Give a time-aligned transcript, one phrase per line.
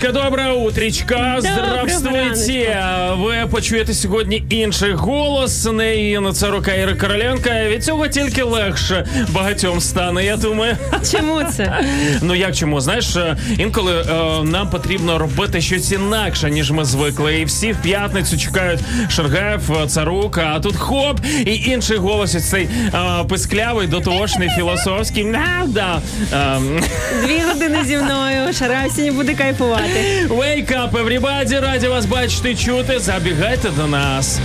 [0.00, 1.36] Кароліночка, добре утрічка.
[1.38, 2.80] Здравствуйте.
[3.16, 5.64] Ви почуєте сьогодні інший голос.
[5.72, 7.64] Не Інна Царука Іри Короленка.
[7.68, 10.24] Від цього тільки легше багатьом стане.
[10.24, 10.76] Я думаю.
[11.12, 11.84] Чому це?
[12.22, 12.80] Ну як чому?
[12.80, 17.40] Знаєш, е, інколи е, нам потрібно робити щось інакше, ніж ми звикли.
[17.40, 22.68] І всі в п'ятницю чекають Шаргаєв, е, Царука, а тут хоп, і інший голос цей
[22.94, 25.24] е, писклявий, дотошний, філософський.
[25.24, 26.00] Да, да.
[26.56, 26.80] Ем,
[27.24, 28.52] Дві години зі мною.
[28.52, 30.26] Шарав сьогодні буде кайфувати.
[30.28, 31.60] Wake up, everybody!
[31.60, 32.98] Раді вас бачити чути.
[32.98, 34.38] Забігайте до нас.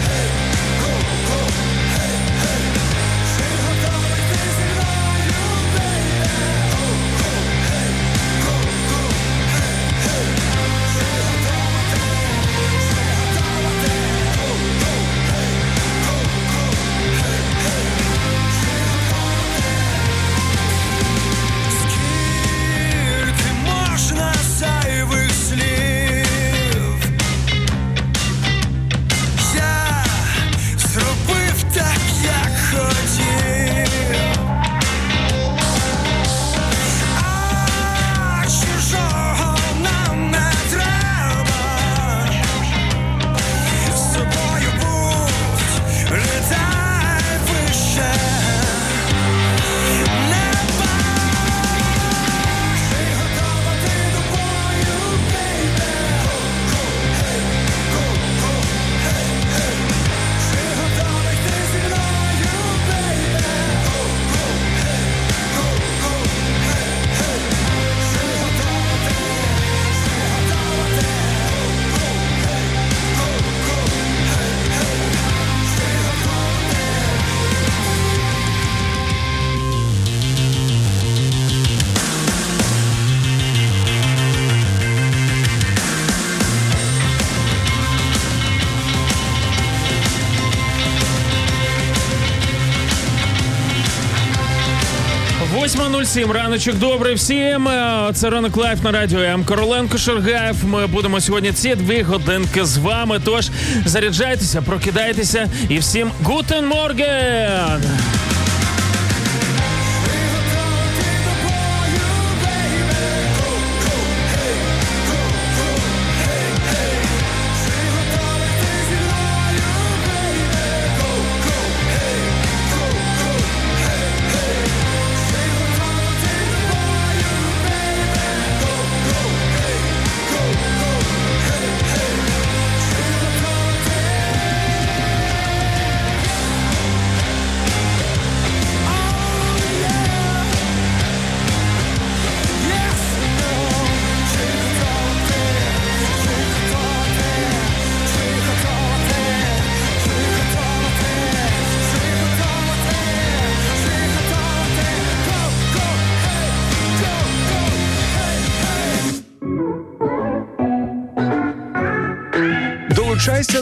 [96.16, 96.32] Восьма нуль сім.
[96.32, 97.68] Раночок добрий всім.
[97.68, 99.44] Е, Це ранок Life на радіо М.
[99.46, 100.56] Короленко Шаргаєв.
[100.66, 103.22] Ми будемо сьогодні ці дві годинки з вами.
[103.26, 103.50] Тож
[103.86, 107.84] заряджайтеся, прокидайтеся і всім guten Morgen!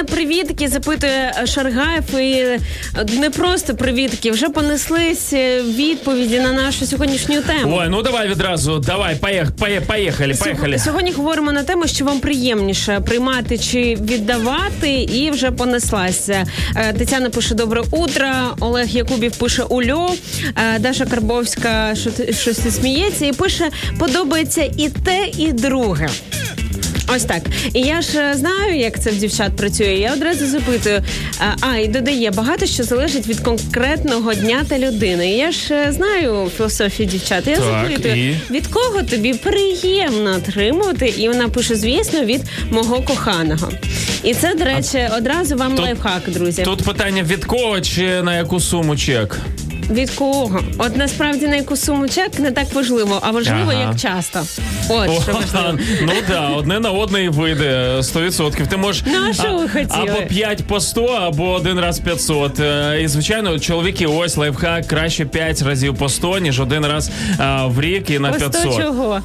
[0.00, 2.04] Мене привітки, запитує Шаргаєв.
[2.14, 2.58] І е,
[3.18, 7.78] не просто привітки, вже понеслись е, відповіді на нашу сьогоднішню тему.
[7.80, 10.78] Ой, ну давай відразу, давай, поїх, поїх, поїхали, поїхали.
[10.78, 16.46] Сьогодні говоримо на тему, що вам приємніше приймати чи віддавати, і вже понеслася.
[16.76, 18.26] Е, Тетяна пише добре утро.
[18.60, 20.10] Олег Якубів пише ульо.
[20.80, 21.94] Даша Карбовська
[22.30, 26.08] щось сміється і пише: подобається і те, і друге.
[27.16, 27.42] Ось так.
[27.74, 29.86] І я ж е, знаю, як це в дівчат працює.
[29.86, 31.02] Я одразу запитую.
[31.38, 35.30] А, а і додає багато що залежить від конкретного дня та людини.
[35.32, 37.46] І я ж е, знаю філософію дівчат.
[37.46, 38.36] Я Так, запитую, і?
[38.50, 41.06] від кого тобі приємно отримувати?
[41.18, 42.40] І вона пише, звісно, від
[42.70, 43.70] мого коханого.
[44.22, 46.62] І це, до речі, одразу вам Тут- лайфхак, друзі.
[46.62, 49.38] Тут питання від кого чи на яку суму чек?
[49.90, 50.60] Від кого?
[50.78, 53.80] От насправді на яку суму чек не так важливо, а важливо, Ага.
[53.80, 54.40] як часто.
[54.88, 55.78] От що важливо.
[56.02, 58.66] ну да, одне на одне і вийде 100%.
[58.66, 60.16] Ти можеш Ну, а що ви хотіли?
[60.16, 62.60] або 5 по 100, або один раз 500.
[62.60, 67.10] Е, І звичайно, чоловіки, ось лайфхак, краще 5 разів по 100, ніж один раз
[67.66, 68.72] в рік і на По 500.
[68.72, 69.20] 100 чого?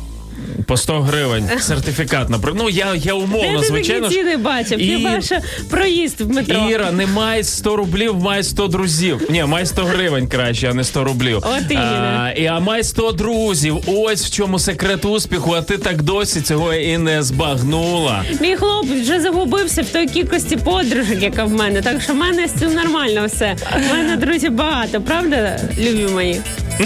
[0.65, 1.49] По 100 гривень.
[1.59, 2.63] Сертифікат, наприклад.
[2.63, 4.09] Ну я, я умовно, звичайно.
[4.09, 4.15] ж.
[4.15, 4.81] ціни бачив?
[4.81, 5.35] І- Хіба що
[5.69, 6.69] проїзд в метро.
[6.69, 9.21] Іра, не має 100 рублів, має 100 друзів.
[9.29, 11.37] Ні, має 100 гривень краще, а не 100 рублів.
[11.37, 12.19] От іменно.
[12.25, 13.77] а, і, а має 100 друзів.
[13.87, 18.23] Ось в чому секрет успіху, а ти так досі цього і не збагнула.
[18.41, 21.81] Мій хлопець вже загубився в той кількості подружок, яка в мене.
[21.81, 23.55] Так що в мене з цим нормально все.
[23.89, 26.41] В мене друзів багато, правда, любі мої?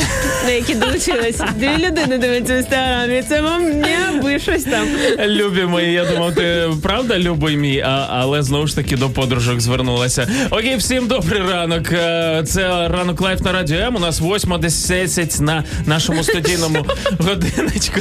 [0.46, 1.48] На які долучилися.
[1.58, 3.24] Дві людини дивляться в інстаграмі.
[3.30, 3.69] Це вам не
[4.10, 4.88] аби щось там.
[5.28, 9.60] Любі мої, я думав, ти правда любий мій, а, але знову ж таки до подружок
[9.62, 10.28] звернулася.
[10.50, 11.92] Окей, всім добрий ранок.
[11.94, 13.96] Е, Це ранок лайф на радіо М.
[13.96, 16.86] У нас 8.10 на нашому студійному
[17.20, 18.00] годиночку.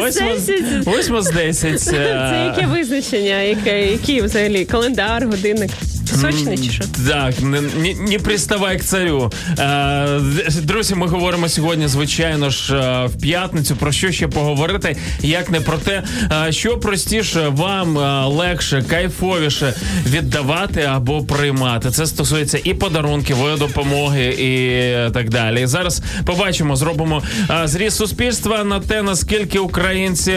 [0.00, 0.22] 10?
[0.98, 1.80] 8 з 10.
[1.80, 3.40] Це яке визначення?
[3.42, 5.70] Яке, який взагалі календар, годинник?
[6.14, 6.84] Пісочний чи що?
[7.08, 9.32] Так, не, не, не приставай к царю.
[9.58, 10.20] Е,
[10.62, 13.76] друзі, ми говоримо сьогодні, звичайно ж, е, в п'ятницю.
[13.76, 14.96] Про що ще поговорити?
[15.20, 16.02] Як не про те,
[16.48, 19.74] е, що простіше вам е, легше, кайфовіше
[20.06, 21.90] віддавати або приймати.
[21.90, 25.62] Це стосується і подарунків, і допомоги, і так далі.
[25.62, 27.22] І зараз побачимо, зробимо
[27.64, 30.32] зріз суспільства на те, наскільки українці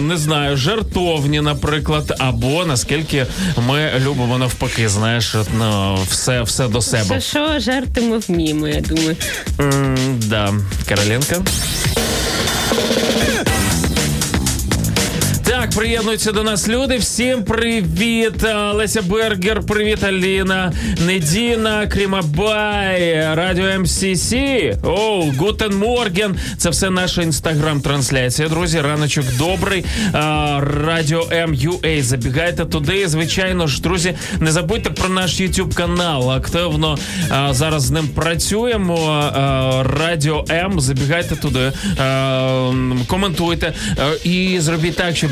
[0.00, 3.26] не знаю, жертовні, наприклад, або наскільки
[3.68, 7.20] ми любимо навпаки, знаєш, от, ну, все, все до себе.
[7.20, 9.16] Що, що жартимо ми вміємо, я думаю.
[9.58, 10.54] Mm, да,
[10.88, 11.42] Каролінка.
[15.64, 16.96] Так, приєднуються до нас люди.
[16.96, 18.46] Всім привіт.
[18.72, 20.72] Леся Бергер, привіт, Аліна,
[21.06, 24.36] Недіна, Крімабай, Радіо МСС.
[24.82, 26.36] Оу, Гутен Морген.
[26.56, 28.48] Це все наша інстаграм-трансляція.
[28.48, 29.84] Друзі, раночок добрий.
[30.84, 32.02] Радіо М.Ю.А.
[32.02, 33.08] Забігайте туди.
[33.08, 36.32] Звичайно ж, друзі, не забудьте про наш YouTube канал.
[36.32, 36.98] Активно
[37.50, 39.30] зараз з ним працюємо.
[40.00, 40.80] Радіо М.
[40.80, 41.72] Забігайте туди,
[43.06, 43.72] коментуйте
[44.24, 45.30] і зробіть так, щоб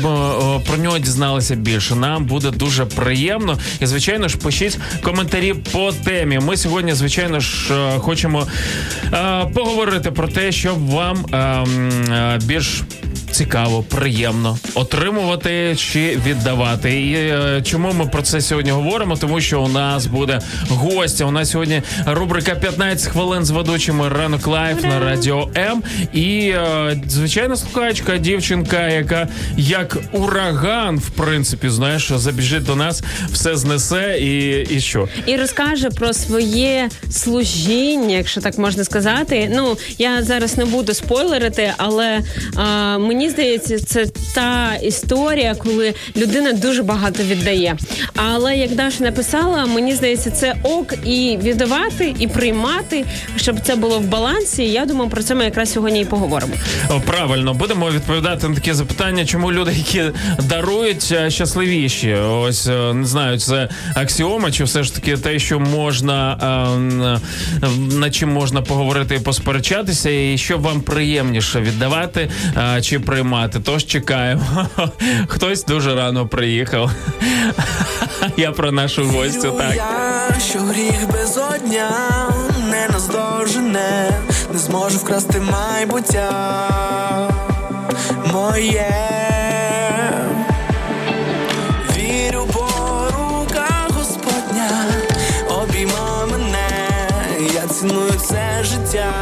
[0.67, 1.95] про нього дізналися більше.
[1.95, 3.57] Нам буде дуже приємно.
[3.81, 6.39] І звичайно ж, пишіть коментарі по темі.
[6.39, 8.47] Ми сьогодні, звичайно ж, хочемо
[9.53, 12.81] поговорити про те, щоб вам а, м, а, більш
[13.33, 17.01] цікаво, приємно отримувати чи віддавати.
[17.01, 19.15] І е, чому ми про це сьогодні говоримо?
[19.17, 20.39] Тому що у нас буде
[20.69, 21.25] гостя.
[21.25, 25.83] У нас сьогодні рубрика «15 хвилин з ведучими ранок лайф на радіо М.
[26.13, 33.55] І е, звичайна слухачка, дівчинка, яка як ураган, в принципі, знаєш, забіжить до нас, все
[33.55, 35.07] знесе і, і що.
[35.25, 39.51] і розкаже про своє служіння, якщо так можна сказати.
[39.55, 42.19] Ну я зараз не буду спойлерити, але
[42.55, 47.77] а, мені здається, це та історія, коли людина дуже багато віддає.
[48.15, 53.99] Але як Даша написала, мені здається, це ок і віддавати, і приймати, щоб це було
[53.99, 54.63] в балансі.
[54.63, 56.53] Я думаю, про це ми якраз сьогодні і поговоримо.
[57.05, 60.03] Правильно, будемо відповідати на такі запитання, чому люди, які
[60.49, 62.13] дарують, е, щасливіші.
[62.13, 67.99] Ось е, не знаю, це аксіома, чи все ж таки те, що можна е, н-
[67.99, 72.29] над чим можна поговорити і посперечатися, і що вам приємніше віддавати
[72.75, 73.59] е, чи приймати.
[73.59, 74.43] Тож чекаємо.
[75.27, 76.91] Хтось дуже рано приїхав.
[78.37, 79.51] Я про нашу гостю.
[79.51, 79.75] Так.
[79.75, 81.91] Я, що гріх безодня
[82.69, 84.09] не наздожене,
[84.53, 86.49] не зможу вкрасти майбуття
[88.33, 88.91] моє.
[91.97, 92.67] Вірю, бо
[93.17, 94.69] рука Господня
[95.49, 96.87] обійма мене,
[97.53, 99.13] я ціную це життя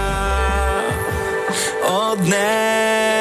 [2.11, 3.20] одне.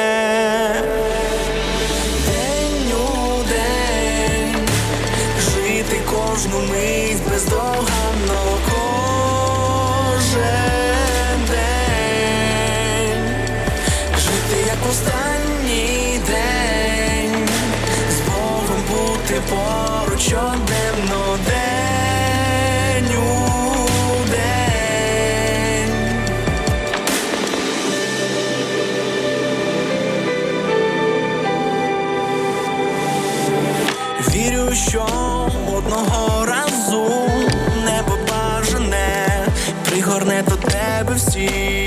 [34.91, 35.05] Що
[35.77, 37.03] одного разу
[37.85, 39.47] небо бажане
[39.85, 41.80] пригорне до тебе всіх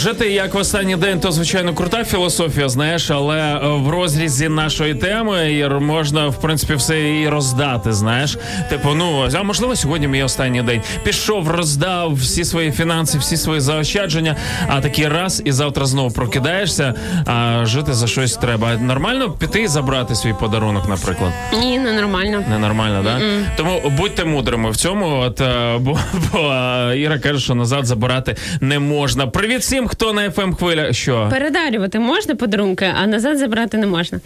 [0.00, 4.94] жити як в останній день, то звичайно крута філософія, знаєш, але е, в розрізі нашої
[4.94, 7.92] теми можна в принципі все і роздати.
[7.92, 8.38] Знаєш,
[8.70, 10.82] типу, ну а можливо, сьогодні мій останній день.
[11.04, 14.36] Пішов, роздав всі свої фінанси, всі свої заощадження.
[14.68, 16.94] А такий раз і завтра знову прокидаєшся.
[17.26, 18.76] А жити за щось треба.
[18.76, 21.32] Нормально піти і забрати свій подарунок, наприклад.
[21.60, 22.44] Ні, ненормально.
[22.50, 23.20] Ненормально, да?
[23.56, 25.06] Тому будьте мудрими в цьому.
[25.06, 25.98] От е, бо,
[26.32, 29.26] бо е, Іра каже, що назад забирати не можна.
[29.26, 30.92] Привіт всім, хто на fm хвиля.
[30.92, 34.20] Що Передарювати можна подарунки, а назад забрати не можна.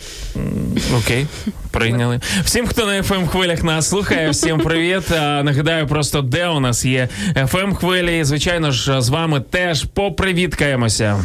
[0.99, 1.27] окей,
[1.71, 2.21] прийняли.
[2.45, 5.11] Всім, хто на fm хвилях нас слухає, всім привіт.
[5.43, 8.19] Нагадаю, просто де у нас є fm хвилі.
[8.19, 11.25] І, Звичайно ж, з вами теж попривіткаємося.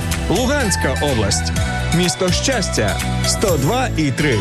[0.31, 1.51] Луганська область,
[1.97, 4.39] місто Щастя 102 і 3.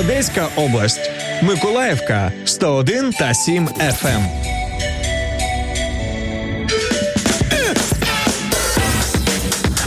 [0.00, 1.10] Одеська область,
[1.42, 4.22] Миколаївка 101 та 7 FM.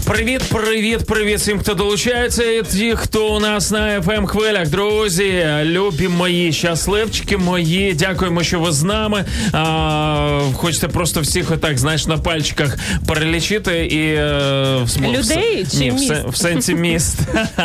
[0.08, 2.44] Привіт, привіт, привіт всім, хто долучається.
[2.44, 4.70] І ті, хто у нас на fm хвилях.
[4.70, 7.94] Друзі, любі мої щасливчики мої.
[7.94, 9.26] Дякуємо, що ви з нами.
[9.54, 15.92] А, хочете просто всіх отак, знаєш, на пальчиках перелічити і е, Людей в, чи ні,
[15.92, 16.14] міст?
[16.28, 17.20] в сенсі міст.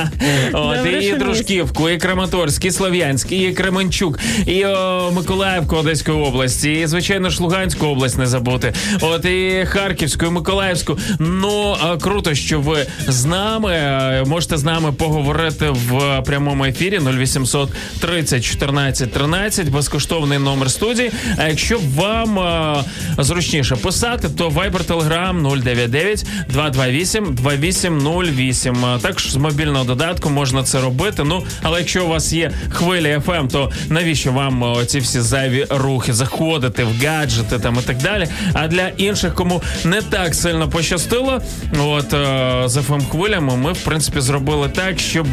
[0.52, 4.64] От, і Дружківку, і Краматорськ, і Слов'янськ, і Кременчук, і
[5.12, 8.72] Миколаївку Одеської області, і звичайно ж Луганську область не забути.
[9.00, 10.98] От і Харківську, і Миколаївську.
[11.18, 11.96] Ну а,
[12.32, 14.24] круто, що ви з нами.
[14.26, 17.70] Можете з нами поговорити в прямому ефірі 0800
[18.00, 21.10] 30 14 13, безкоштовний номер студії.
[21.36, 22.84] А якщо вам е,
[23.18, 28.84] зручніше писати, то Viber Telegram 099 228 2808.
[28.84, 31.24] Е, Також з мобільного додатку можна це робити.
[31.24, 35.66] Ну, але якщо у вас є хвилі FM, то навіщо вам е, ці всі зайві
[35.70, 38.26] рухи заходити в гаджети там і так далі?
[38.54, 41.40] А для інших, кому не так сильно пощастило,
[41.78, 42.21] от е,
[42.68, 45.26] з FM хвилями ми в принципі зробили так, щоб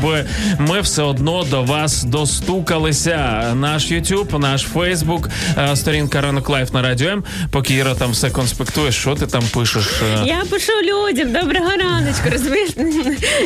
[0.59, 3.51] ми все одно до вас достукалися.
[3.55, 5.25] Наш YouTube, наш Facebook,
[5.57, 7.23] е, сторінка Ранок Лайф на радіо М.
[7.51, 9.87] Поки Іра там все конспектує, що ти там пишеш?
[9.87, 10.23] е?
[10.25, 12.69] Я пишу людям, доброго раночку, розумієш?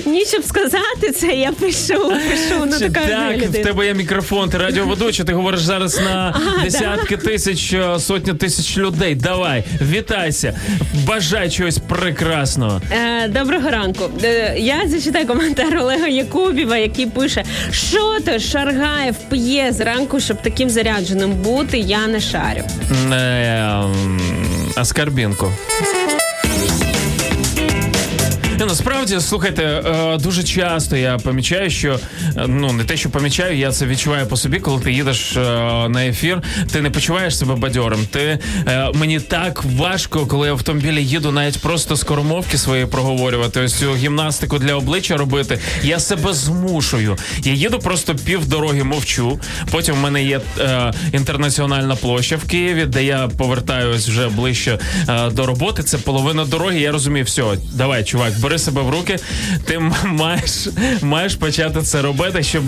[0.05, 2.65] Ні, щоб сказати це, я пишу, пишу.
[2.65, 7.17] Ну така так, в тебе є мікрофон, ти радіоведуча, ти говориш зараз на Ага, десятки
[7.17, 9.15] тисяч, е, сотні тисяч людей.
[9.15, 10.59] Давай, вітайся,
[11.07, 12.81] бажай чогось прекрасного.
[12.91, 14.03] Е, Доброго ранку.
[14.23, 20.69] Е, Я зачитаю коментар Олега Якубєва, який пише: що то Шаргаєв п'є зранку, щоб таким
[20.69, 22.63] зарядженим бути, я не шарю.
[23.13, 23.73] Е,
[24.75, 25.51] Аскарбінку.
[28.59, 31.99] Насправді, слухайте, е, дуже часто я помічаю, що
[32.37, 35.39] е, ну не те, що помічаю, я це відчуваю по собі, коли ти їдеш е,
[35.89, 36.41] на ефір,
[36.71, 38.07] ти не почуваєш себе бадьорим.
[38.11, 38.39] Ти
[38.93, 43.61] мені так важко, коли я в автомобілі їду, навіть просто скоромовки свої проговорювати.
[43.61, 45.59] Ось цю гімнастику для обличчя робити.
[45.83, 47.17] Я себе змушую.
[47.43, 49.39] Я їду просто пів дороги мовчу.
[49.71, 50.41] Потім в мене є
[51.13, 54.79] інтернаціональна площа в Києві, де я повертаюсь вже ближче
[55.31, 55.83] до роботи.
[55.83, 56.79] Це половина дороги.
[56.79, 57.43] Я розумію, все,
[57.73, 59.19] давай, чувак, бери себе в руки.
[59.65, 60.67] Ти маєш
[61.01, 62.65] маєш почати це робити, щоб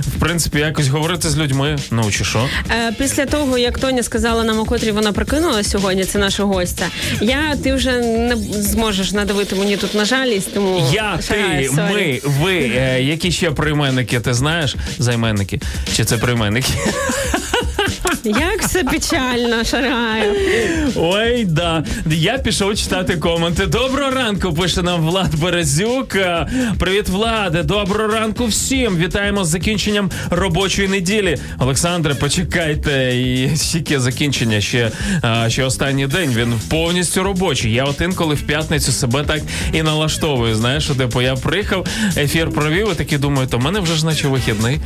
[0.00, 1.78] в принципі якось говорити з людьми.
[1.90, 2.48] Ну чи що?
[2.70, 6.04] Е, після того як Тоня сказала нам, у котрій вона прокинула сьогодні.
[6.04, 6.86] Це наша гостя.
[7.20, 10.54] Я ти вже не зможеш надавити мені тут на жалість.
[10.54, 12.72] Тому я ти, ми, ви.
[12.76, 14.20] Е, які ще прийменники?
[14.20, 15.60] Ти знаєш займенники?
[15.96, 16.72] Чи це прийменники?
[18.24, 20.34] Як все печально, шараю.
[20.96, 21.84] Ой, да.
[22.06, 23.66] Я пішов читати коменти.
[23.66, 26.16] Доброго ранку, пише нам Влад Березюк.
[26.78, 27.62] Привіт, Владе.
[27.62, 28.96] Доброго ранку всім.
[28.96, 31.36] Вітаємо з закінченням робочої неділі.
[31.58, 33.16] Олександре, почекайте.
[33.16, 34.90] І стільки закінчення ще
[35.48, 36.34] ще останній день.
[36.36, 37.72] Він повністю робочий.
[37.72, 39.40] Я от інколи в п'ятницю себе так
[39.72, 40.54] і налаштовую.
[40.54, 41.86] Знаєш, типу я приїхав,
[42.16, 44.80] ефір провів і таки думаю, то в мене вже ж наче вихідний.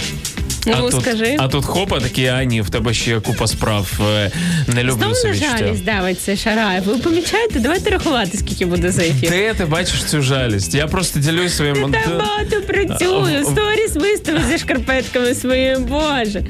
[0.67, 1.37] Ну, а скажи.
[1.39, 4.01] А тут хопа, такі, а ні, в тебе ще купа справ.
[4.01, 4.31] Е,
[4.67, 6.81] не люблю Знову собі на жалість давиться шарає.
[6.81, 7.61] Ви помічаєте?
[7.61, 9.31] Давайте рахувати, скільки буде за ефір.
[9.31, 10.75] Де ти бачиш цю жалість?
[10.75, 11.75] Я просто ділюсь своїм...
[11.93, 13.45] Ти там багато працюю.
[13.45, 16.43] Сторіс виставив зі шкарпетками своїм, боже.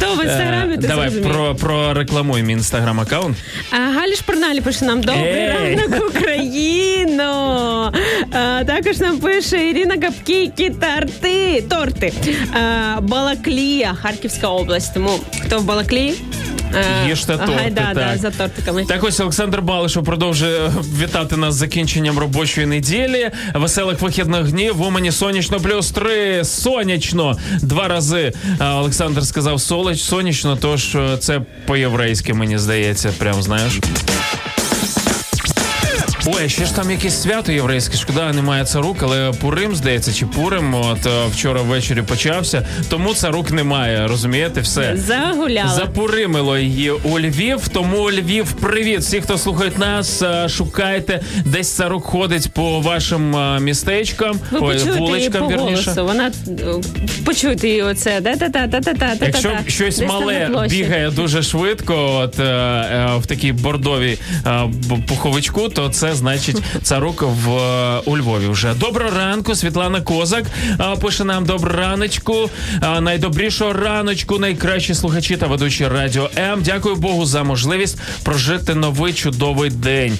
[0.00, 3.36] То в інстаграмі ти Давай про, про рекламуй мій інстаграм аккаунт.
[3.70, 7.92] Галі Шпорналі пише нам добрий ранок Україно.
[8.66, 10.74] Також нам пише Ірина Капкійки
[11.68, 12.12] торти.
[13.00, 14.94] Балаклія, Харківська область.
[14.94, 15.10] Тому
[15.46, 16.14] хто в Балаклії?
[16.74, 17.94] Е, Їжте торти, ага, да, так.
[17.94, 18.84] Да, за тортиками.
[18.84, 20.72] Так ось Олександр Балишов продовжує
[21.02, 23.30] вітати нас з закінченням робочої неділі.
[23.54, 26.44] Веселих вихідних днів в Умані сонячно плюс три.
[26.44, 28.32] Сонячно два рази.
[28.60, 33.72] Олександр сказав солоч, сонячно, тож е, це по-єврейськи, мені здається, прям знаєш.
[36.34, 40.74] Ой, ще ж там якесь свято єврейське, шкода, немає царук, але Пурим, здається, чи Пурим,
[40.74, 44.96] от е, вчора ввечері почався, тому царук немає, розумієте, все.
[44.96, 45.74] Загуляла.
[45.74, 49.00] Запуримило її у Львів, тому Львів, привіт!
[49.00, 54.78] Всі, хто слухають нас, е, шукайте, десь царук ходить по вашим е, містечкам, Ви ой,
[54.78, 55.90] вуличкам, по вірніше.
[55.90, 56.04] Голосу.
[56.04, 56.30] Вона
[57.24, 61.42] почуйте її оце, да та та та та та Якщо щось Десь мале бігає дуже
[61.42, 62.38] швидко, от
[63.18, 64.18] в такій бордовій
[65.08, 67.48] пуховичку, то це значить, царук в
[68.04, 68.46] у Львові.
[68.48, 69.54] Вже доброго ранку.
[69.54, 70.44] Світлана Козак
[71.00, 72.50] пише нам добру раночку.
[73.00, 76.62] Найдобрішого раночку, найкращі слухачі та ведучі радіо М.
[76.62, 80.18] Дякую Богу за можливість прожити новий чудовий день.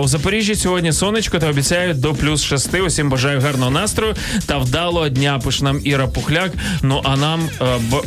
[0.00, 2.80] У Запоріжжі сьогодні сонечко та обіцяють до плюс шести.
[2.80, 4.14] Усім бажаю гарного настрою
[4.46, 5.40] та вдалого дня.
[5.44, 6.52] Пише нам Іра Пухляк.
[6.82, 7.48] Ну а нам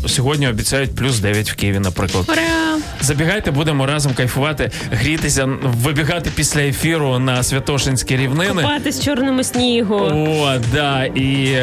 [0.08, 2.26] сьогодні обіцяють плюс 9 в Києві, наприклад.
[2.30, 2.78] Ура!
[3.02, 8.62] Забігайте, будемо разом кайфувати, грітися, вибігати після ефіру на Святошинські рівнини.
[8.62, 9.96] Купати з чорному снігу.
[9.96, 11.22] О, да, і,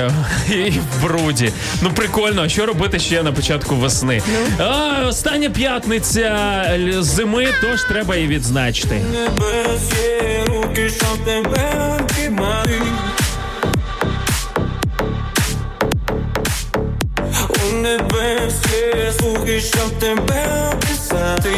[0.50, 1.52] і в бруді.
[1.82, 4.22] Ну прикольно, а що робити ще на початку весни?
[4.32, 4.64] Ну.
[4.66, 6.64] А, Остання п'ятниця
[6.98, 9.00] зими, тож треба її відзначити.
[10.46, 12.70] Руки, щоб тебе обіймати.
[17.70, 21.50] У небесі слухи, щоб тебе описати.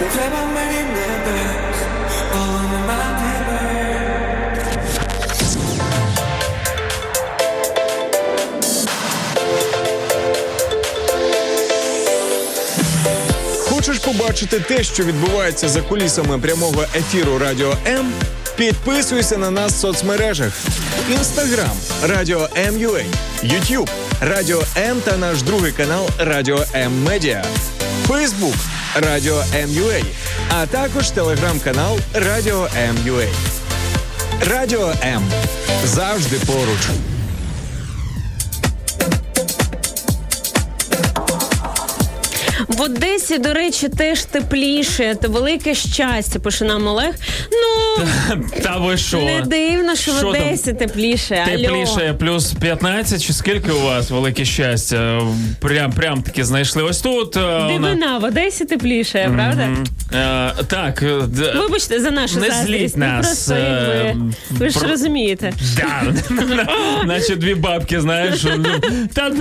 [0.00, 1.76] Не треба мені небес,
[2.32, 2.66] коли.
[13.86, 18.12] Хочеш побачити те, що відбувається за кулісами прямого ефіру Радіо М?
[18.56, 20.52] Підписуйся на нас в соцмережах:
[21.10, 23.02] Інстаграм Радіо М.Ю.А.,
[23.46, 27.44] Ютуб Радіо М та наш другий канал Радіо М Медіа,
[28.08, 28.54] Фейсбук
[29.00, 30.02] Радіо М.Ю.А.,
[30.50, 33.26] а також телеграм-канал Радіо М.Ю.А.
[34.50, 35.22] Радіо М
[35.84, 36.88] завжди поруч.
[42.76, 45.16] В Одесі, до речі, теж тепліше.
[45.22, 47.14] Це велике щастя, пише нам Олег.
[47.52, 48.04] Ну,
[48.62, 49.18] Та ви що?
[49.20, 50.42] не дивно, що, Що в там?
[50.42, 51.44] Одесі тепліше.
[51.52, 51.62] Алло.
[51.62, 55.20] Тепліше плюс 15, чи скільки у вас велике щастя?
[55.60, 56.82] Прям прям таки знайшли.
[56.82, 57.36] Ось тут.
[57.36, 59.68] е, Дивина, в Одесі тепліше, правда?
[60.14, 61.20] Е, так, е,
[61.56, 65.52] Вибачте за нашу Не зліть Ну, нас, просто е, якби, ви ж про- розумієте.
[65.76, 66.02] Да.
[67.04, 68.44] Наче дві бабки, знаєш.
[68.56, 68.68] ну,
[69.14, 69.32] Та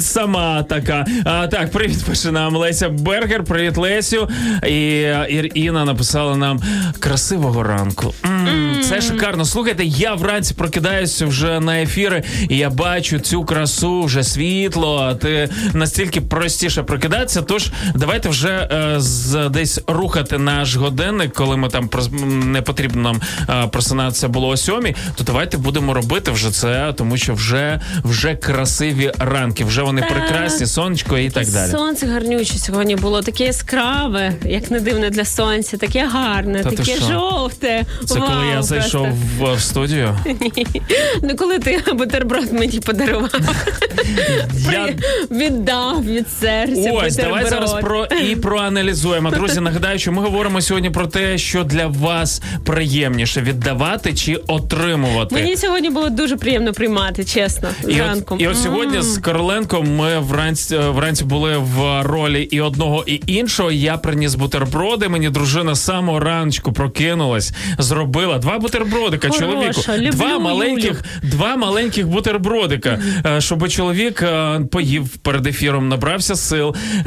[0.00, 1.06] сама така.
[1.24, 3.44] А, так, привіт, пише нам Леся Бергер.
[3.44, 4.28] Привіт, Лесю.
[4.66, 4.70] І
[5.30, 6.60] Ір- Інна написала нам
[6.98, 8.14] красивого ранку.
[8.24, 9.44] М, Це шикарно.
[9.44, 15.18] Слухайте, я вранці прокидаюся вже на ефіри, і я бачу цю красу, вже світло.
[15.22, 17.42] Ти настільки простіше прокидатися.
[17.42, 21.90] Тож давайте вже е, з десь рухати наш годинник, коли ми там
[22.52, 23.20] не потрібно нам
[23.64, 28.34] е, просинатися було о сьомій, то давайте будемо робити вже це, тому що вже вже
[28.34, 31.70] красиві ранки, вже вони прекрасні, сонечко і так далі.
[31.70, 36.76] Сонце гарнюче сьогодні було таке яскраве, як не дивно для сонця, таке гарне, Та ти
[36.76, 37.04] таке що?
[37.04, 37.84] жовте.
[38.06, 38.74] Це Вау, коли я просто.
[38.74, 39.06] зайшов
[39.38, 40.18] в, в студію.
[41.22, 43.30] Ну коли ти бутерброд мені подарував,
[44.72, 44.88] Я...
[45.30, 46.92] віддав від серця.
[46.92, 47.68] Ось, давай бутерброд.
[47.68, 49.30] зараз про і проаналізуємо.
[49.30, 55.34] Друзі, нагадаю, що ми говоримо сьогодні про те, що для вас приємніше віддавати чи отримувати.
[55.34, 57.68] Мені сьогодні було дуже приємно приймати, чесно.
[57.88, 58.34] І зранку.
[58.34, 63.20] от, і от сьогодні з Короленком ми вранці, вранці були в ролі і одного, і
[63.26, 63.72] іншого.
[63.72, 65.08] Я приніс бутерброди.
[65.08, 69.80] Мені дружина з самого раночку прокинулась, зробила два бутербродика Хороша, чоловіку.
[69.98, 70.84] люблю два маленьких,
[71.22, 71.30] Юлю.
[71.36, 76.74] два маленьких бутербродика, е, щоб чоловік е, поїв перед ефіром, набрався сил.
[76.98, 77.02] Е,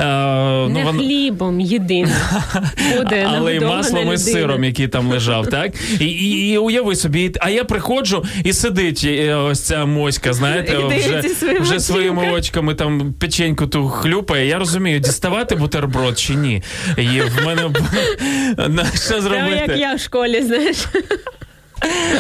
[0.70, 2.10] Не вон- хлібом єдиним
[2.98, 5.72] буде але й маслом і сиром, який там лежав, так?
[6.00, 11.60] І, і, і уяви собі, а я приходжу і сидить ось ця моська, знаєте, вже,
[11.60, 14.48] вже своїми очками там печеньку ту хлюпає.
[14.48, 16.64] Я розумію, діставати бутерброд чи ні.
[16.98, 17.62] І в мене
[19.06, 19.66] що зробити?
[19.68, 20.78] як я в школі, знаєш.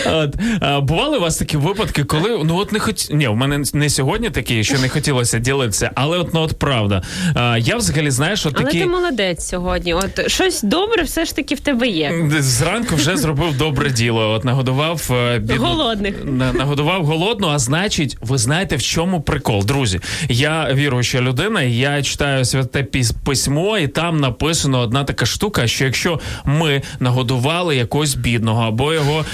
[0.05, 3.09] От, а, бували у вас такі випадки, коли ну от не хоч...
[3.09, 7.03] Ні, у мене не сьогодні такі, що не хотілося ділитися, але от ну от правда.
[7.35, 8.11] А, я взагалі
[8.45, 8.79] от Але такі.
[8.79, 9.93] ти молодець сьогодні.
[9.93, 12.29] От щось добре все ж таки в тебе є.
[12.39, 14.29] Зранку вже зробив добре діло.
[14.29, 16.15] От нагодував е, бідну, Голодних.
[16.53, 17.47] нагодував голодну.
[17.47, 19.99] А значить, ви знаєте, в чому прикол, друзі?
[20.29, 22.87] Я віруюча людина, я читаю святе
[23.23, 29.25] письмо, і там написано одна така штука, що якщо ми нагодували якогось бідного або його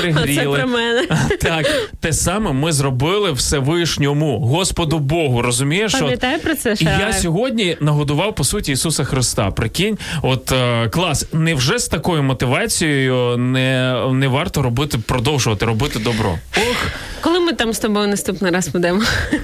[0.00, 1.06] пригріли, Це про мене.
[1.40, 1.66] так
[2.00, 5.42] те саме ми зробили Всевишньому, Господу Богу.
[5.42, 5.92] Розумієш?
[5.94, 9.50] Пам'ятай про це, і я сьогодні нагодував по суті Ісуса Христа.
[9.50, 11.26] Прикинь, от е, клас.
[11.32, 16.38] Невже з такою мотивацією не, не варто робити, продовжувати робити добро?
[16.56, 16.76] Ох,
[17.20, 19.02] Коли ми там з тобою наступний раз будемо?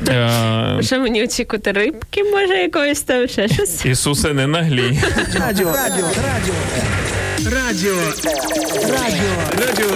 [0.09, 1.73] е, Що мені очікувати?
[1.73, 3.85] Рибки, може, якоїсь там ще щось?
[3.85, 4.99] Ісусе, не наглій.
[5.41, 6.55] Радіо, радіо, радіо,
[7.47, 7.97] Радіо.
[8.89, 9.33] радіо.
[9.67, 9.87] Радіо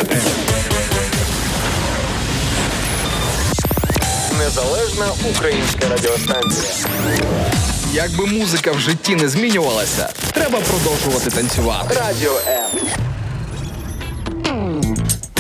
[4.38, 6.72] Незалежна українська радіостанція.
[7.92, 11.94] Якби музика в житті не змінювалася, треба продовжувати танцювати.
[11.94, 12.94] Радіо М.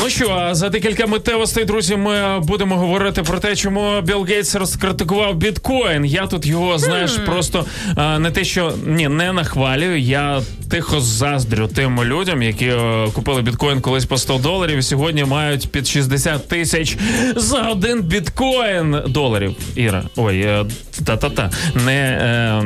[0.04, 4.54] Ну що, а за декілька миттєвостей, друзі, ми будемо говорити про те, чому Білл Гейтс
[4.54, 6.04] розкритикував біткоін.
[6.04, 7.64] Я тут його, знаєш, просто
[7.96, 10.00] а, не те, що ні, не нахвалюю.
[10.00, 10.42] Я
[10.74, 14.78] тихо заздрю тим людям, які е, купили біткоін колись по 100 доларів.
[14.78, 16.96] і Сьогодні мають під 60 тисяч
[17.36, 19.56] за один біткоін доларів.
[19.76, 20.64] Іра, ой, е,
[21.04, 21.50] та-та-та,
[21.86, 22.62] не, е,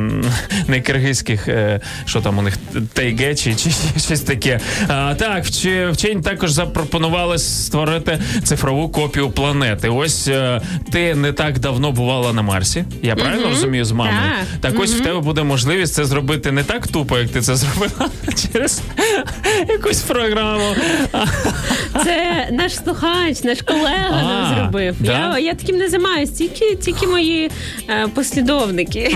[0.67, 2.57] не киргизьких, е, що там у них
[2.93, 4.59] тайге чи, чи щось таке.
[4.87, 9.89] А, так, вч- вчені також запропонували створити цифрову копію планети.
[9.89, 12.83] Ось е, ти не так давно бувала на Марсі.
[13.03, 14.17] Я правильно розумію з мамою?
[14.61, 14.73] Так.
[14.73, 17.91] Так ось в тебе буде можливість це зробити не так тупо, як ти це зробила,
[18.53, 18.81] через
[19.69, 20.75] якусь програму.
[22.03, 24.95] Це наш слухач, наш колега нам зробив.
[24.99, 25.11] да?
[25.11, 27.51] Я, я таким не займаюся, тільки, тільки мої
[27.89, 29.15] е, послідовники.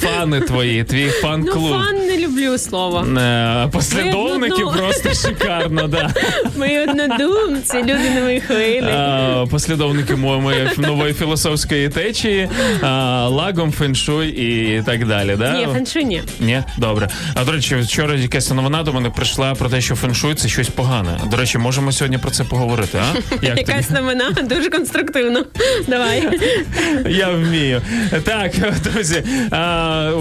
[0.00, 1.70] Фани твої, твій Ну, фан-клуб.
[1.72, 3.06] фан не люблю слово.
[3.18, 6.14] Е, Послідовники одно- просто шикарно, да.
[6.56, 8.78] Мої однодумці, люди на моїй хвилі.
[8.84, 12.48] Е, Послідовники моєї нової філософської течії,
[13.28, 15.36] лагом, феншуй і так далі.
[15.38, 15.52] Да?
[15.58, 16.22] Ні, феншуй ні.
[16.40, 17.08] Ні, добре.
[17.34, 20.68] А до речі, вчора якась новина до мене прийшла про те, що феншуй це щось
[20.68, 21.20] погане.
[21.30, 22.98] До речі, можемо сьогодні про це поговорити.
[22.98, 23.70] А як тобі?
[23.70, 25.44] Якась новина дуже конструктивно.
[25.88, 26.28] Давай.
[27.08, 27.82] Я вмію.
[28.24, 28.52] Так,
[28.84, 29.22] друзі,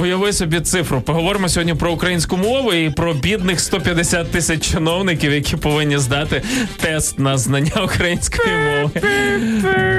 [0.01, 1.01] уяви собі цифру.
[1.01, 6.41] Поговоримо сьогодні про українську мову і про бідних 150 тисяч чиновників, які повинні здати
[6.81, 9.01] тест на знання української мови.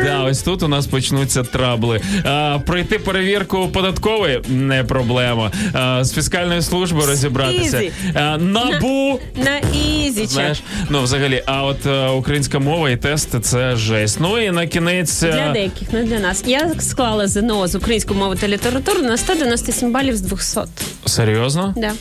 [0.04, 2.00] Да, ось тут у нас почнуться трабли.
[2.24, 5.50] А, пройти перевірку податкової не проблема.
[5.72, 7.71] А, з фіскальною службою розібратися.
[7.76, 7.92] Easy.
[8.14, 9.20] А, набу.
[9.36, 14.18] На easy Знаєш, ну взагалі, а от е, українська мова і тести це жесть.
[14.20, 15.22] Ну і на кінець.
[15.22, 16.42] е, Для деяких, не для нас.
[16.46, 20.60] Я склала ЗНО з української мови та літератури на 197 балів з 200.
[21.06, 21.74] Серйозно?
[21.76, 21.92] Да.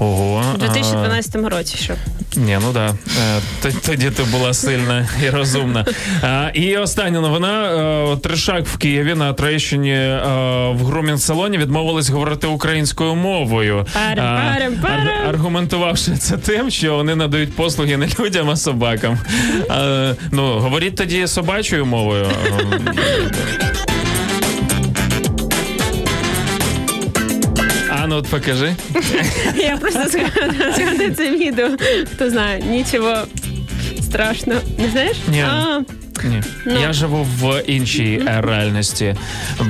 [0.00, 0.42] Ого.
[0.54, 1.94] У 2012 році, що.
[2.36, 2.94] Ні, ну да.
[3.66, 5.84] Е, Тоді ти була сильна і розумна.
[6.54, 7.64] І остання новина.
[8.12, 10.20] Е, Тришак в Києві на Троєщині е,
[10.74, 13.86] в грумінг салоні відмовились говорити українською мовою.
[13.94, 15.08] Парам, А, парам, парам.
[15.08, 19.18] ар- Аргументувавши це тим, що вони надають послуги не людям, а собакам.
[20.30, 22.26] Ну, говоріть тоді собачою мовою.
[28.06, 28.76] А ну от покажи.
[29.56, 31.68] Я просто згадую це відео.
[32.14, 33.16] Хто знає, нічого
[34.02, 34.60] страшного.
[34.78, 35.16] Не знаєш?
[35.28, 35.44] Ні.
[36.24, 36.42] Ні.
[36.66, 36.80] Ну.
[36.80, 39.14] Я живу в іншій е, реальності,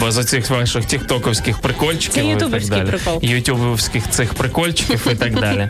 [0.00, 2.88] бо за цих ваших тіктоковських прикольчиків Це і так далі.
[2.88, 3.18] прикол.
[3.22, 5.68] Ютубовських цих прикольчиків і так далі.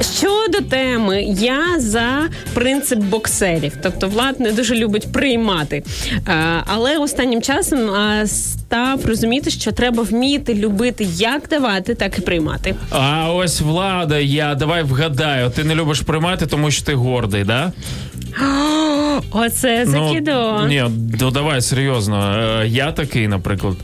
[0.18, 3.72] Щодо теми, я за принцип боксерів.
[3.82, 5.82] Тобто Влад не дуже любить приймати.
[6.28, 7.90] Е, Але останнім часом
[8.26, 12.74] став розуміти, що треба вміти любити як давати, так і приймати.
[12.90, 15.50] А ось влада, я давай вгадаю.
[15.50, 17.72] Ти не любиш приймати, тому що ти гордий, да?
[19.30, 20.56] Оце закидон.
[20.62, 20.84] Ну, ні,
[21.20, 22.34] ну давай серйозно.
[22.62, 23.76] Е, Я такий, наприклад.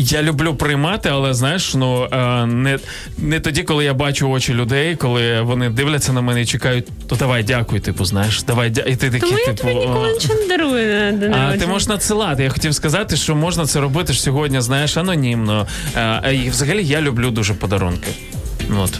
[0.00, 2.78] Я люблю приймати, але знаєш, ну е, не,
[3.18, 7.16] не тоді, коли я бачу очі людей, коли вони дивляться на мене і чекають, то
[7.16, 8.82] давай дякуй, типу, знаєш, давай дя...
[8.82, 9.58] І ти такий, Тому я типу.
[9.58, 12.42] тобі ніколи нічого не дарую на день А ти можеш надсилати.
[12.42, 15.66] Я хотів сказати, що можна це робити ж сьогодні, знаєш, анонімно.
[15.94, 18.08] А, і взагалі я люблю дуже подарунки.
[18.78, 18.98] От.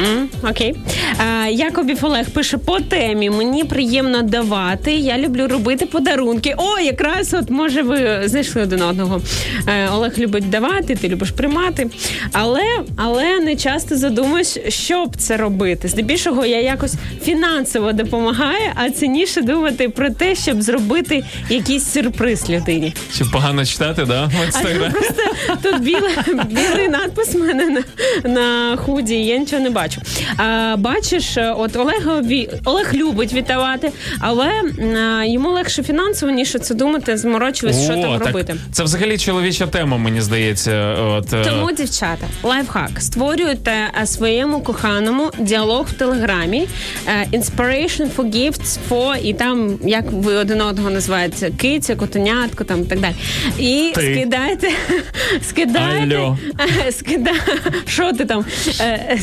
[0.00, 0.74] М, Окей.
[1.18, 3.30] А, Якобів Олег пише по темі.
[3.30, 4.92] Мені приємно давати.
[4.92, 6.54] Я люблю робити подарунки.
[6.56, 9.20] О, якраз от може ви знайшли один одного.
[9.68, 11.90] Е, Олег любить давати, ти любиш приймати.
[12.32, 12.62] Але,
[12.96, 15.88] але не часто задумуюсь, щоб це робити.
[15.88, 22.94] Здебільшого я якось фінансово допомагаю, а цінніше думати про те, щоб зробити якийсь сюрприз людині.
[23.18, 24.24] Чи погано читати, да?
[24.26, 24.90] В інстаграмі?
[24.92, 25.22] просто
[25.62, 26.10] тут білий,
[26.50, 27.82] білий надпис в мене на,
[28.30, 29.89] на худі, я нічого не бачу.
[30.36, 34.48] А, бачиш, от Олегові Олег любить вітавати, але
[34.78, 38.54] м, йому легше фінансово, ніж це думати, зморочуватися, що там так робити.
[38.72, 40.94] Це взагалі чоловіча тема, мені здається.
[41.00, 42.90] От, е, Тому, дівчата, лайфхак.
[42.98, 43.72] Створюйте
[44.02, 46.68] е, своєму коханому діалог в телеграмі.
[47.06, 52.82] е, Inspiration for gifts for, і там, як ви один одного називаєте, киця, котенятко, там
[52.82, 53.14] і так далі.
[53.58, 54.00] І Ти.
[54.00, 54.68] скидайте,
[55.48, 56.36] скидайте,
[56.90, 57.30] скида,
[57.86, 58.44] що ти там?
[58.80, 59.18] Е,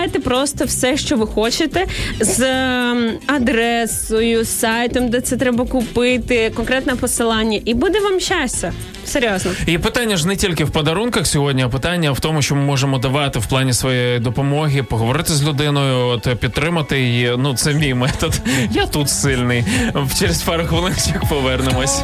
[0.00, 1.86] Скидайте просто все, що ви хочете,
[2.20, 8.72] з ем, адресою, сайтом, де це треба купити, конкретне посилання, і буде вам щастя.
[9.04, 9.50] Серйозно.
[9.66, 12.98] І питання ж не тільки в подарунках сьогодні, а питання в тому, що ми можемо
[12.98, 17.34] давати в плані своєї допомоги, поговорити з людиною, от підтримати її.
[17.38, 18.40] Ну це мій метод.
[18.72, 19.64] Я тут сильний.
[20.18, 22.02] Через пару хвилиночок повернемось.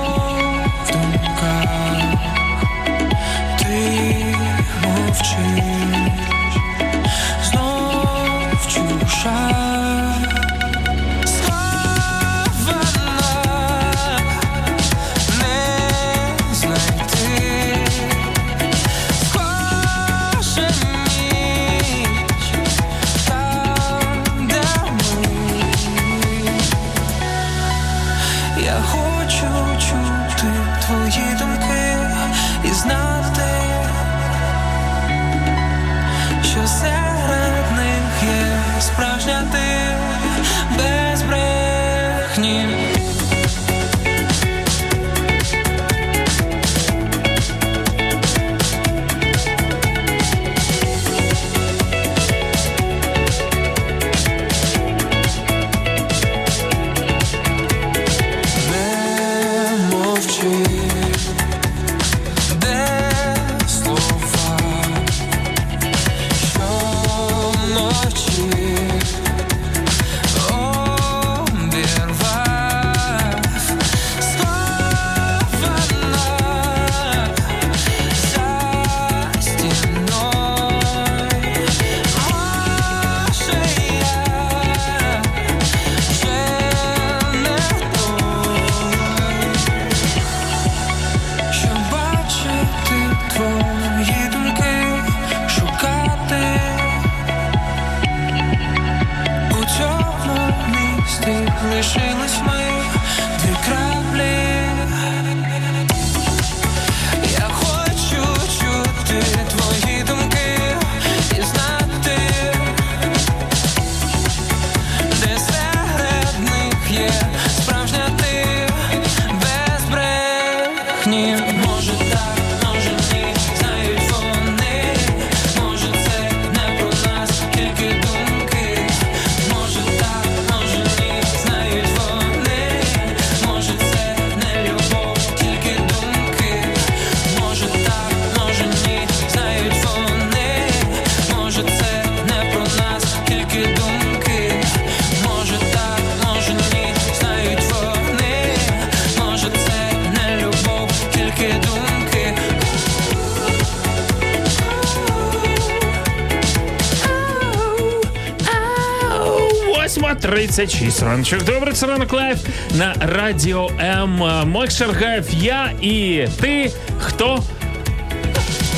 [160.56, 161.44] 2.36 раночок.
[161.44, 162.38] Добрий це ранок лайф
[162.78, 164.10] на Радіо М.
[164.50, 166.70] Макс Шаргаєв, я і ти.
[166.98, 167.42] Хто?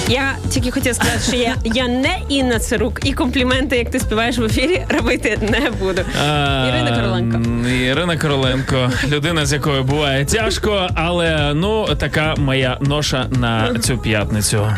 [0.08, 4.38] Я тільки хотіла сказати, що я, я не Інна Цирук, і компліменти, як ти співаєш
[4.38, 6.02] в ефірі, робити не буду.
[6.68, 7.68] Ірина Короленко.
[7.68, 14.68] Ірина Короленко, людина, з якою буває тяжко, але ну така моя ноша на цю п'ятницю.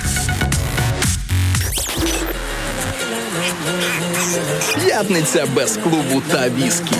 [5.00, 6.94] П'ятниця без клубу та віскі.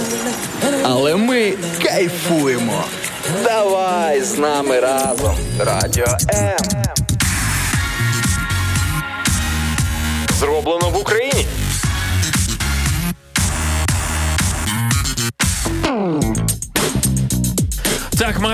[0.83, 2.85] Але ми кайфуємо.
[3.45, 5.37] Давай з нами разом.
[5.59, 6.57] Радіо М.
[10.39, 11.20] Зроблено в Україні.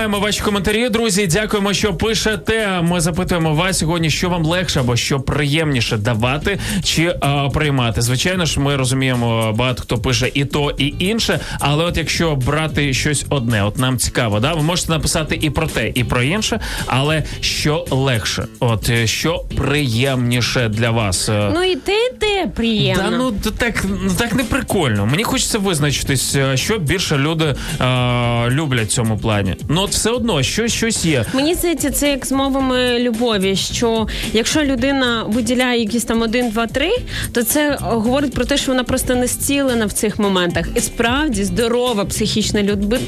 [0.07, 1.27] Так, маємо ваші коментарі, друзі.
[1.27, 2.81] Дякуємо, що пишете.
[2.81, 8.01] Ми запитуємо вас сьогодні, що вам легше або що приємніше давати чи а, приймати.
[8.01, 11.39] Звичайно ж, ми розуміємо, багато хто пише і то, і інше.
[11.59, 15.67] Але от якщо брати щось одне, от нам цікаво, да, ви можете написати і про
[15.67, 21.29] те, і про інше, але що легше, от е, що приємніше для вас.
[21.29, 23.03] Е, Ну і те, і те приємно.
[23.03, 25.05] Та ну так, ну, так не прикольно.
[25.05, 29.55] Мені хочеться визначитись, що більше люди е, люблять в цьому плані.
[29.69, 31.25] Ну от все одно, щось щось є.
[31.33, 33.55] Мені здається, це як з мовами любові.
[33.55, 36.91] Що якщо людина виділяє якісь там один, два, три,
[37.31, 40.65] то це говорить про те, що вона просто не зцілена в цих моментах.
[40.75, 42.63] І справді здорова психічна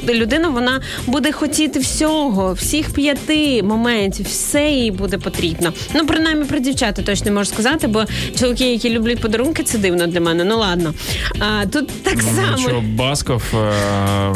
[0.08, 5.72] людина, вона буде хотіти всього, всіх п'яти моментів, все їй буде потрібно.
[5.94, 8.04] Ну, принаймні про дівчата точно можу сказати, бо
[8.38, 10.44] чоловіки, які люблять подарунки, це дивно для мене.
[10.44, 10.94] Ну ладно.
[11.38, 12.58] А тут так Ну, само.
[12.68, 14.32] Що Басков, е,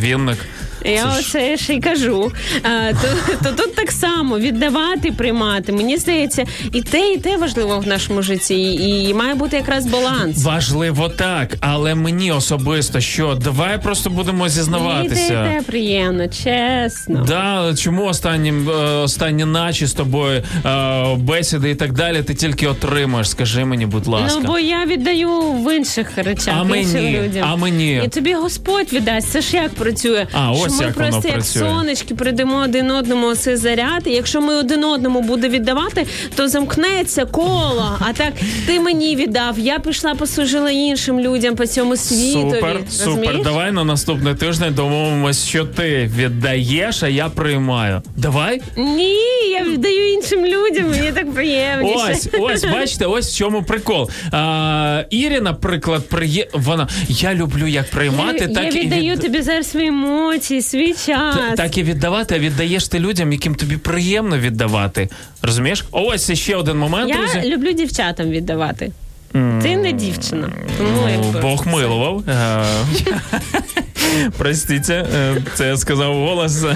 [0.00, 0.38] Вінник.
[0.86, 2.32] Я Це ж- й кажу.
[2.62, 3.08] А, то,
[3.44, 5.72] то тут так само віддавати, приймати.
[5.72, 9.86] Мені здається, і те, і те важливо в нашому житті, і, і має бути якраз
[9.86, 10.44] баланс.
[10.44, 15.28] Важливо так, але мені особисто, що давай просто будемо І те, і зізнаватися.
[15.28, 17.24] те приємно, чесно.
[17.28, 22.66] Да, чому останнім е, останні начі з тобою е, бесіди і так далі, ти тільки
[22.66, 23.30] отримаєш?
[23.30, 24.40] Скажи мені, будь ласка.
[24.42, 27.20] Ну, бо я віддаю в інших речах, А іншим мені?
[27.20, 27.48] людям.
[27.52, 28.02] А мені?
[28.04, 29.28] І тобі Господь віддасть.
[29.30, 30.26] Це ж як працює?
[30.32, 31.62] А, ось ми просто як працює.
[31.62, 34.02] сонечки придамо один одному цей заряд.
[34.06, 36.06] І якщо ми один одному буде віддавати,
[36.36, 37.98] то замкнеться коло.
[38.00, 38.32] А так
[38.66, 42.52] ти мені віддав, я пішла послужила іншим людям по цьому світу.
[42.54, 43.42] Супер, супер.
[43.42, 48.02] Давай на наступний тиждень домовимось, що ти віддаєш, а я приймаю.
[48.16, 48.62] Давай?
[48.76, 49.16] Ні,
[49.50, 51.96] я віддаю іншим людям, мені так приємніше.
[52.10, 54.10] Ось, ось, бачите, ось в чому прикол.
[54.32, 56.48] А, Ірі, наприклад, приє...
[56.52, 59.20] вона я люблю як приймати, я, так я і віддаю від...
[59.20, 61.36] тобі зараз свої емоції, свій час.
[61.56, 65.08] Так і віддавати, а віддаєш ти людям, яким тобі приємно віддавати.
[65.42, 65.84] Розумієш?
[65.92, 67.50] Ось ще один момент, Я друзі.
[67.50, 68.92] люблю дівчатам віддавати.
[69.32, 70.52] Ти не дівчина.
[70.78, 71.40] Тому якби.
[71.40, 72.24] Бог милував.
[74.25, 76.65] Е, Простите, е, це я сказав голос.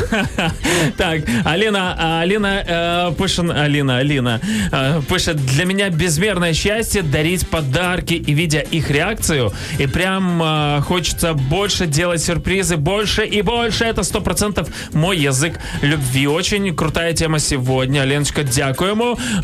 [0.97, 1.79] Так, Алина,
[2.21, 4.39] Алина е, пише, Алина, Алина
[4.73, 10.81] е, пише, для меня безмерное счастье дарить подарки и видя их реакцию, и прям э,
[10.81, 13.85] хочется больше делать сюрпризы, больше и больше.
[13.85, 16.27] Это сто процентов мой язык любви.
[16.27, 17.99] Очень крутая тема сьогодні.
[17.99, 19.17] Леночка, дякуємо.
[19.37, 19.39] Е,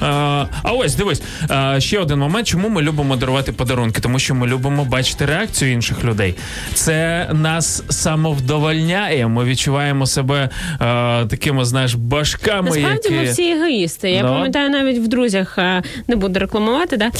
[0.63, 1.21] А ось дивись,
[1.51, 5.71] е, ще один момент, чому ми любимо дарувати подарунки, тому що ми любимо бачити реакцію
[5.71, 6.35] інших людей.
[6.73, 9.26] Це нас самовдовольняє.
[9.26, 10.78] Ми відчуваємо себе е,
[11.26, 13.14] такими, знаєш, башками, Насправді які...
[13.14, 14.10] ми всі егоїсти.
[14.10, 14.28] Я Да.
[14.28, 17.04] пам'ятаю навіть в друзях, е, не буду рекламувати, да?
[17.06, 17.12] Е,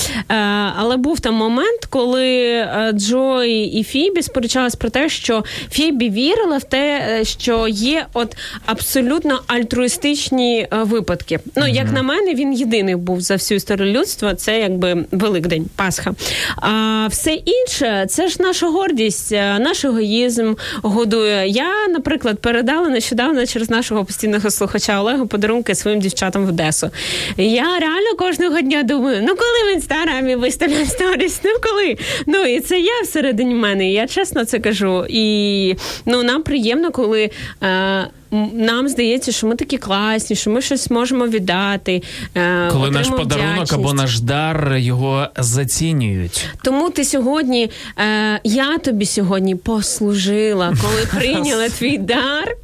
[0.77, 6.59] але був там момент, коли е, Джой і Фібі сперечались про те, що Фібі вірила
[6.59, 8.37] в те, е, що є от
[8.67, 11.39] абсолютно альтруїстичні випадки.
[11.57, 14.35] Ну, як на мене, він єдиний був за всю історію людства.
[14.35, 16.15] Це якби Великдень, Пасха.
[16.57, 20.46] А все інше це ж наша гордість, наш егоїзм
[20.83, 21.49] годує.
[21.49, 26.91] Я, наприклад, передала нещодавно через нашого постійного слухача Олегу подарунки своїм дівчатам в Одесу.
[27.37, 31.97] Я реально кожного дня думаю: ну коли в інстаграмі виставлять сторіс, ну коли?
[32.27, 33.93] Ну і це я всередині мене.
[33.93, 35.07] Я чесно це кажу.
[35.09, 35.75] І
[36.07, 37.31] ну нам приємно, коли.
[37.63, 38.09] Е,
[38.53, 42.03] нам здається, що ми такі класні, що ми щось можемо віддати.
[42.37, 43.73] е, Коли наш подарунок вдячність.
[43.73, 46.47] або наш дар його зацінюють.
[46.63, 52.57] Тому ти сьогодні, е, я тобі сьогодні послужила, коли прийняла твій дар.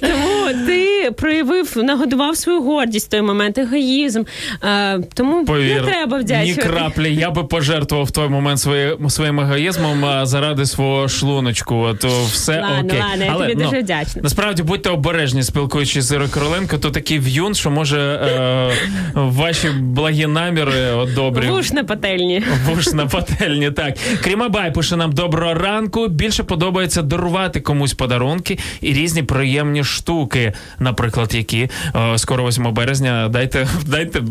[0.00, 4.22] Тому ти проявив, нагодував свою гордість в той момент, егоїзм.
[4.60, 7.14] А, тому Повір, не треба ні краплі.
[7.14, 11.88] Я би пожертвував в той момент своє, своїм егоїзмом заради свого шлуночку.
[12.00, 13.00] То все Ладно, окей.
[13.10, 14.22] ладно, я тобі дуже вдячна.
[14.22, 18.70] Насправді будьте обережні, спілкуючись з Ірою Короленко, то такий в'юн, що може е,
[19.14, 21.46] ваші благі наміри от добрі.
[21.46, 22.44] Вуш на пательні.
[22.66, 23.94] Вуш на пательні, так.
[24.22, 26.08] Крімабай пише нам доброго ранку.
[26.08, 29.22] Більше подобається дарувати комусь подарунки і різні
[29.60, 33.28] приємні штуки, наприклад, які Е, скоро 8 березня.
[33.28, 34.22] Дайте, дайте.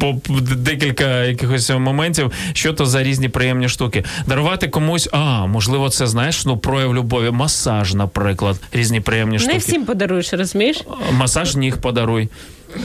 [0.00, 0.14] По
[0.56, 4.04] декілька якихось моментів, що то за різні приємні штуки.
[4.26, 9.52] Дарувати комусь, а можливо, це знаєш, ну прояв любові, масаж, наприклад, різні приємні штуки.
[9.52, 10.84] Не всім подаруєш, розумієш?
[11.12, 12.28] Масаж ніг подаруй.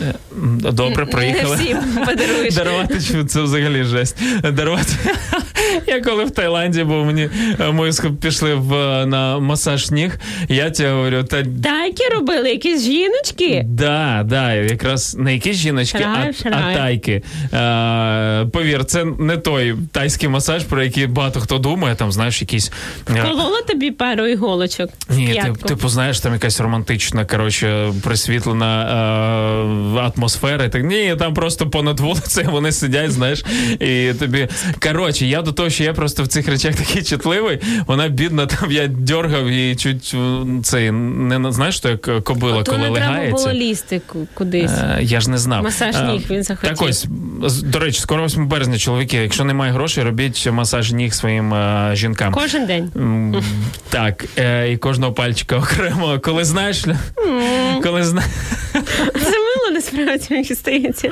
[0.01, 0.13] Е,
[0.71, 1.57] Добре, проїхали.
[1.57, 2.55] Не всім подаруєш.
[2.55, 4.17] Дарувати це взагалі жесть.
[4.53, 4.93] Дарувати.
[5.87, 7.29] Я коли в Таїланді був, мені
[7.59, 10.19] е, ск- пішли в, е, на масаж ніг.
[10.49, 13.63] Я тебе говорю, та Тайки робили, якісь жіночки.
[13.67, 16.53] Да, да, якраз не якісь жіночки, Шрай, а, шрай.
[16.53, 17.23] а тайки.
[17.53, 21.95] Е, повір, це не той тайський масаж, про який багато хто думає.
[21.95, 22.71] Там знаєш, якісь
[23.23, 24.89] Колола тобі пару іголочок.
[25.09, 29.78] ні, ти, типу, знаєш, там якась романтична, коротше, присвітлена е,
[30.15, 30.65] атмосфера.
[30.65, 33.45] І Так ні, там просто понад вулицею вони сидять, знаєш,
[33.79, 34.47] і тобі.
[34.83, 37.59] Коротше, я до того, що я просто в цих речах такий чутливий.
[37.87, 42.63] Вона бідна, там я дьоргав і чуть е, цей не на- знаєш, що як кобила,
[42.63, 44.01] То коли не треба було лізти
[44.33, 44.71] кудись.
[44.71, 45.63] Е, Я ж не знав.
[45.63, 46.77] Масаж Е, ніг він захотів.
[46.77, 47.07] Так ось,
[47.63, 52.33] до речі, скоро 8 березня, чоловіки, якщо немає грошей, робіть масаж ніг своїм е, жінкам.
[52.33, 52.91] Кожен день.
[53.89, 54.25] Так,
[54.69, 56.19] і кожного пальчика окремо.
[56.23, 56.85] Коли знаєш,
[57.83, 58.23] коли зна...
[59.55, 61.09] Мило насправді мені здається.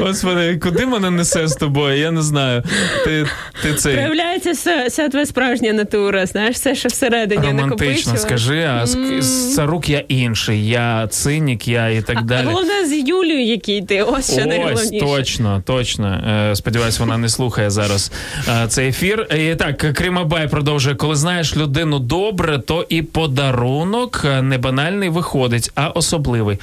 [0.00, 1.98] Господи, куди мене несе з тобою?
[1.98, 2.62] Я не знаю.
[3.04, 3.26] Ти,
[3.62, 8.86] ти цей Проявляється вся, вся твоя справжня натура, знаєш, все, що всередині романтично скажи, а
[8.86, 12.46] з, з Сарук я інший, я цинік, я і так А далі.
[12.46, 14.02] головне з Юлією, який ти.
[14.02, 16.06] Ось що Ось, точно, точно.
[16.50, 18.12] Е, Сподіваюсь, вона не слухає зараз
[18.48, 19.26] е, цей ефір.
[19.36, 20.96] І так, Кримабай продовжує.
[20.96, 26.58] Коли знаєш людину добре, то і подарунок е, не банальний виходить, а особливий.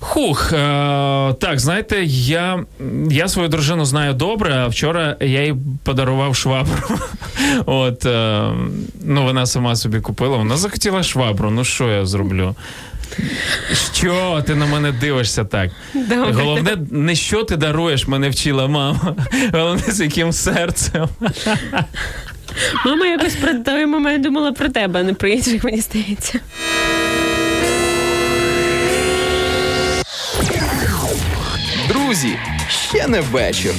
[0.00, 0.56] Хух, е,
[1.40, 2.64] так, знаєте, я,
[3.10, 6.98] я свою дружину знаю добре, а вчора я їй подарував швабру.
[7.66, 8.52] От, е,
[9.04, 11.50] ну, вона сама собі купила, вона захотіла швабру.
[11.50, 12.54] Ну, що я зроблю?
[13.92, 15.70] Що ти на мене дивишся так?
[15.94, 16.32] Добре.
[16.32, 19.16] Головне, не що ти даруєш, мене вчила мама.
[19.52, 21.08] Головне, з яким серцем.
[22.86, 26.40] Мама якось про той момент думала про тебе, а не про інших, мені здається.
[32.08, 32.36] Друзі,
[32.68, 33.72] ще не вечір.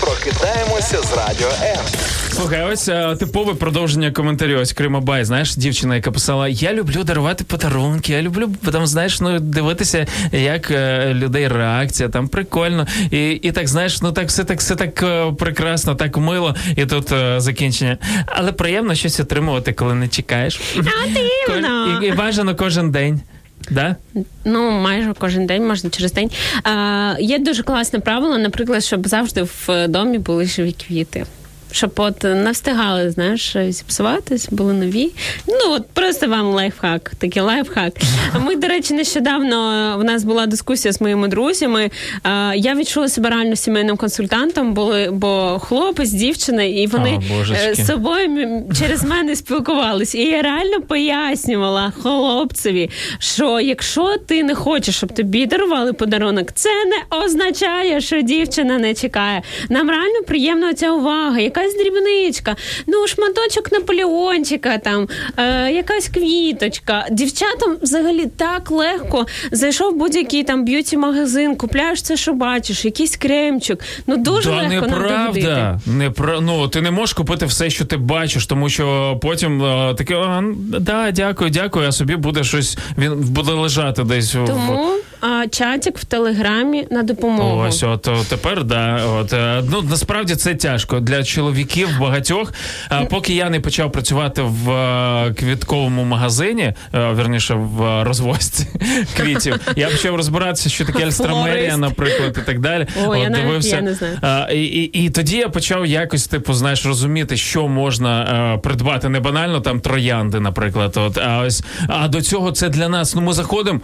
[0.00, 1.84] Прокидаємося з радіо М.
[2.30, 4.58] Слухай, ось е, типове продовження коментарю.
[4.60, 9.20] Ось Крима Бай, знаєш, дівчина, яка писала: Я люблю дарувати подарунки, я люблю там, знаєш,
[9.20, 12.86] ну дивитися, як е, людей реакція, там прикольно.
[13.10, 16.54] І, і так, знаєш, ну так все так, все так е, прекрасно, так мило.
[16.76, 17.98] І тут е, закінчення.
[18.26, 20.60] Але приємно щось отримувати, коли не чекаєш.
[20.76, 21.06] А
[21.48, 22.00] дивно.
[22.02, 23.20] І, і бажано кожен день.
[23.70, 23.96] Да?
[24.44, 26.30] Ну, майже кожен день, можна через день.
[26.66, 31.24] Е, є дуже класне правило, наприклад, щоб завжди в домі були живі квіти.
[31.72, 35.10] Щоб от не встигали, знаєш, зіпсуватись, були нові.
[35.48, 37.92] Ну, от просто вам лайфхак, такий лайфхак.
[38.40, 41.90] Ми, до речі, нещодавно в нас була дискусія з моїми друзями.
[42.54, 48.64] Я відчула себе реально сімейним консультантом, були, бо хлопець, дівчина, і вони е, з собою
[48.78, 50.14] через мене спілкувались.
[50.14, 56.68] І я реально пояснювала хлопцеві, що якщо ти не хочеш, щоб тобі дарували подарунок, це
[56.84, 59.42] не означає, що дівчина не чекає.
[59.68, 62.56] Нам реально приємна ця увага, якась дрібничка,
[62.86, 67.06] ну шматочок Наполеончика, там е, якась квіточка.
[67.10, 73.80] Дівчатам взагалі так легко зайшов будь-який там б'юті-магазин, купляєш це, що бачиш, якийсь кремчик.
[74.06, 75.80] Ну дуже Да, легко неправда.
[75.86, 79.94] Не про ну ти не можеш купити все, що ти бачиш, тому що потім е,
[79.94, 80.42] таке,
[80.80, 82.78] да, дякую, дякую, а собі буде щось.
[82.98, 84.90] Він буде лежати десь в- Тому
[85.20, 87.64] а, чатик в телеграмі на допомогу.
[87.68, 89.04] Ось, от тепер да.
[89.04, 92.52] От е, ну насправді це тяжко для чоловіків багатьох.
[92.88, 98.66] А поки я не почав працювати в е, квітковому магазині, е, верніше в розвозці
[99.16, 102.86] квітів, я почав розбиратися, що таке альстромерія, наприклад, і так далі.
[103.06, 104.18] О, я навіть я не знаю.
[104.22, 109.20] А, і, і, і тоді я почав якось, типу, знаєш, розуміти, що можна придбати не
[109.20, 110.94] банально там троянди, наприклад.
[110.96, 113.14] От, а ось а до цього це для нас.
[113.14, 113.80] Ну, ми заходимо.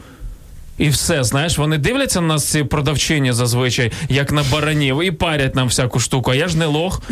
[0.79, 5.55] І все, знаєш, вони дивляться на нас ці продавчині зазвичай, як на баранів, і парять
[5.55, 6.31] нам всяку штуку.
[6.31, 7.03] А я ж не лох,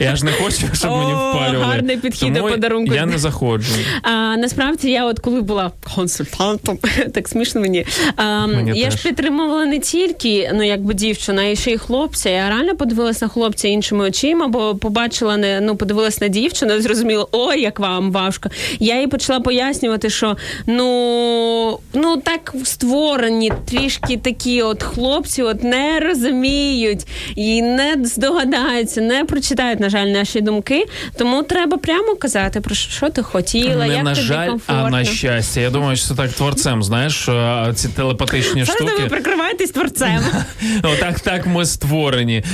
[0.00, 1.72] я ж не хочу, щоб мені О, впарювали.
[1.72, 2.94] гарний підхід до подарунку.
[2.94, 3.72] Я не заходжу.
[4.02, 6.78] А, насправді я, от коли була консультантом,
[7.14, 7.86] так смішно мені.
[8.16, 8.96] А, Мені я теж.
[8.96, 12.30] ж підтримувала не тільки ну якби дівчина, і ще й хлопця.
[12.30, 16.80] Я реально подивилась на хлопця іншими очима, бо побачила не ну, подивилась на дівчину, і
[16.80, 18.50] зрозуміла, ой, як вам важко.
[18.78, 20.36] Я їй почала пояснювати, що
[20.66, 22.54] ну, ну так
[23.00, 30.06] створені трішки такі от хлопці, от не розуміють і не здогадаються, не прочитають, на жаль,
[30.06, 30.84] наші думки.
[31.18, 34.84] Тому треба прямо казати про що ти хотіла, не як на тобі жаль, комфортно.
[34.86, 35.60] а на щастя.
[35.60, 37.28] Я думаю, що це так творцем, знаєш,
[37.74, 39.02] ці телепатичні ви штуки.
[39.08, 40.20] прикриваєтесь творцем.
[40.82, 42.44] Отак так ми створені.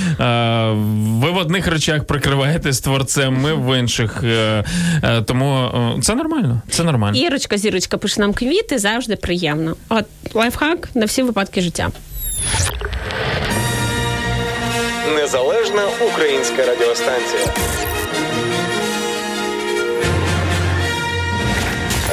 [0.98, 4.24] Ви в одних речах прикриваєтесь творцем, ми в інших.
[4.24, 4.64] Е,
[5.02, 5.70] е, Тому
[6.02, 6.62] це нормально.
[6.70, 7.18] Це нормально.
[7.18, 9.76] Ірочка, зірочка пише нам квіти, завжди приємно.
[9.88, 10.04] От
[10.35, 11.89] лайфхак на всі випадки життя.
[15.15, 17.53] Незалежна українська радіостанція.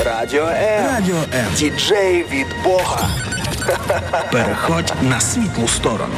[0.04, 0.86] Радіо М.
[0.86, 1.46] Радіо М.
[1.56, 3.08] Діджей від Бога.
[4.32, 6.14] Переходь на світлу сторону.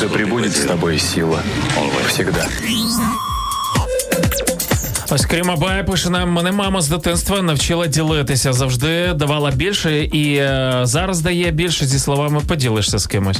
[0.00, 1.42] Да пребудет с тобой сила.
[2.08, 2.48] Всегда.
[5.13, 8.53] Ось Кріма Бай пише нам, мене мама з дитинства навчила ділитися.
[8.53, 13.37] Завжди давала більше і е, зараз дає більше зі словами поділишся з кимось.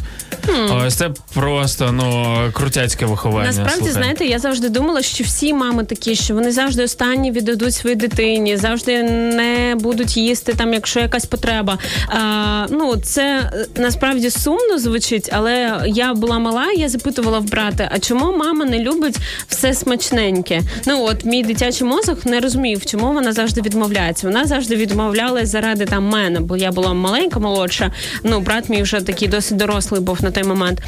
[0.72, 3.47] Ось це просто ну крутяцьке виховання.
[3.47, 3.93] Насправді, слухай.
[3.93, 8.57] знаєте, я завжди думала, що всі мами такі, що вони завжди останні віддадуть своїй дитині,
[8.57, 11.78] завжди не будуть їсти там, якщо якась потреба.
[12.07, 17.89] А, ну це е, насправді сумно звучить, але я була мала, я запитувала в брата,
[17.91, 19.17] а чому мама не любить
[19.47, 20.61] все смачненьке?
[20.88, 24.28] Ну от мій дитячий мозок не розумів, чому вона завжди відмовляється.
[24.28, 27.91] Вона завжди відмовлялась заради там мене, бо я була маленька, молодша.
[28.24, 30.82] Ну, брат мій вже такий досить дорослий був на той момент.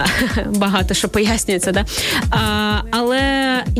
[0.46, 1.84] Багато що пояснюється, да?
[2.30, 3.20] А, але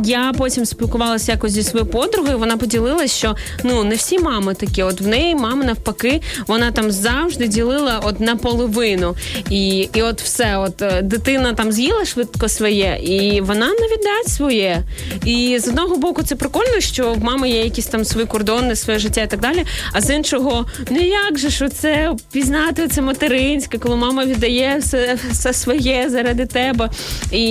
[0.05, 2.39] я потім спілкувалася якось зі своєю подругою.
[2.39, 4.83] Вона поділилась, що ну не всі мами такі.
[4.83, 9.17] От в неї мама навпаки, вона там завжди ділила от наполовину.
[9.51, 14.37] І, і от все, от е, дитина там з'їла швидко своє, і вона не віддасть
[14.37, 14.83] своє.
[15.25, 18.99] І з одного боку, це прикольно, що в мами є якісь там свої кордони, своє
[18.99, 19.65] життя і так далі.
[19.93, 25.19] А з іншого, ну як же що це пізнати це материнське, коли мама віддає все,
[25.31, 26.91] все своє заради тебе.
[27.33, 27.45] І,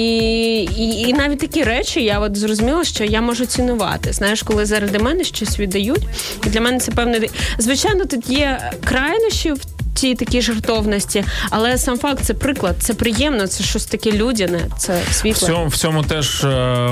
[0.77, 4.13] і, і навіть такі речі я от зрозуміла, що я можу цінувати.
[4.13, 6.07] Знаєш, коли заради мене щось віддають.
[6.45, 7.27] І для мене це певне.
[7.57, 13.47] Звичайно, тут є крайнощі в цій такій жертовності, але сам факт це приклад, це приємно,
[13.47, 16.47] це щось таке людяне, це В цьому, в цьому теж е,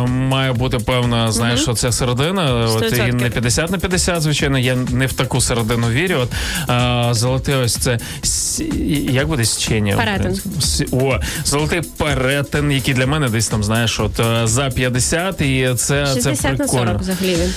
[0.07, 2.65] має бути певна, знаєш, що це середина.
[2.65, 6.15] От, і не 50 на 50, звичайно, я не в таку середину вірю.
[6.15, 6.31] От,
[6.69, 7.99] е, золоте ось це
[9.09, 9.95] як буде січення?
[9.95, 10.41] Перетин.
[10.91, 16.05] О, золотий перетин, який для мене десь там, знаєш, от е, за 50, і це,
[16.05, 17.53] це 60 на 40 взагалі він.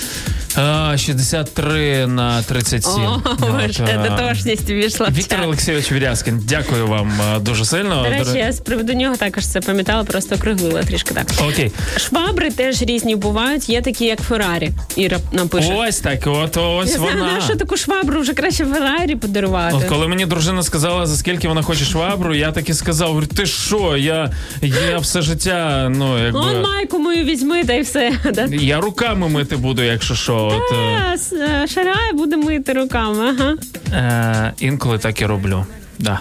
[0.60, 2.92] А, 63 на 37.
[3.02, 5.40] О, От, вже е, дотошність увійшла Віктор.
[5.44, 8.02] Олексійович Вірязкін, дякую вам е, дуже сильно.
[8.02, 11.26] До речі, я з приводу нього також це пам'ятала, просто округлила трішки так.
[11.48, 11.72] Окей.
[11.96, 14.70] Швабри теж різні бувають, є такі, як Феррарі.
[14.96, 15.74] Іра напише.
[15.76, 17.40] Ось так, от ось Я знаю, вона.
[17.40, 19.76] що таку швабру вже краще Феррарі подарувати.
[19.76, 23.26] От коли мені дружина сказала, за скільки вона хоче швабру, я так і сказав: говорю,
[23.26, 23.96] ти що?
[23.96, 24.32] Я,
[24.62, 26.38] я все життя, ну якби.
[26.40, 28.12] Он майку мою візьми, та й все.
[28.34, 28.44] Да?
[28.44, 30.47] Я руками мити буду, якщо що.
[30.48, 33.28] От, е, А, с- е, Шарай буде мити руками.
[33.38, 33.56] Ага.
[33.92, 35.64] е, інколи так і роблю.
[35.98, 36.20] Да.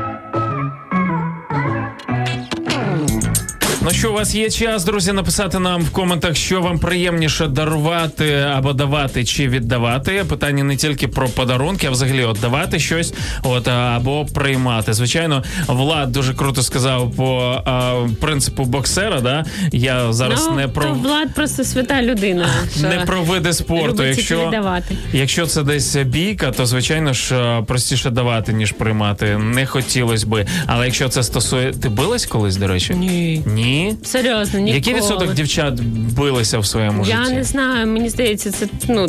[3.83, 8.33] Ну що, у вас є час, друзі, написати нам в коментах, що вам приємніше дарувати
[8.33, 10.23] або давати чи віддавати.
[10.29, 13.13] Питання не тільки про подарунки, а взагалі от давати щось,
[13.43, 14.93] от або приймати.
[14.93, 19.21] Звичайно, Влад дуже круто сказав по а, принципу боксера.
[19.21, 22.47] Да, я зараз ну, не про то Влад просто свята людина.
[22.77, 24.03] що не про види спорту.
[24.03, 24.97] Якщо віддавати.
[25.13, 29.37] Якщо це десь бійка, то звичайно ж простіше давати, ніж приймати.
[29.37, 30.47] Не хотілося би.
[30.67, 31.73] Але якщо це стосує.
[31.73, 32.93] Ти билась колись, до речі?
[32.93, 33.41] Ні.
[33.45, 33.70] Ні?
[34.03, 34.75] Серйозно, ніколи.
[34.75, 35.81] Який відсоток дівчат
[36.15, 37.33] билися в своєму Я житті?
[37.35, 39.07] не знаю, мені здається, це ну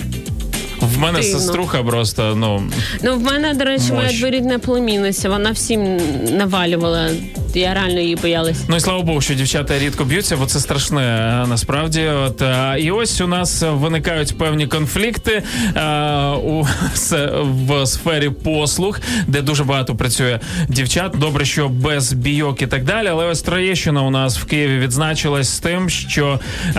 [0.83, 1.39] В мене Дивно.
[1.39, 2.63] сеструха просто, ну.
[3.03, 6.01] Ну, в мене, до речі, моя дворідна племінниця, вона всім
[6.37, 7.11] навалювала.
[7.55, 8.57] Я реально її боялась.
[8.69, 11.01] Ну і слава Богу, що дівчата рідко б'ються, бо це страшне
[11.49, 12.03] насправді.
[12.07, 12.43] От
[12.79, 15.43] і ось у нас виникають певні конфлікти
[15.77, 15.83] е,
[16.29, 21.13] у с- в сфері послуг, де дуже багато працює дівчат.
[21.19, 23.07] Добре, що без бійок і так далі.
[23.09, 26.73] Але ось Троєщина у нас в Києві відзначилась з тим, що е,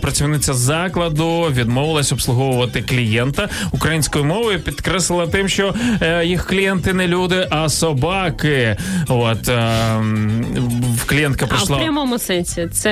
[0.00, 4.60] працівниця закладу відмовилась обслуговувати клієнта українською мовою.
[4.60, 8.76] Підкреслила тим, що е, їх клієнти не люди, а собаки.
[9.08, 9.72] От е,
[10.96, 12.90] в клієнтка А в прямому сенсі це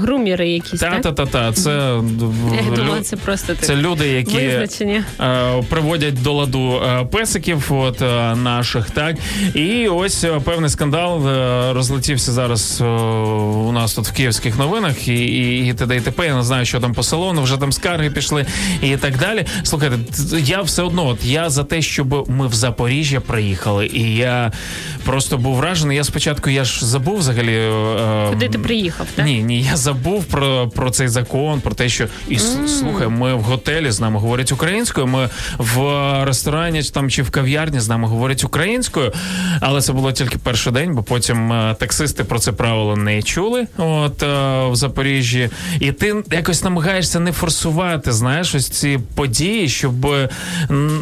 [0.00, 1.02] груміри якісь, Та так?
[1.02, 3.62] та та та це Я лю- думала, це просто так.
[3.64, 5.04] це люди, які Визначення.
[5.20, 9.16] е, приводять до ладу е, песиків, от е, наших, так
[9.54, 15.14] і ось певний скандал е, розлетівся зараз е, у нас тут в київських новинах, і,
[15.14, 15.96] і, і т.д.
[15.96, 16.26] і т.п.
[16.26, 18.46] Я не знаю, що там по салону, вже там скарги пішли
[18.82, 19.33] і так далі.
[19.62, 19.96] Слухайте,
[20.38, 24.52] я все одно, от я за те, щоб ми в Запоріжжя приїхали, і я
[25.04, 25.96] просто був вражений.
[25.96, 27.54] Я спочатку я ж забув взагалі.
[27.56, 29.26] е, Куди ти приїхав, так?
[29.26, 33.34] ні, ні, я забув про, про цей закон, про те, що і с- слухай, ми
[33.34, 35.06] в готелі з нами говорять українською.
[35.06, 35.28] Ми
[35.58, 35.80] в
[36.24, 39.12] ресторані там чи в кав'ярні з нами говорять українською.
[39.60, 43.66] Але це було тільки перший день, бо потім е, таксисти про це правило не чули.
[43.76, 44.26] От е,
[44.68, 50.28] в Запоріжжі, і ти якось намагаєшся не форсувати, знаєш, ось ці події, щоб м,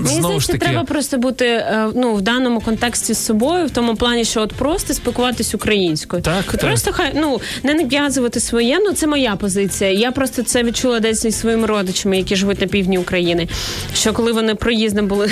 [0.02, 0.58] Мені знову ж таки.
[0.58, 4.52] треба просто бути е, ну в даному контексті з собою, в тому плані, що от
[4.52, 6.22] просто спілкуватись українською.
[6.22, 6.60] Так, так.
[6.60, 8.78] просто хай ну не нав'язувати своє.
[8.80, 9.90] Ну це моя позиція.
[9.90, 13.48] Я просто це відчула десь зі своїми родичами, які живуть на півдні України.
[13.94, 15.30] Що коли вони проїздом були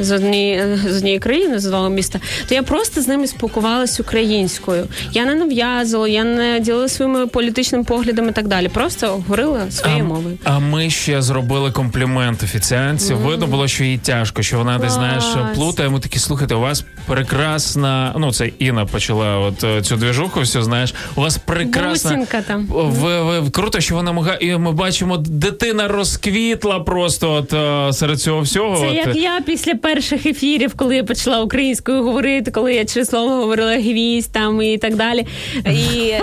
[0.00, 4.86] з однієї з однієї країни, з одного міста, то я просто з ними спілкувалась українською.
[5.12, 8.68] Я не нав'язувала, я не ділила своїми політичними поглядами і так далі.
[8.68, 10.38] Просто говорила своєю мовою.
[10.44, 13.14] А ми ще зробили комплімент офіціанці.
[13.14, 15.88] Видно було, що їй тяжко, що вона десь знаєш плутає.
[15.88, 18.14] Ми такі слухайте, у вас прекрасна.
[18.18, 20.40] Ну це Інна почала от е, цю двіжуху.
[20.40, 20.94] Все знаєш.
[21.14, 22.66] У вас прекрасна Бусинка там.
[22.70, 24.34] Ви, ви круто, що вона могла.
[24.40, 28.76] І ми бачимо, дитина розквітла просто от е, серед цього всього.
[28.76, 28.94] Це от.
[28.94, 33.74] як я після перших ефірів, коли я почала українською говорити, коли я через слово говорила
[33.74, 35.26] гвість там і так далі.
[35.66, 36.20] І е,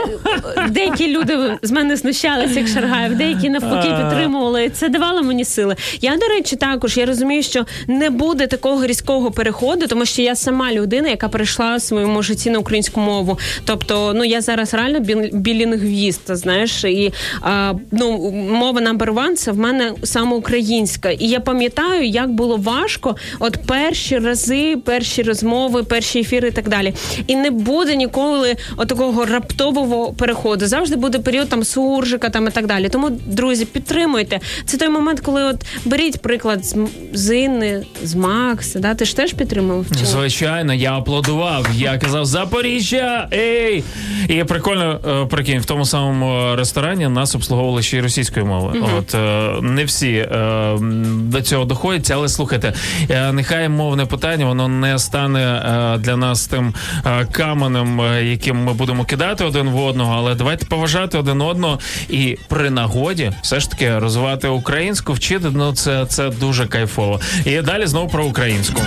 [0.70, 4.70] деякі люди з мене знущалися, як Шаргаєв, деякі навпаки підтримували.
[4.70, 5.76] Це давало мені сили.
[6.02, 10.36] Я, до речі, також я розумію, що не буде такого різкого переходу, тому що я
[10.36, 13.40] сама людина, яка перейшла в своєму житті на українську мову.
[13.66, 19.58] Тобто, ну я зараз реально біл- білінгвіст, знаєш, і а, ну мова number one– в
[19.58, 21.10] мене саме українська.
[21.12, 26.70] І я пам'ятаю, як було важко, от перші рази, перші розмови, перші ефіри і так
[26.70, 26.94] далі.
[27.28, 30.68] І не буде ніколи отакого раптового переходу.
[30.68, 32.90] Завжди буде період там суржика там і так далі.
[32.90, 34.40] Тому, друзі, підтримуйте.
[34.66, 35.56] Це той момент, коли от
[35.86, 36.76] беріть приклад з,
[37.14, 38.80] з Інни, з Макса.
[38.80, 38.94] Да?
[38.96, 39.86] Ти ж теж підтримував?
[40.00, 40.06] Чи?
[40.06, 41.68] Звичайно, я аплодував.
[41.74, 43.28] Я казав Запоріжжя!
[43.34, 43.84] Ей!
[44.28, 48.86] І прикольно, е, прикинь, в тому самому ресторані нас обслуговували ще й російською мовою.
[48.98, 50.76] От е, не всі е,
[51.14, 52.74] до цього доходять, але слухайте,
[53.10, 56.74] е, нехай мовне питання воно не стане е, для нас тим
[57.06, 60.14] е, каменем, е, яким ми будемо кидати один в одного.
[60.18, 65.50] Але давайте поважати один одного і при нагоді все ж таки розвивати українську, вчити.
[65.60, 67.20] Ну це, це дуже кайфово.
[67.46, 68.82] І далі знову про українську.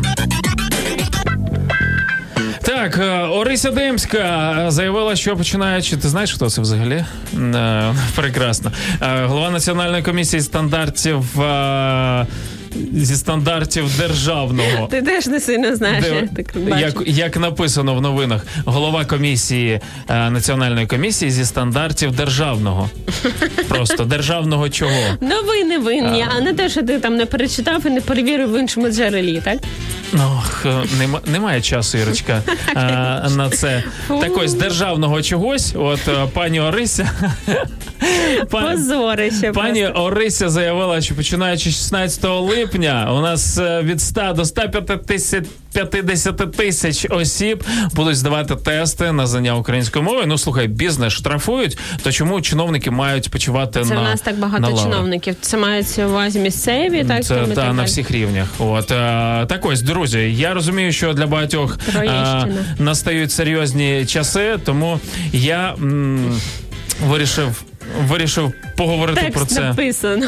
[2.62, 4.18] Так, е, Орися Демська
[4.66, 5.96] е, заявила, що починаючи.
[5.96, 7.04] Ти знаєш, хто це взагалі?
[7.34, 8.72] Е, Прекрасно.
[9.00, 11.24] Голова національної комісії стандартів.
[12.76, 14.86] Е, Зі стандартів державного.
[14.86, 16.04] Ти теж не сильно знаєш.
[16.04, 16.78] Де- я так бачу.
[16.78, 22.90] як, як написано в новинах, голова комісії е, національної комісії зі стандартів державного.
[23.68, 25.00] Просто державного чого?
[25.20, 28.88] Новини винні, а не те, що ти там не перечитав і не перевірив в іншому
[28.90, 29.58] джерелі, так?
[30.12, 30.42] Ну,
[30.98, 32.42] нема, немає часу, Ірочка,
[32.74, 33.82] а, на це.
[34.08, 35.74] Так ось державного чогось.
[35.76, 37.10] От е, пані Орися.
[38.50, 39.52] Позорище.
[39.52, 40.02] Пані просто.
[40.02, 42.61] Орися заявила, що починаючи з 16 липня
[43.12, 49.26] у нас е, від 100 до 150 тисяч 50 тисяч осіб будуть здавати тести на
[49.26, 50.22] знання української мови.
[50.26, 51.78] Ну слухай, бізнес штрафують.
[52.02, 54.82] То чому чиновники мають почувати Це на в нас так багато лаврах?
[54.84, 55.36] чиновників.
[55.40, 58.48] Це мається увазі місцеві, так Це та так на всіх рівнях.
[58.58, 60.18] От е, так ось, друзі.
[60.18, 62.46] Я розумію, що для багатьох е, Троєщина.
[62.78, 65.00] настають серйозні часи, тому
[65.32, 66.40] я м,
[67.06, 67.62] вирішив.
[68.00, 69.60] Вирішив поговорити Текст про це.
[69.60, 70.26] написано.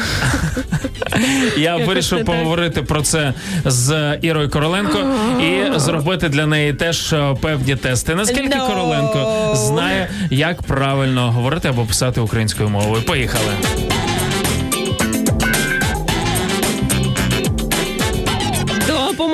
[1.57, 3.33] Я вирішив поговорити про це
[3.65, 4.97] з Ірою Короленко
[5.41, 8.15] і зробити для неї теж е, певні тести.
[8.15, 8.67] Наскільки No.
[8.67, 13.03] Короленко знає, як правильно говорити або писати українською мовою?
[13.03, 13.51] Поїхали.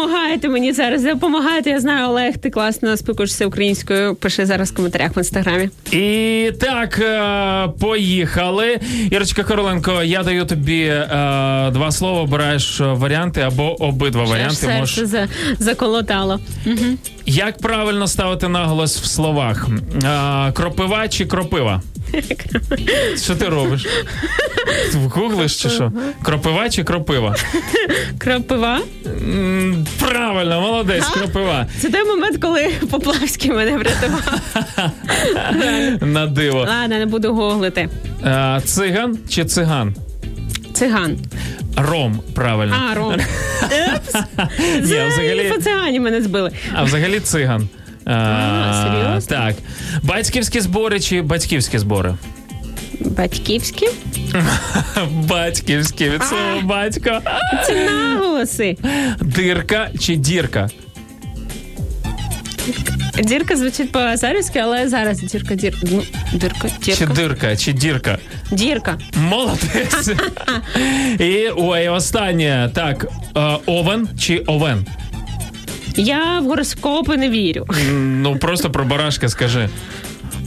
[0.02, 1.04] Допомагайте мені зараз.
[1.04, 1.70] Допомагайте.
[1.70, 4.16] Я знаю, Олег, ти класно спілкуєшся українською.
[4.16, 5.70] Пиши зараз в коментарях в інстаграмі.
[5.92, 8.80] І так, е, поїхали.
[9.12, 11.08] Ірочка Короленко, я даю тобі е,
[11.72, 14.56] два слова, обираєш варіанти або обидва варіанти.
[14.56, 15.06] серце Можеш...
[15.06, 15.28] за,
[15.60, 16.40] заколотало.
[17.26, 19.68] Як правильно ставити наголос в словах?
[20.04, 21.82] Е, кропива чи кропива?
[23.24, 23.88] Що ти робиш?
[24.94, 25.92] Гуглиш чи що?
[26.24, 27.36] Кропива чи кропива?
[28.18, 28.80] Кропива.
[30.00, 31.68] Правильно, молодець, кропива.
[31.80, 34.42] Це той момент, коли Поплавський мене врятував.
[36.02, 36.60] На диво.
[36.60, 37.90] Ладно, не буду гуглити.
[38.66, 39.96] Циган чи циган?
[40.74, 41.18] Циган.
[41.78, 42.76] Ром, правильно.
[42.92, 43.14] А, Ром.
[43.96, 44.12] Епс.
[44.90, 46.52] Це цигані мене збили.
[46.74, 47.68] А взагалі циган.
[48.06, 49.38] А, серйозно?
[49.38, 49.56] Так.
[50.04, 52.16] Батьківські збори чи батьківські збори?
[53.00, 53.88] Батьківські?
[55.12, 57.22] Батьківські від слова батько.
[57.68, 58.78] Це наголоси.
[59.22, 60.70] Дирка чи дірка?
[63.24, 65.80] Дірка звучить по-азарівськи, але зараз дірка, дірка.
[65.92, 68.18] Ну, дірка, Чи дирка, чи дірка?
[68.52, 68.98] Дірка.
[69.16, 70.10] Молодець.
[71.20, 72.70] І ой, останнє.
[72.74, 74.86] Так, е, овен чи овен?
[75.96, 77.66] Я в гороскопи не вірю.
[77.94, 79.70] Ну просто про барашка скажи.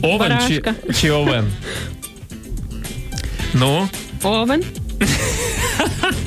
[0.03, 0.63] Овен чи,
[1.01, 1.45] чи овен?
[3.55, 3.89] Ну,
[4.23, 4.65] Овен.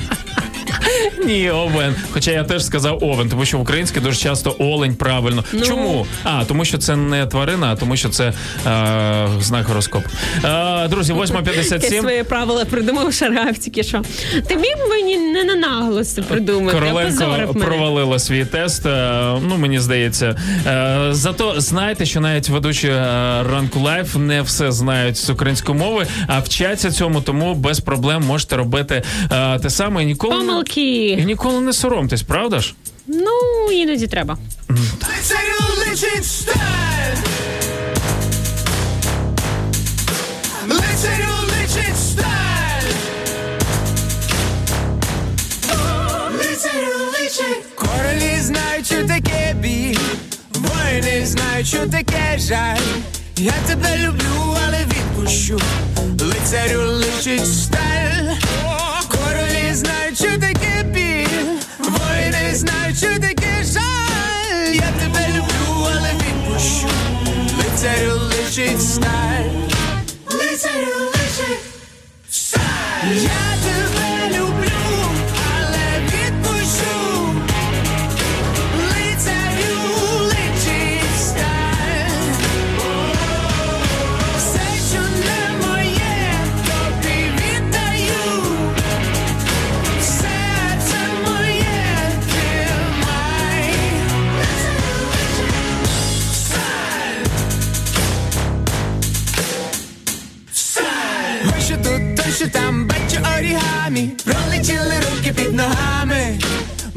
[1.26, 1.94] ні, овен.
[2.12, 5.44] Хоча я теж сказав овен, тому що в українській дуже часто олень правильно.
[5.52, 5.60] Ну.
[5.66, 6.06] Чому?
[6.24, 8.32] А, тому що це не тварина, а тому що це
[8.66, 10.08] е, знак гороскопу.
[10.44, 12.00] Е, друзі, Я 8.57.
[12.00, 14.02] свої правила придумав шаргав тільки що.
[14.48, 18.86] Ти міг мені не на наголоси придумати, Короленко провалила свій тест.
[18.86, 20.36] е, Ну мені здається.
[20.66, 22.96] Е, Зато знаєте, що навіть ведучі е,
[23.52, 28.56] ранку лайф не все знають з української мови, а вчаться цьому, тому без проблем можете
[28.56, 30.52] робити е, те саме ніколи не-
[30.88, 32.74] і ніколи не соромтесь, правда ж?
[33.06, 34.38] Ну, іноді треба.
[47.74, 49.98] Королі знають, що таке біль.
[50.54, 52.76] Воїни знають, що таке жаль.
[53.36, 55.60] Я тебе люблю, але відпущу.
[56.20, 58.34] Лицарю личить сталь.
[59.08, 61.58] Королі знають, що таке біль?
[61.78, 64.74] Воїни знають, що таке жаль.
[64.74, 66.88] Я тебе люблю, але відпущу.
[67.58, 69.50] Лицарю лишить сталь.
[70.30, 71.60] Лицарю лишить
[72.30, 73.57] сталь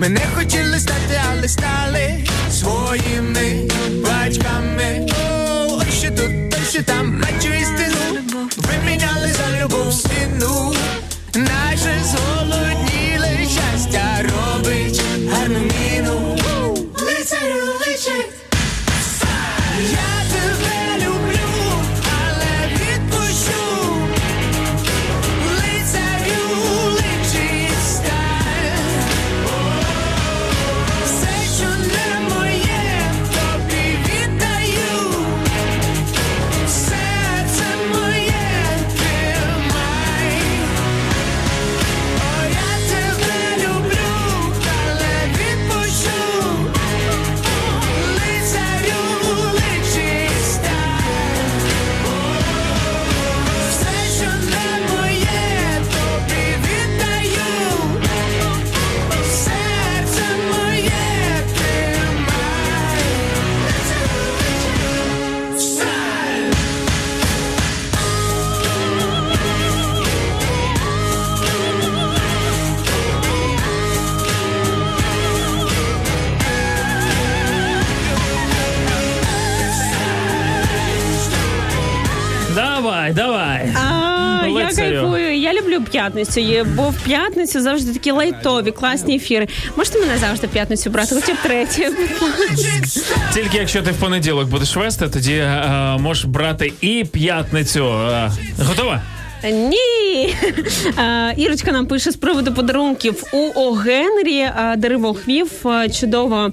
[0.02, 3.68] Ми не хотіли стати, але стали своїми
[4.04, 5.08] батьками.
[5.10, 8.22] О, ось що тут, ще там, бачу істину,
[8.58, 10.74] виміняли за любов стіну.
[11.36, 12.71] Наше зголодніле
[86.12, 89.48] п'ятницю, є- бо в п'ятницю завжди такі лайтові, класні ефіри.
[89.78, 91.92] Можете мене завжди в п'ятницю брати, хоча б третє.
[93.34, 97.86] Тільки якщо ти в понеділок будеш вести, тоді е, можеш брати і п'ятницю.
[97.86, 98.32] Е,
[98.68, 99.02] готова?
[99.44, 100.36] Ні.
[101.38, 105.52] Ірочка нам пише з приводу подарунків у О Генрі дерево хвів.
[106.00, 106.52] Чудова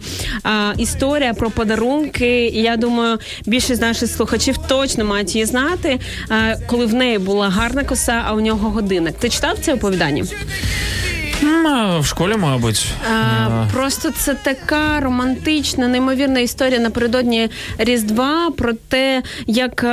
[0.78, 2.46] історія про подарунки.
[2.46, 6.00] Я думаю, більшість наших слухачів точно мають її знати,
[6.66, 9.14] коли в неї була гарна коса, а у нього годинник.
[9.18, 10.24] Ти читав це оповідання?
[12.00, 19.84] В школі, мабуть, а, просто це така романтична, неймовірна історія напередодні Різдва про те, як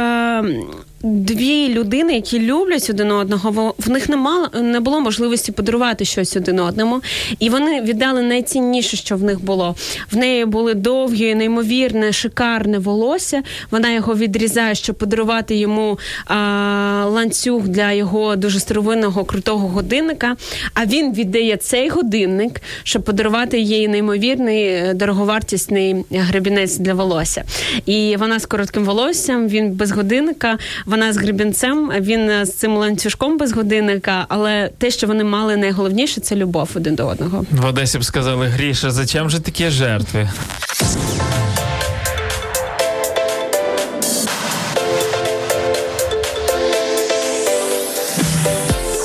[1.06, 6.60] дві людини, які люблять один одного, в них немало не було можливості подарувати щось один
[6.60, 7.02] одному,
[7.40, 9.76] і вони віддали найцінніше, що в них було.
[10.12, 13.44] В неї були довгі, неймовірне, шикарне волосся.
[13.72, 20.36] Вона його відрізає, щоб подарувати йому а, ланцюг для його дуже старовинного крутого годинника.
[20.74, 27.44] А він віддає цей годинник, щоб подарувати їй неймовірний е, дороговартісний гребінець для волосся.
[27.86, 30.58] І вона з коротким волоссям, він без годинника
[30.96, 36.22] вона з гребінцем, він з цим ланцюжком без годинника, але те, що вони мали найголовніше,
[36.22, 37.46] це любов один до одного.
[37.52, 40.30] В Одесі б сказали Гріша, зачем же такі жертви?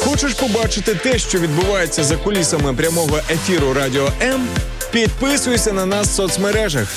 [0.05, 4.41] Хочеш побачити те, що відбувається за кулісами прямого ефіру Радіо М?
[4.92, 6.88] Підписуйся на нас в соцмережах: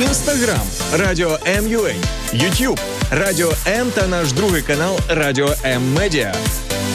[0.00, 0.62] Інстаграм
[0.92, 1.92] Радіо М.Ю.А.
[2.36, 6.34] Ютуб Радіо М та наш другий канал Радіо М Медіа,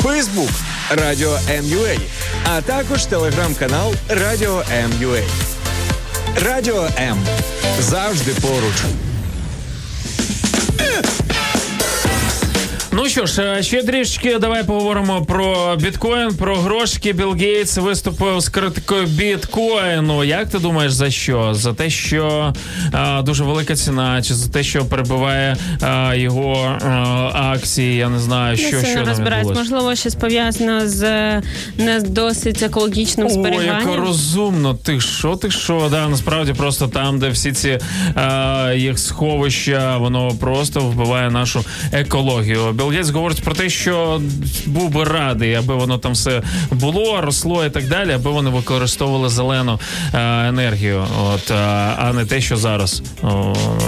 [0.04, 0.50] Фейсбук
[0.90, 1.98] Радіо М.Ю.А.
[2.56, 5.56] а також телеграм-канал Радіо М.Ю.А.
[6.46, 7.18] Радіо М
[7.80, 8.76] завжди поруч.
[13.03, 17.13] Ну що ж, ще трішки давай поговоримо про біткоін, про грошки.
[17.13, 20.25] Білл Гейтс виступив з критикою біткоїну.
[20.25, 21.55] Як ти думаєш за що?
[21.55, 22.55] За те, що
[22.93, 26.89] а, дуже велика ціна, чи за те, що перебуває а, його а,
[27.35, 27.97] акції?
[27.97, 29.49] Я не знаю, що не що розбираюсь.
[29.55, 31.03] Можливо, щось пов'язано з
[31.79, 33.89] не досить екологічним О, зберіганням.
[33.89, 34.75] О, як розумно.
[34.75, 35.89] Ти що, ти що?
[35.91, 37.79] Да, насправді просто там, де всі ці
[38.15, 42.73] а, їх сховища, воно просто вбиває нашу екологію.
[42.73, 44.23] Білл Гейтс говорить про те, що
[44.67, 49.29] був би радий, аби воно там все було, росло і так далі, аби вони використовували
[49.29, 49.81] зелену
[50.15, 53.03] е, енергію, от а, а не те, що зараз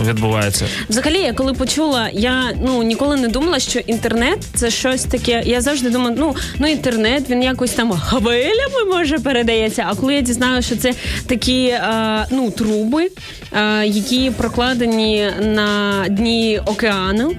[0.09, 0.67] відбувається.
[0.89, 5.43] Взагалі, я коли почула, я ну ніколи не думала, що інтернет це щось таке.
[5.47, 9.87] Я завжди думала, ну ну інтернет він якось там хвилями може передається.
[9.89, 10.95] А коли я дізнаю, що це
[11.27, 13.11] такі е, ну труби,
[13.53, 17.33] е, які прокладені на дні океану.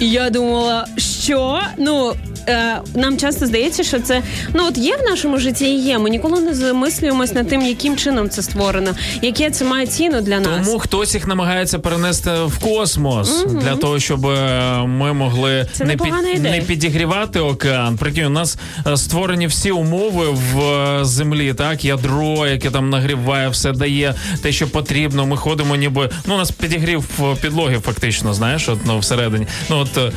[0.00, 2.14] І я думала, що ну.
[2.94, 4.22] Нам часто здається, що це
[4.54, 5.98] ну от є в нашому житті і є.
[5.98, 8.90] Ми ніколи не замислюємось над тим, яким чином це створено,
[9.22, 10.66] яке це має ціну для нас.
[10.66, 13.58] Тому хтось їх намагається перенести в космос угу.
[13.60, 14.20] для того, щоб
[14.86, 17.96] ми могли це не під не підігрівати океан.
[17.96, 18.58] Прикинь, у нас
[18.96, 25.26] створені всі умови в землі, так ядро, яке там нагріває, все дає те, що потрібно.
[25.26, 27.04] Ми ходимо, ніби ну у нас підігрів
[27.42, 28.34] підлоги, фактично.
[28.34, 29.46] Знаєш, от ну всередині.
[29.70, 30.14] Ну от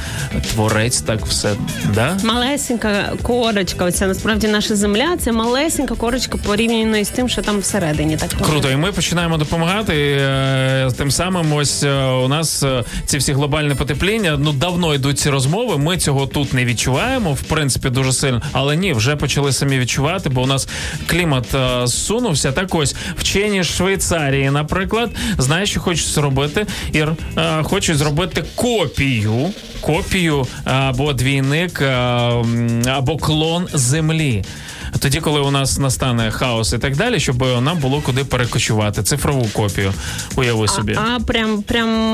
[0.54, 1.54] творець, так все
[1.94, 2.18] да.
[2.24, 5.17] Малесенька корочка, оця насправді наша земля.
[5.20, 8.17] Це малесенька корочка порівняно з тим, що там всередині.
[8.17, 8.72] Так круто.
[8.72, 10.22] І ми починаємо допомагати.
[10.97, 11.84] Тим самим, ось
[12.24, 12.65] у нас
[13.05, 14.38] ці всі глобальні потепління.
[14.39, 15.78] Ну давно йдуть ці розмови.
[15.78, 18.41] Ми цього тут не відчуваємо, в принципі, дуже сильно.
[18.51, 20.67] Але ні, вже почали самі відчувати, бо у нас
[21.07, 21.45] клімат
[21.84, 22.51] зсунувся.
[22.51, 27.03] Так ось вчені Швейцарії, наприклад, знаєш, що хочуть зробити, і
[27.63, 29.49] хочуть зробити копію,
[29.82, 31.82] копію або двійник
[32.88, 34.43] або клон землі.
[35.00, 39.50] Тоді, коли у нас настане хаос і так далі, щоб нам було куди перекочувати цифрову
[39.54, 39.94] копію.
[40.36, 40.94] Уяви собі.
[40.94, 42.12] А, а прям прям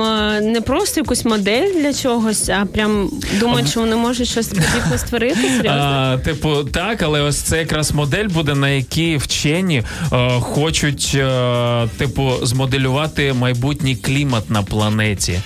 [0.51, 3.09] не просто якусь модель для чогось, а прям
[3.39, 5.35] думають, що вони можуть щось подібне створити.
[5.57, 5.81] Серйозно?
[5.81, 11.87] А, Типу, так, але ось це якраз модель буде, на якій вчені е, хочуть, е,
[11.97, 15.39] типу, змоделювати майбутній клімат на планеті.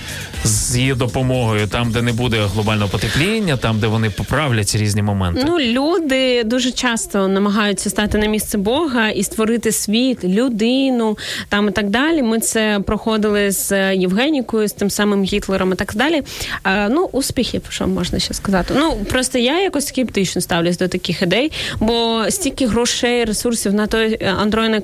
[0.44, 5.44] З її допомогою, там, де не буде глобального потепління, там де вони поправлять різні моменти.
[5.48, 11.18] Ну люди дуже часто намагаються стати на місце Бога і створити світ, людину
[11.50, 12.22] там і так далі.
[12.22, 16.22] Ми це проходили з Євгенікою, з тим самим Гітлером і так далі.
[16.64, 18.74] А, Ну, успіхів, що можна ще сказати.
[18.78, 24.26] Ну просто я якось скептично ставлюсь до таких ідей, бо стільки грошей, ресурсів на той
[24.42, 24.82] андроїдний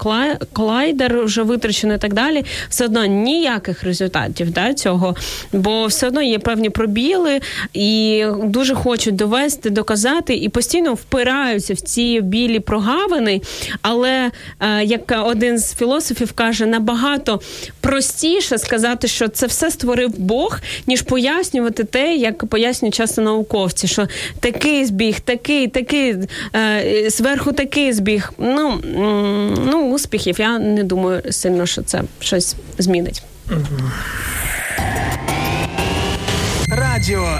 [0.54, 2.46] колайдер вже витрачено і так далі.
[2.70, 5.16] Все одно ніяких результатів да, цього,
[5.54, 7.40] бо все одно є певні пробіли
[7.74, 13.42] і дуже хочуть довести, доказати і постійно впираються в ці білі прогавини,
[13.82, 17.42] але е, як один з філософів каже, набагато
[17.82, 24.08] простіше сказати, що це все створив Бог, ніж пояснювати те, як пояснюють часто науковці, що
[24.40, 26.16] такий збіг, такий, такий,
[26.56, 28.32] е, зверху такий збіг.
[28.38, 28.82] Ну,
[29.66, 33.24] ну, успіхів, я не думаю сильно, що це щось змінить.
[36.70, 37.40] Радіо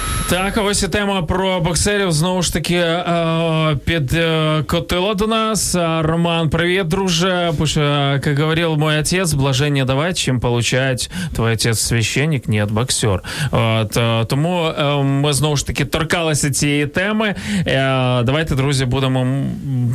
[0.31, 5.75] Так, ось і тема про боксерів знову ж таки е, підкотила до нас.
[6.01, 7.53] Роман, привет, друже.
[7.57, 13.23] Пуша, как говорил мой отец, блажение давать, чем получать твой отец священник, нет, боксер.
[13.51, 17.35] От, е, тому е, ми знову ж таки торкалися цієї теми.
[17.67, 19.25] Е, давайте, друзі, будемо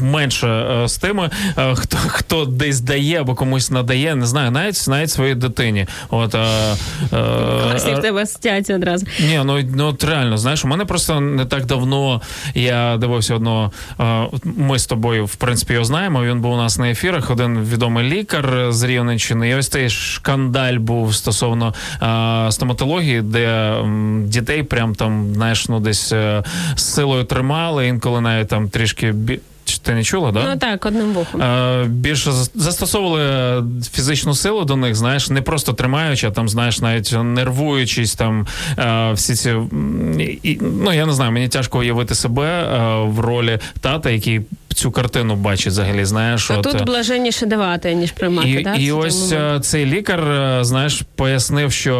[0.03, 4.85] менше е, з тими, е, хто, хто десь дає або комусь надає, не знаю, навіть
[4.89, 5.87] навіть своїй дитині.
[6.11, 7.17] От, е, е,
[7.63, 9.07] Класні в тебе стяті одразу.
[9.21, 12.21] ні, ну, ну от реально, знаєш, у мене просто не так давно
[12.55, 13.73] я дивився одного.
[14.01, 16.25] е, Ми з тобою, в принципі, його знаємо.
[16.25, 17.31] Він був у нас на ефірах.
[17.31, 19.49] Один відомий лікар з Рівненщини.
[19.49, 23.75] І ось цей шкандаль був стосовно е, стоматології, де
[24.25, 26.43] дітей прям там, знаєш, ну десь е,
[26.77, 29.15] силою тримали, інколи навіть там трішки
[29.83, 30.45] Ти не чула, да?
[30.51, 31.43] Ну так, одним вухом.
[31.43, 37.15] Е, більше застосовували фізичну силу до них, знаєш, не просто тримаючи, а там, знаєш, навіть
[37.23, 38.47] нервуючись, там
[38.79, 39.55] е, всі ці.
[40.43, 44.41] І, ну, я не знаю, мені тяжко уявити себе е, в ролі тата, який
[44.75, 46.51] цю картину бачить взагалі, знаєш.
[46.51, 48.51] А от, тут е, блаженніше давати, ніж приймати.
[48.51, 49.57] і, да, і ось моменті?
[49.57, 51.97] е, цей лікар, е, знаєш, пояснив, що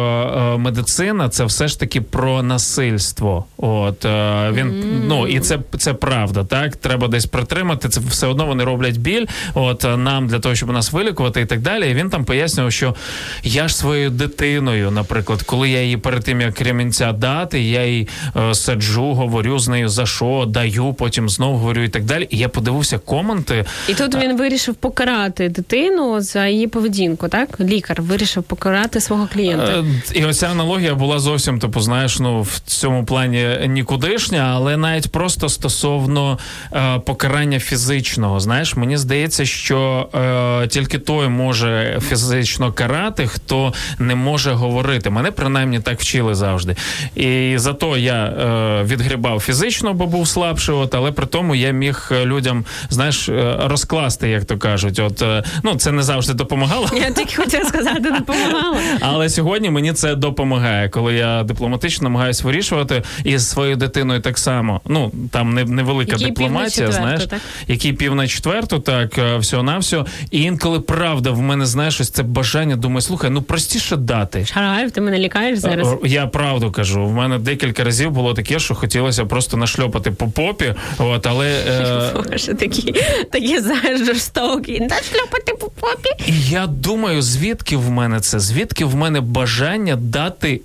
[0.55, 3.45] е, медицина це все ж таки про насильство.
[3.57, 4.05] От
[4.51, 7.56] він ну і це, це правда, так треба десь притримати.
[7.89, 9.25] Це все одно вони роблять біль.
[9.53, 11.91] От е, нам для того, щоб нас вилікувати і так далі.
[11.91, 12.95] І він там пояснював, що
[13.43, 18.07] я ж своєю дитиною, наприклад, коли я її перед тим як ремінця дати, я їй
[18.35, 22.27] е, саджу, говорю з нею за що, даю, потім знову говорю і так далі.
[22.29, 23.65] І я подивився коменти.
[23.87, 27.59] І тут він вирішив покарати дитину за її поведінку, так?
[27.59, 29.79] Лікар вирішив покарати свого клієнта.
[29.79, 35.11] Е, І оця аналогія була зовсім, типу, знаєш, ну в цьому плані нікудишня, але навіть
[35.11, 36.39] просто стосовно
[36.73, 38.39] е, покарання фізичного.
[38.39, 45.09] Знаєш, мені здається, що е, тільки той може фізично карати, хто не може говорити.
[45.09, 46.75] Мене принаймні так вчили завжди.
[47.15, 52.11] І зато я е, відгрібав фізично, бо був слабший, от, але при тому я міг
[52.25, 54.99] людям, знаєш, е, розкласти, як то кажуть.
[54.99, 56.89] От е, ну це не завжди допомагало.
[56.93, 58.77] Я тільки хотіла сказати, допомагала.
[59.01, 64.37] Але сьогодні мені це допомагає, коли я дипломатично намагаюся вирішувати і з своєю дитиною так
[64.37, 64.81] само.
[64.85, 67.69] Ну там не, невелика Який дипломатія, знаєш, так?
[67.69, 70.05] який пів на четверту, так всього на всього.
[70.31, 72.75] І інколи правда в мене знаєш ось це бажання.
[72.75, 74.45] Думаю, слухай, ну простіше дати.
[74.45, 75.87] Шараєв, ти мене лікаєш зараз.
[76.03, 77.05] Я правду кажу.
[77.05, 80.73] В мене декілька разів було таке, що хотілося просто нашльопати по попі.
[80.97, 82.95] От, але е, Боже, такі,
[83.31, 83.59] такі
[84.05, 84.79] жорстокі.
[84.89, 86.31] Да шльопати по попі.
[86.31, 88.39] І я думаю, звідки в мене це?
[88.39, 90.61] Звідки в мене бажання дати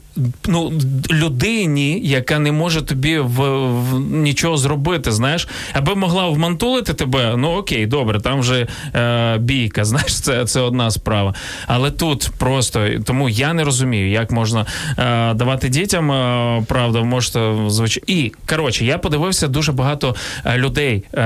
[0.46, 0.72] ну,
[1.10, 7.50] людині, яка не може тобі в, в нічого зробити, знаєш, аби могла вмантулити тебе, ну
[7.50, 11.34] окей, добре, там вже е, бійка, знаєш, це, це одна справа.
[11.66, 14.66] Але тут просто тому я не розумію, як можна
[14.98, 18.04] е, давати дітям е, правду, можете звичайно.
[18.06, 21.18] І коротше, я подивився дуже багато е, людей, е,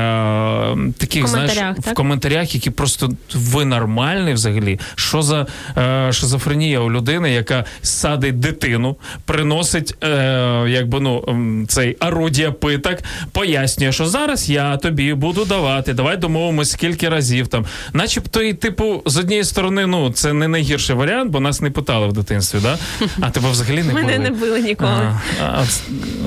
[0.99, 4.81] таких В знаєш, коментарях, в коментарях, які просто ви нормальний взагалі.
[4.95, 8.76] Що за е, шизофренія у людини, яка садить дитину,
[9.25, 11.25] приносить е, якби ну
[11.69, 12.99] цей орудія питок,
[13.33, 15.93] пояснює, що зараз я тобі буду давати.
[15.93, 17.67] Давай домовимось скільки разів там.
[17.93, 22.07] Начебто, і типу, з однієї сторони, ну це не найгірший варіант, бо нас не питали
[22.07, 22.79] в дитинстві, да?
[23.21, 24.91] А тебе взагалі не Мене не били ніколи.
[24.91, 25.65] А, а,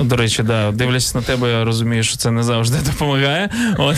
[0.02, 3.50] до речі, да, дивлячись на тебе, я розумію, що це не завжди допомагає.
[3.78, 3.96] От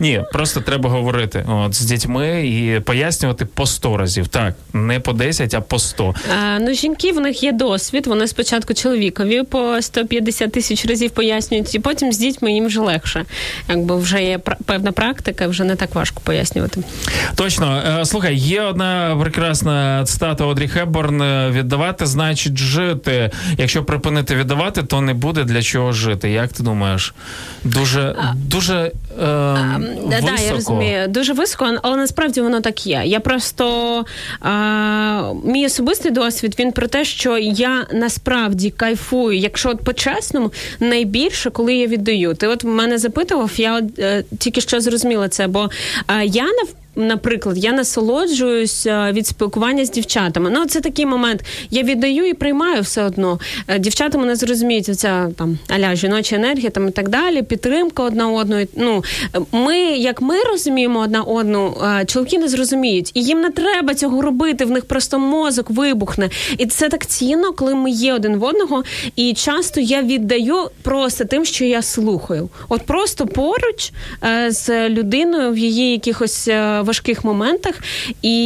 [0.00, 4.28] ні, просто треба говорити от з дітьми і пояснювати по 100 разів.
[4.28, 6.14] Так, не по 10, а по 100.
[6.40, 7.89] А, ну, жінки, в них є досвід.
[8.06, 13.24] Вони спочатку чоловікові по 150 тисяч разів пояснюють, і потім з дітьми їм вже легше.
[13.68, 16.82] Якби вже є певна практика, вже не так важко пояснювати.
[17.34, 23.30] Точно, Е, слухай, є одна прекрасна цитата Одрі Хепборн: е, віддавати значить жити.
[23.58, 26.30] Якщо припинити віддавати, то не буде для чого жити.
[26.30, 27.14] Як ти думаєш?
[27.64, 33.02] Дуже дуже Ем, да, да, я розумію, дуже високо, але насправді воно так є.
[33.04, 34.04] Я просто
[34.44, 34.48] е,
[35.44, 41.74] мій особистий досвід він про те, що я насправді кайфую, якщо от по-чесному, найбільше, коли
[41.74, 42.34] я віддаю.
[42.34, 45.70] Ти от мене запитував, я от, е, тільки що зрозуміла це, бо
[46.08, 50.50] е, я нав наприклад, я насолоджуюсь від спілкування з дівчатами.
[50.50, 51.44] Ну, це такий момент.
[51.70, 53.38] Я віддаю і приймаю все одно.
[53.68, 58.28] Е, дівчата мене зрозуміють, ця там аля жіноча енергія там і так далі, підтримка одна
[58.28, 58.68] одної.
[58.76, 59.04] Ну
[59.52, 61.76] ми, як ми розуміємо одна одну,
[62.06, 64.64] чоловіки не зрозуміють, і їм не треба цього робити.
[64.64, 66.30] В них просто мозок вибухне.
[66.58, 68.84] І це так цінно, коли ми є один в одного.
[69.16, 72.48] І часто я віддаю просто тим, що я слухаю.
[72.68, 73.92] От просто поруч
[74.24, 77.74] е, з людиною в її якихось е, важких моментах,
[78.22, 78.36] і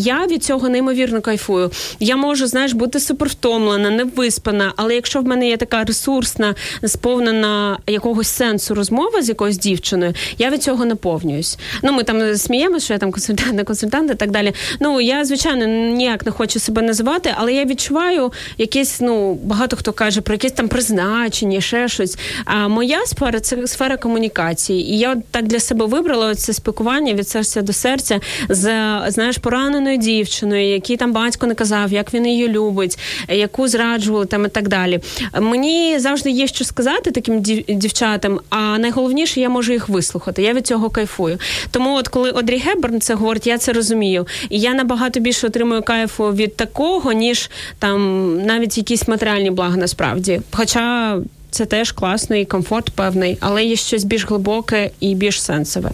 [0.00, 1.70] я від цього неймовірно кайфую.
[2.00, 6.54] Я можу, знаєш, бути супервтомлена, невиспана, але якщо в мене є така ресурсна,
[6.86, 11.58] сповнена якогось сенсу розмова з якоюсь дівчиною, я від цього наповнююсь.
[11.82, 14.52] Ну, ми там сміємося, що я там консультант, не консультант і так далі.
[14.80, 19.92] Ну я звичайно ніяк не хочу себе називати, але я відчуваю якесь, ну багато хто
[19.92, 22.18] каже про якесь там призначення, ще щось.
[22.44, 27.28] А моя сфера це сфера комунікації, і я так для себе вибрала це спілкування від
[27.28, 28.64] серця до серця з
[29.08, 32.98] знаєш пораненою дівчиною, який там батько не казав, як він її любить,
[33.28, 35.00] яку зраджували там і так далі.
[35.40, 40.42] Мені завжди є що сказати таким дівчатам, а найголовніше я можу їх вислухати.
[40.42, 41.38] Я від цього кайфую.
[41.70, 44.26] Тому, от коли Одрі Геберн це говорить, я це розумію.
[44.50, 50.40] І я набагато більше отримую кайфу від такого, ніж там навіть якісь матеріальні блага насправді.
[50.52, 51.16] Хоча
[51.50, 55.90] це теж класно і комфорт певний, але є щось більш глибоке і більш сенсове.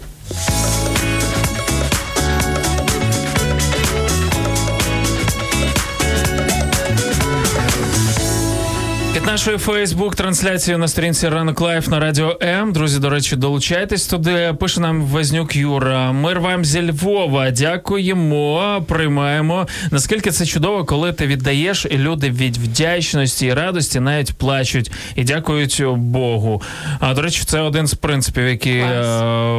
[9.31, 12.73] Нашою Фейсбук-трансляцією на сторінці Ранок Лайф на радіо М.
[12.73, 14.53] Друзі, до речі, долучайтесь туди.
[14.59, 16.11] Пише нам Вознюк Юра.
[16.11, 17.51] Мир вам зі Львова.
[17.51, 19.67] Дякуємо, приймаємо.
[19.91, 25.23] Наскільки це чудово, коли ти віддаєш, і люди від вдячності і радості навіть плачуть і
[25.23, 26.61] дякують Богу.
[26.99, 29.01] А до речі, це один з принципів, які е,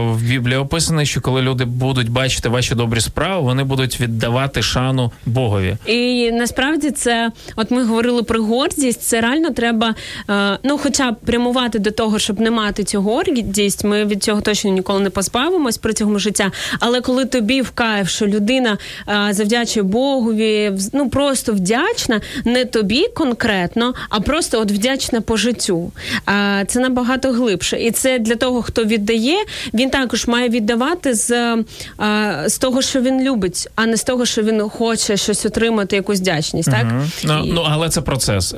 [0.05, 5.13] в Біблії описаний, що коли люди будуть бачити ваші добрі справи, вони будуть віддавати шану
[5.27, 5.77] Богові.
[5.87, 9.95] І насправді це, от ми говорили про гордість, це реально треба,
[10.31, 14.41] е, ну, хоча б прямувати до того, щоб не мати цю гордість, ми від цього
[14.41, 16.51] точно ніколи не позбавимось протягом життя.
[16.81, 18.79] Але коли тобі вкаєв, що людина
[19.09, 25.93] е, завдячує Богові, ну просто вдячна, не тобі конкретно, а просто от вдячна по життю.
[26.67, 27.77] Це набагато глибше.
[27.81, 29.37] І це для того, хто віддає,
[29.75, 31.65] він також має віддавати з, е,
[32.47, 36.21] з того, що він любить, а не з того, що він хоче щось отримати, якусь
[36.21, 36.71] вдячність.
[36.71, 36.87] Так
[37.25, 37.53] ну, І...
[37.53, 38.55] ну але це процес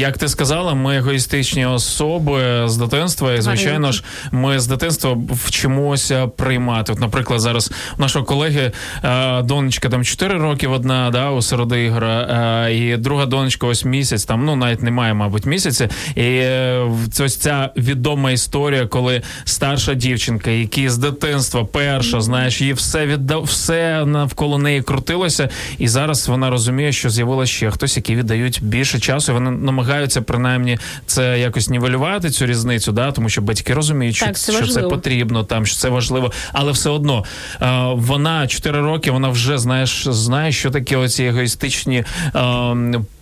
[0.00, 6.26] як ти сказала, ми егоїстичні особи з дитинства, і звичайно ж, ми з дитинства вчимося
[6.26, 6.92] приймати.
[6.92, 8.72] От, наприклад, зараз у нашого колеги
[9.04, 13.84] е, донечка там 4 роки одна, да, у середи ігра, е, і друга донечка ось
[13.84, 15.88] місяць, там ну навіть немає, мабуть, місяця.
[16.14, 16.86] І е,
[17.20, 23.42] ось ця відома історія, коли старша дівчинка, які з дитинства перша, знаєш, їй все віддав,
[23.42, 25.48] все навколо неї крутилося,
[25.78, 29.32] і зараз вона розуміє, що з'явилося ще хтось, який віддають більше часу.
[29.32, 29.89] Вони намагаються
[30.20, 34.66] принаймні це якось нівелювати цю різницю, да, тому що батьки розуміють, що так, це, що
[34.66, 37.24] це потрібно, там що це важливо, але все одно
[37.62, 42.04] е, вона 4 роки, вона вже знаєш, знає, що таке оці егоїстичні.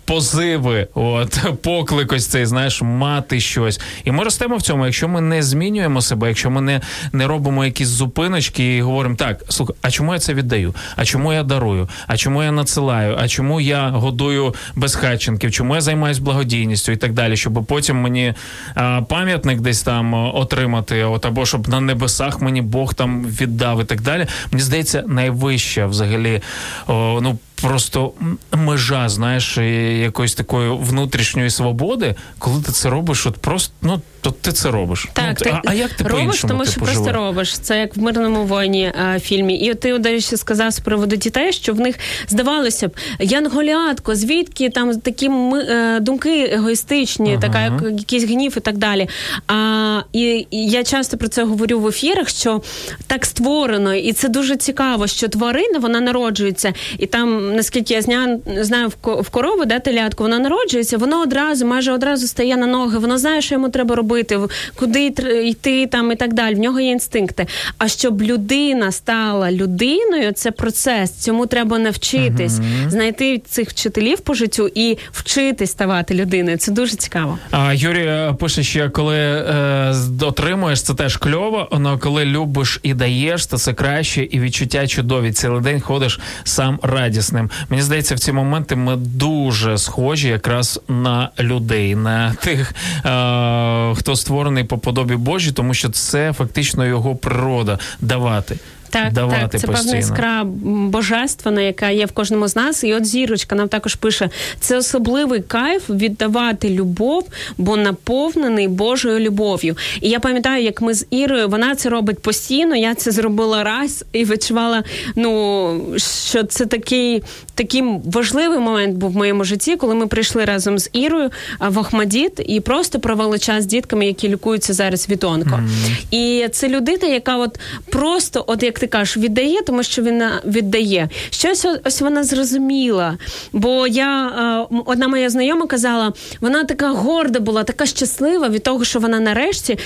[0.08, 3.80] Позиви, от поклик ось цей, знаєш, мати щось.
[4.04, 4.86] І ми ростемо в цьому.
[4.86, 6.80] Якщо ми не змінюємо себе, якщо ми не
[7.12, 10.74] не робимо якісь зупиночки і говоримо, так, слухай, а чому я це віддаю?
[10.96, 11.88] А чому я дарую?
[12.06, 13.16] А чому я надсилаю?
[13.20, 15.52] А чому я годую безхатченків?
[15.52, 18.34] Чому я займаюся благодійністю і так далі, щоб потім мені
[18.74, 23.84] а, пам'ятник десь там отримати, от або щоб на небесах мені Бог там віддав і
[23.84, 24.26] так далі.
[24.52, 26.42] Мені здається, найвища взагалі
[26.86, 28.12] о, ну просто
[28.52, 29.58] межа, знаєш,
[29.98, 35.08] якоїсь такої внутрішньої свободи, коли ти це робиш, от просто ну то ти це робиш.
[35.12, 37.58] Так, ну, ти а, а як ти робиш, тому що типу, просто робиш.
[37.58, 39.54] Це як в мирному воїні а, фільмі.
[39.54, 42.90] І от ти до сказав з приводу дітей, що в них здавалося б,
[43.20, 47.42] Янголятко, звідки там такі ми, е, думки егоїстичні, ага.
[47.42, 49.08] така як якийсь гнів і так далі.
[49.46, 52.62] А і, і я часто про це говорю в ефірах, що
[53.06, 58.40] так створено, і це дуже цікаво, що тварина вона народжується, і там, наскільки я знаю,
[58.60, 63.18] знаю в корову, да, телятку, вона народжується, воно одразу, майже одразу стає на ноги, воно
[63.18, 64.38] знає, що йому треба робити робити,
[64.74, 65.12] куди
[65.44, 66.54] йти там і так далі.
[66.54, 67.46] В нього є інстинкти.
[67.78, 71.10] А щоб людина стала людиною, це процес.
[71.12, 76.56] Цьому треба навчитись, uh знайти цих вчителів по життю і вчитись ставати людиною.
[76.56, 77.38] Це дуже цікаво.
[77.50, 81.68] А Юрій е, пише, що коли е, отримуєш, це теж кльово.
[81.70, 85.32] але коли любиш і даєш, то це краще і відчуття чудові.
[85.32, 87.50] Цілий день ходиш сам радісним.
[87.68, 92.74] Мені здається, в ці моменти ми дуже схожі якраз на людей, на тих,
[93.04, 98.58] е, хто створений по подобі Божій, тому що це фактично його природа давати.
[98.90, 99.92] Так, давати так, це постійно.
[99.92, 100.44] певна іскра
[100.88, 102.84] божественна, яка є в кожному з нас.
[102.84, 107.26] І от зірочка нам також пише: це особливий кайф віддавати любов,
[107.58, 109.76] бо наповнений Божою любов'ю.
[110.00, 112.76] І я пам'ятаю, як ми з Ірою вона це робить постійно.
[112.76, 114.84] Я це зробила раз і відчувала,
[115.16, 117.22] ну що це такий
[117.54, 122.40] такий важливий момент був в моєму житті, коли ми прийшли разом з Ірою в Охмадіт
[122.46, 125.50] і просто провели час з дітками, які лікуються зараз від онко.
[125.50, 126.14] Mm.
[126.14, 127.58] І це людина, яка от
[127.90, 131.08] просто, от як ти кажеш, віддає, тому що він віддає.
[131.30, 133.18] Щось ось вона зрозуміла.
[133.52, 138.98] Бо я одна моя знайома казала, вона така горда була, така щаслива від того, що
[138.98, 139.78] вона нарешті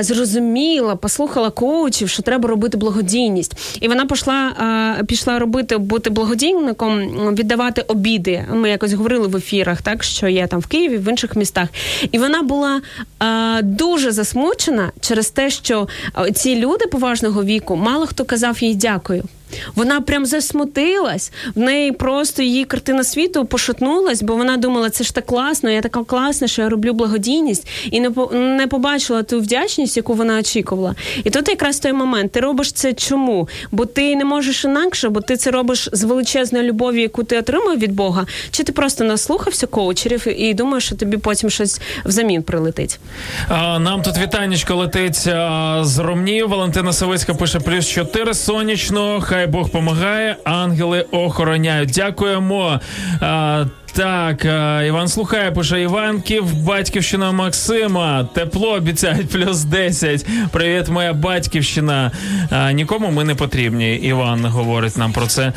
[0.00, 3.78] зрозуміла, послухала коучів, що треба робити благодійність.
[3.80, 4.52] І вона пішла,
[5.08, 7.00] пішла робити бути благодійником,
[7.34, 8.44] віддавати обіди.
[8.52, 11.68] Ми якось говорили в ефірах, так що є там в Києві, в інших містах.
[12.12, 12.80] І вона була
[13.62, 15.88] дуже засмучена через те, що
[16.34, 19.24] ці люди поважного віку мало хто казав їй дякую.
[19.74, 21.32] Вона прям засмутилась.
[21.54, 25.80] В неї просто її картина світу пошатнулась, бо вона думала, це ж так класно, я
[25.80, 30.94] така класна, що я роблю благодійність, і не не побачила ту вдячність, яку вона очікувала.
[31.24, 32.32] І тут якраз той момент.
[32.32, 33.48] Ти робиш це чому?
[33.70, 37.78] Бо ти не можеш інакше, бо ти це робиш з величезною любов'ю, яку ти отримав
[37.78, 43.00] від Бога, чи ти просто наслухався коучерів і думаєш, що тобі потім щось взамін прилетить?
[43.78, 45.16] Нам тут вітанечко летить
[45.80, 46.48] з Ромнів.
[46.48, 49.20] Валентина Савицька пише плюс 4 сонячно.
[49.20, 51.90] Хай Бог помагає, ангели охороняють.
[51.90, 52.80] Дякуємо.
[53.94, 54.44] Так,
[54.86, 58.24] Іван слухає, пише Іванків, батьківщина Максима.
[58.34, 60.26] Тепло обіцяють плюс 10.
[60.52, 62.10] Привіт, моя батьківщина.
[62.72, 63.94] Нікому ми не потрібні.
[63.96, 65.52] Іван говорить нам про це.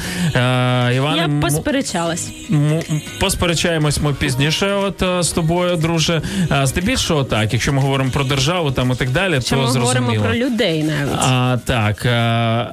[0.95, 2.29] Іван, Я посперечалась.
[2.51, 2.81] М-
[3.19, 4.73] посперечаємось ми пізніше.
[4.73, 6.21] От з тобою, друже.
[6.63, 10.05] Здебільшого так, якщо ми говоримо про державу там і так далі, якщо то ми зрозуміло.
[10.07, 11.19] говоримо про людей навіть.
[11.19, 12.05] А, Так,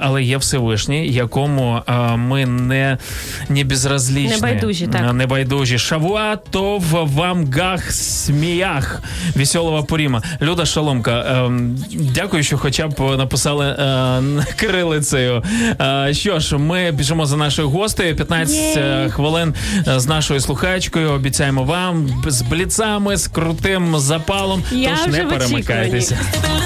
[0.00, 1.80] але є Всевишній, якому
[2.16, 2.98] ми не,
[3.48, 4.34] не безразлічні.
[4.36, 5.12] Небайдужі, так.
[5.12, 5.51] Небайдужі байдужі.
[5.78, 9.02] Шавуатов вам гах сміях
[9.34, 10.22] веселого Пуріма.
[10.42, 14.22] Люда Шаломка, ем, дякую, що хоча б написали е,
[14.56, 15.42] кирилицею.
[15.80, 18.16] Е, що ж, ми біжимо за нашою гостею.
[18.16, 19.10] 15 Є.
[19.10, 19.54] хвилин
[19.86, 21.10] з нашою слухачкою.
[21.10, 24.62] Обіцяємо вам з бліцами, з крутим запалом.
[24.72, 26.18] Я Тож не перемикайтеся.
[26.34, 26.62] Віддавай,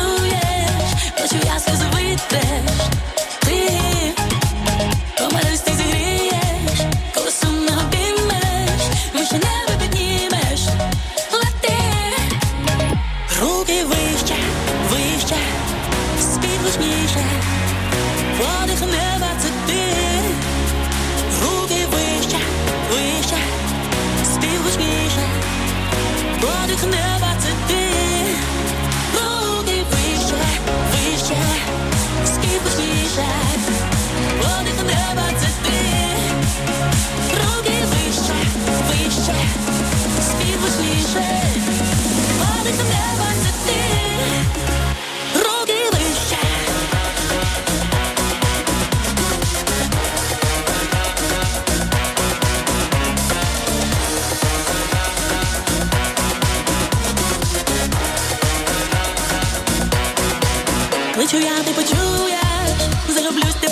[61.37, 62.71] Що я ти почуєш,
[63.09, 63.69] загублюсь, я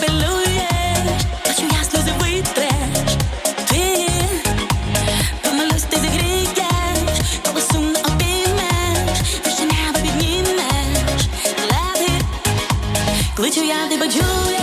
[2.18, 3.16] витреш?
[3.68, 4.08] Ти
[5.42, 5.96] помилюсь, ти
[7.60, 11.28] сумно обіймеш, Вище небо піднімеш,
[11.62, 12.12] лети,
[13.36, 14.53] кличу я ти почуєш.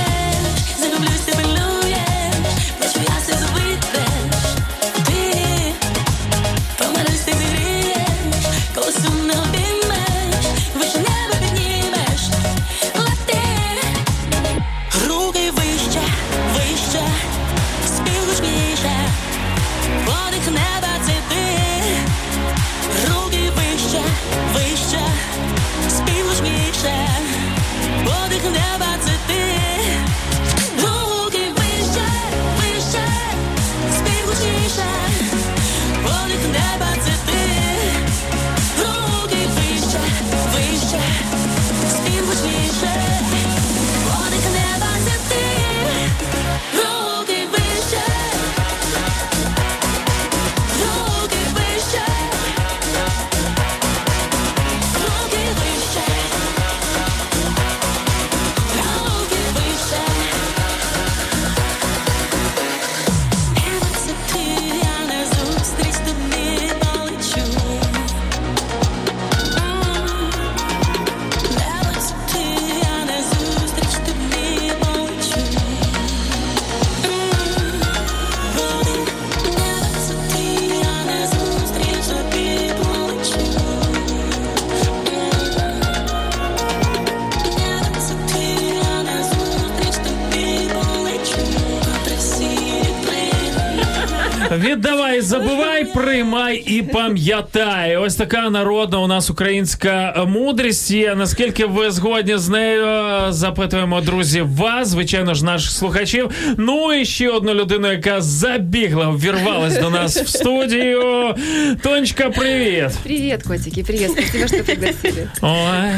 [96.81, 97.97] І пам'ятай.
[97.97, 100.91] Ось така народна у нас українська мудрість.
[100.91, 101.15] є.
[101.15, 102.85] Наскільки ви згодні з нею?
[103.29, 106.29] Запитуємо друзі вас, звичайно ж, наших слухачів.
[106.57, 111.35] Ну і ще одну людину, яка забігла, ввірвалась до нас в студію.
[111.83, 112.89] Тонечка, привіт.
[113.03, 114.11] Привет, котики, привет.
[114.11, 115.27] Спасибо, что пригласили.
[115.41, 115.91] Ой,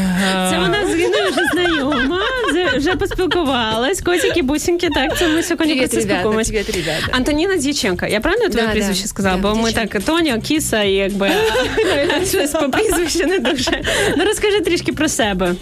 [0.49, 2.19] Це вона з вже знайома,
[2.82, 4.00] вже- вже поспілкувалась.
[4.00, 6.48] Котики, бусинки, так, це ми сьогодні Привет, ребята, поспілкуємось.
[6.48, 7.06] привет, ребята.
[7.12, 8.06] Антоніна Дяченко.
[8.06, 9.08] Я правильно твоє Да, прізвище да.
[9.08, 9.36] сказала?
[9.36, 9.92] Да, Бо ми Дяченко.
[9.92, 11.30] так Тоня, Кіса і якби
[12.28, 13.82] щось по прізвищу не дуже.
[14.16, 15.54] Ну розкажи трішки про себе.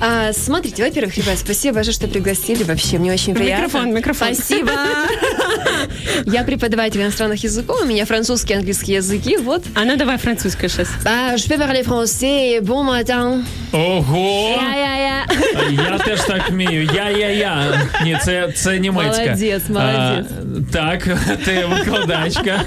[0.00, 2.64] А, смотрите, во-первых, ребят, спасибо большое, что пригласили.
[2.64, 3.64] Вообще, мне очень приятно.
[3.66, 4.34] Микрофон, микрофон.
[4.34, 4.70] Спасибо.
[6.26, 9.36] Я преподаватель иностранных языков, у меня французский, английский языки.
[9.36, 9.62] Вот.
[9.74, 10.88] А ну давай французькою щось.
[11.04, 12.60] А, je peux parler français.
[12.60, 13.42] Bon matin.
[13.72, 14.58] Ого!
[14.62, 15.26] Я-я-я.
[15.70, 16.90] Я теж так вмію.
[16.94, 17.80] Я-я-я.
[18.04, 19.22] Ні, це, це німецька.
[19.24, 20.26] Молодець, молодець.
[20.68, 21.08] А, так,
[21.44, 22.60] ти викладачка.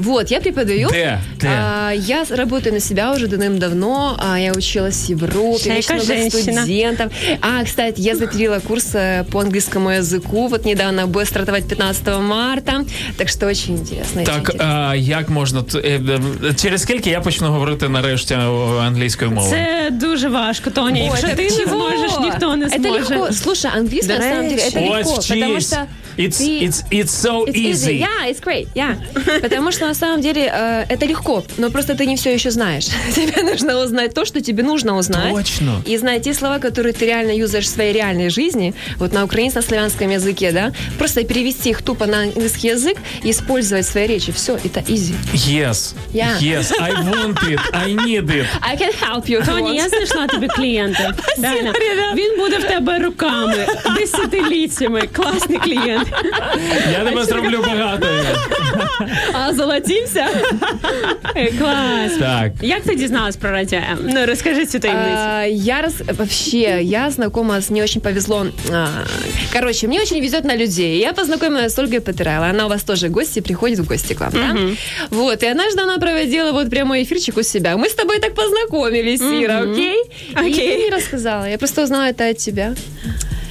[0.00, 0.88] Вот, я преподаю.
[0.92, 1.18] Де?
[1.40, 1.48] Де?
[1.48, 4.16] А, я работаю на себя уже давным-давно.
[4.32, 6.62] А, я училась в Европе, Шейка очень много женщина.
[6.62, 7.12] студентов.
[7.40, 10.48] А, кстати, я затрила курс э, по английскому языку.
[10.48, 12.84] Вот недавно будет стартовать 15 марта.
[13.16, 14.22] Так что очень интересно.
[14.22, 14.88] очень Так, интересно.
[14.90, 16.00] а, як можна т- е,
[16.44, 19.52] е, через скільки я почну говорити нарешті о, англійською мовою?
[19.52, 21.00] Це дуже важко, Тоня.
[21.00, 21.70] Ой, Якщо так ти не чего?
[21.70, 23.01] зможеш, ніхто не Это зможе.
[23.09, 23.31] Легко.
[23.31, 25.15] Слушай, английский, на самом деле, это легко.
[25.15, 27.70] Потому что It's, ты- it's, it's so It's easy.
[27.70, 27.98] easy.
[28.00, 28.66] Yeah, it's great.
[28.74, 28.96] Yeah.
[29.40, 32.86] Потому что на самом деле э, это легко, но просто ты не все еще знаешь.
[33.14, 35.32] Тебе нужно узнать то, что тебе нужно узнать.
[35.32, 35.80] Точно.
[35.86, 40.10] И знать те слова, которые ты реально юзаешь в своей реальной жизни, вот на украинско-славянском
[40.12, 44.32] языке, да, просто перевести их тупо на английский язык и использовать в своей речи.
[44.32, 45.14] Все, это easy.
[45.34, 45.94] Yes.
[46.12, 46.36] Yeah.
[46.40, 48.46] Yes, I want it, I need it.
[48.60, 49.38] I can help you.
[49.38, 49.74] if you Тоні, want.
[49.76, 51.14] я знайшла тобі клієнта.
[51.42, 51.72] Реально.
[52.14, 53.66] Він буде в тебе руками,
[53.96, 55.02] десятиліттями.
[55.12, 56.01] Класний клієнт.
[56.02, 58.22] Я тебе зроблю багатою.
[59.32, 60.26] А, золотимся?
[61.36, 62.12] Е, Клас.
[62.20, 62.52] Так.
[62.62, 63.98] Як ти дізналась про радіо М?
[64.14, 65.16] Ну, розкажи цю таємницю.
[65.16, 65.94] А, Я раз...
[66.18, 67.70] Вообще, я знакома с...
[67.70, 68.46] Мне очень повезло.
[68.72, 68.86] А,
[69.52, 70.98] Короче, мне очень везет на людей.
[70.98, 72.46] Я познакомилась с Ольгой Петрелло.
[72.46, 74.56] Она у вас тоже гости, приходит в гости к вам, да?
[75.10, 77.76] Вот, и однажды она проводила вот прямой эфирчик у себя.
[77.76, 79.96] Мы с тобой так познакомились, Ира, окей?
[80.30, 80.72] И Окей.
[80.72, 81.48] ты мне рассказала.
[81.48, 82.74] Я просто узнала это от тебя.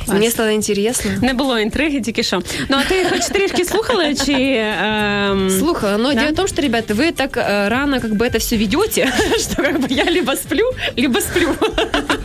[0.07, 1.11] Мне стало интересно.
[1.22, 2.41] Не було інтриги, тільки що.
[2.69, 4.34] Ну, а ти хоч трішки слухала, чи...
[4.34, 6.19] ем, Слухала, но Да?
[6.19, 9.56] дело в том, что, ребята, вы так э, рано как бы это все ведете, что
[9.64, 11.49] как бы я либо сплю, либо сплю.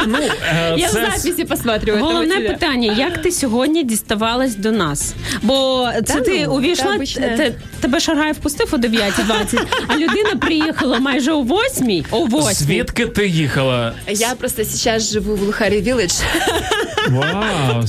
[0.07, 0.19] Ну,
[0.49, 1.11] е, Я в це...
[1.11, 2.05] записи посматриваю.
[2.05, 2.49] этого Головне тебя.
[2.53, 5.15] питання, як ти сьогодні діставалась до нас?
[5.43, 7.35] Бо це Та ти ну, увійшла, та обичне.
[7.37, 13.07] те- тебе Шаргай впустив о 9.20, а людина приїхала майже о 8 о 8 Звідки
[13.07, 13.93] ти їхала?
[14.09, 16.13] Я просто сейчас живу в Лухари Вилледж.
[17.09, 17.85] Вау.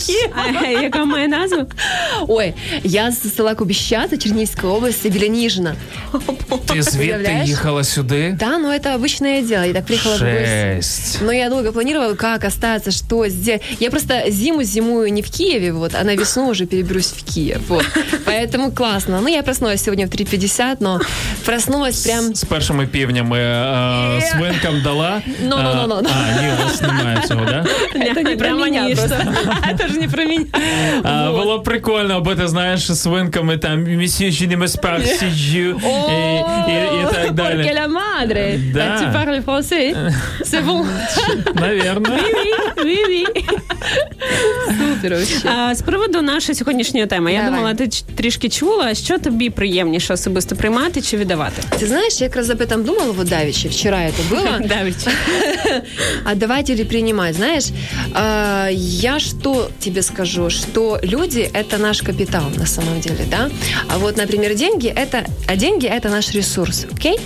[0.63, 1.65] А, Яка має назву?
[2.27, 2.53] Ой,
[2.83, 5.75] я с села Кубищата, Черниговская область, Белянижина.
[6.73, 7.49] Ти звідти Уявляєш?
[7.49, 8.35] їхала сюди?
[8.39, 9.65] Да, но это обычное дело.
[9.65, 10.45] Я так приехала в гости.
[10.75, 11.19] Жесть.
[11.25, 13.61] Но я долго планировала, как остаться, что сделать.
[13.79, 17.59] Я просто зиму зимую не в Киеве, вот, а на весну уже переберусь в Киев.
[17.67, 17.85] Вот.
[18.25, 19.19] Поэтому классно.
[19.21, 20.99] Ну, я проснулась сегодня в 3.50, но
[21.45, 22.35] проснулась прям...
[22.35, 25.21] З першими півнями е, свинкам дала.
[25.43, 26.09] Ну, ну, ну, ну, ну.
[26.13, 27.65] А, ні, у вас немає цього, да?
[27.95, 29.15] Это не про меня просто.
[29.71, 30.45] Это же не про меня.
[31.03, 31.41] А, Вот.
[31.43, 35.33] Було б прикольно, аби ти знаєш з свинками там «Monsieur, je ne me parle, c'est
[35.33, 37.71] je», і, і, і так Porque далі.
[37.75, 38.73] la madre.
[38.73, 38.79] Да.
[38.79, 40.11] Ah, Tu parles français.
[40.43, 40.85] C'est bon.
[41.55, 41.86] Навірно.
[41.87, 43.25] Ві-ві.
[44.67, 45.49] Супер вообще.
[45.49, 47.53] А, З приводу нашої сьогоднішньої теми, я Давай.
[47.55, 51.61] думала, ти ч- трішки чула, що тобі приємніше особисто приймати чи віддавати?
[51.81, 54.67] Ты знаешь, я как раз об этом думала вот давеча, вчера это было.
[54.67, 54.95] Давид.
[56.31, 57.35] Отдавать или принимать.
[57.35, 57.65] Знаешь,
[58.13, 63.49] а, я что тебе скажу, что люди – это наш капитал на самом деле, да?
[63.87, 67.17] А вот, например, деньги – это, а деньги – это наш ресурс, окей?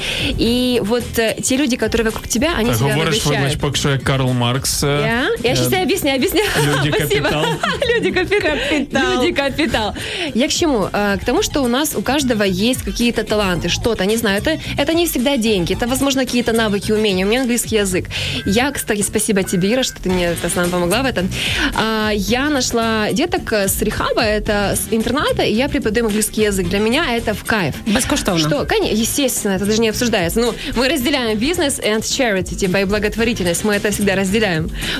[0.41, 3.59] И вот э, те люди, которые вокруг тебя, они Так, тебя говориш, вибач, навещают.
[3.61, 4.50] поки що як Карл Маркс.
[4.56, 5.28] е, Я?
[5.50, 6.46] Я сейчас тебе объясняю, объясняю.
[6.84, 7.28] Люди Спасибо.
[7.28, 7.44] капитал.
[7.94, 9.12] Люди капитал.
[9.12, 9.94] Люди капитал.
[10.34, 10.88] Я к чему?
[10.92, 14.58] А, К тому, что у нас у каждого есть какие-то таланты, что-то, не знаю, это,
[14.78, 17.26] это не всегда деньги, это, возможно, какие-то навыки, умения.
[17.26, 18.06] У меня английский язык.
[18.46, 21.28] Я, кстати, спасибо тебе, Ира, что ты мне сама помогла в этом.
[21.74, 26.68] А, Я нашла деток с рехаба, это с интерната, и я преподаю английский язык.
[26.68, 27.74] Для меня это в кайф.
[27.86, 28.40] Безкоштовно.
[28.40, 30.40] Что, конечно, естественно, это даже не обсуждается.
[30.40, 34.41] Ну, мы разделяем бизнес and charity, типа и благотворительность, мы это всегда разделяем.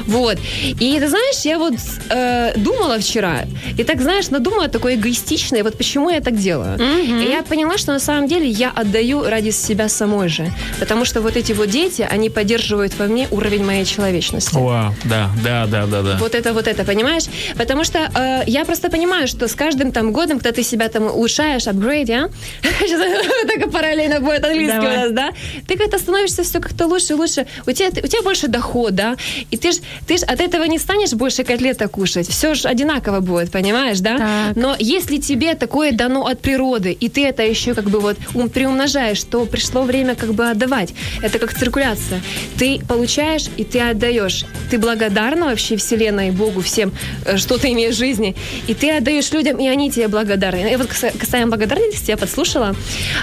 [0.06, 0.38] Вот.
[0.80, 1.74] И ты знаешь, я вот
[2.10, 3.44] э, думала вчера,
[3.78, 6.78] и так, знаешь, надумала такое эгоистичное, вот почему я так делаю.
[6.78, 10.50] И я поняла, что на самом деле я отдаю ради себя самой же.
[10.80, 14.54] Потому что вот эти вот дети, они поддерживают во мне уровень моей человечности.
[14.54, 16.16] Вау, да, да, да, да, да.
[16.20, 17.24] Вот это, вот это, понимаешь?
[17.56, 21.04] Потому что э, я просто понимаю, что с каждым там годом, когда ты себя там
[21.04, 22.30] улучшаешь, апгрейд, а?
[22.62, 25.30] Сейчас так параллельно будет английский у нас, да?
[25.66, 27.46] Ты как-то становишься все как-то лучше и лучше.
[27.66, 29.16] У тебя, у тебя больше доход, да?
[29.50, 29.76] И ты ж,
[30.06, 32.28] ты ж от этого не станешь больше котлета кушать.
[32.28, 34.18] Все же одинаково будет, понимаешь, да?
[34.18, 34.56] Так.
[34.56, 38.48] Но если тебе такое дано от природы, и ты это еще как бы вот ум-
[38.48, 40.94] приумножаешь, то пришло время как бы отдавать.
[41.22, 42.20] Это как циркуляция.
[42.58, 44.44] Ты получаешь, и ты отдаешь.
[44.70, 46.92] Ты благодарна вообще Вселенной, Богу, всем,
[47.24, 48.34] э, что ты имеешь в жизни.
[48.66, 50.72] И ты отдаешь людям, и они тебе благодарны.
[50.72, 52.74] И вот каса- касаемо благодарности, я подслушала.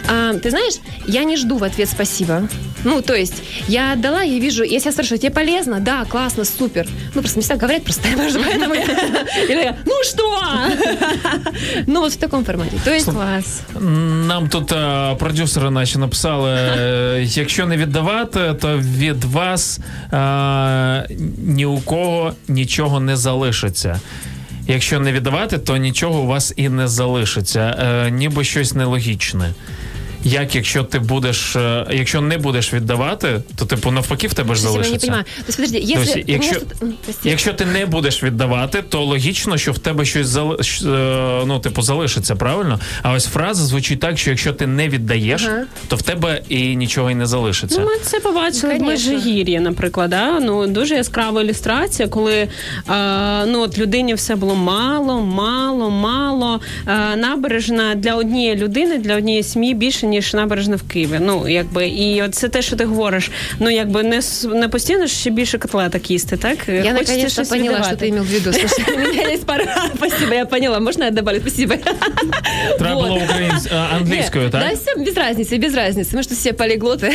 [0.10, 0.76] А, ты знаешь,
[1.07, 2.48] я не жду в ответ спасибо.
[2.86, 3.34] Ну, то есть,
[3.68, 5.80] я отдала, я вижу, если я спрашиваю, тебе полезно?
[5.80, 6.88] Да, классно, супер.
[7.15, 8.84] Ну, просто не всегда говорят, просто может, поэтому я...
[9.49, 10.23] Или я, ну что?
[11.88, 12.77] Ну, вот в таком формате.
[12.84, 13.61] То есть, Клас.
[14.27, 19.80] Нам тут е, продюсери наші написали: е, якщо не віддавати, то від вас
[21.38, 23.99] ні у кого нічого не залишиться.
[24.67, 27.59] Якщо не віддавати, то нічого у вас і не залишиться.
[27.59, 29.53] Е, ніби щось нелогічне.
[30.24, 34.62] Як якщо ти будеш, е, якщо не будеш віддавати, то типу навпаки в тебе ж
[34.64, 35.26] я не залишиться.
[35.48, 36.24] То подожди, если...
[36.28, 36.88] Тобто,
[37.24, 40.58] якщо, ти не будеш віддавати, то логічно, що в тебе щось зали...
[40.86, 42.80] е, ну, типу, залишиться, правильно?
[43.02, 45.64] А ось фраза звучить так, що якщо ти не віддаєш, Ага.
[45.88, 47.80] то в тебе і нічого і не залишиться.
[47.80, 50.10] Ну, ми це побачили в Межигір'ї, наприклад.
[50.10, 50.40] Да?
[50.40, 52.50] Ну, дуже яскрава ілюстрація, коли е,
[53.46, 56.60] ну, от людині все було мало, мало, мало.
[56.88, 61.19] Е, набережна для однієї людини, для однієї сім'ї більше, ніж набережна в Києві.
[61.20, 63.31] Ну, якби, і от це те, що ти говориш.
[63.61, 66.59] Ну, якби не, с- не постійно ж ще більше котлеток їсти, так?
[66.69, 67.97] Я Хочеться наконец-то щось поняла, віддавати.
[67.97, 68.52] что ты имел в виду.
[68.52, 69.90] Слушай, у меня есть пара...
[69.97, 70.81] Спасибо, я поняла.
[70.81, 71.40] Можно я добавлю?
[71.40, 71.74] Спасибо.
[72.78, 73.06] Треба Вот.
[73.09, 73.66] було українсь...
[73.73, 74.62] а, англійською, Не, так?
[74.70, 76.16] Да, все без разницы, без разницы.
[76.16, 77.12] Мы что все полиглоты.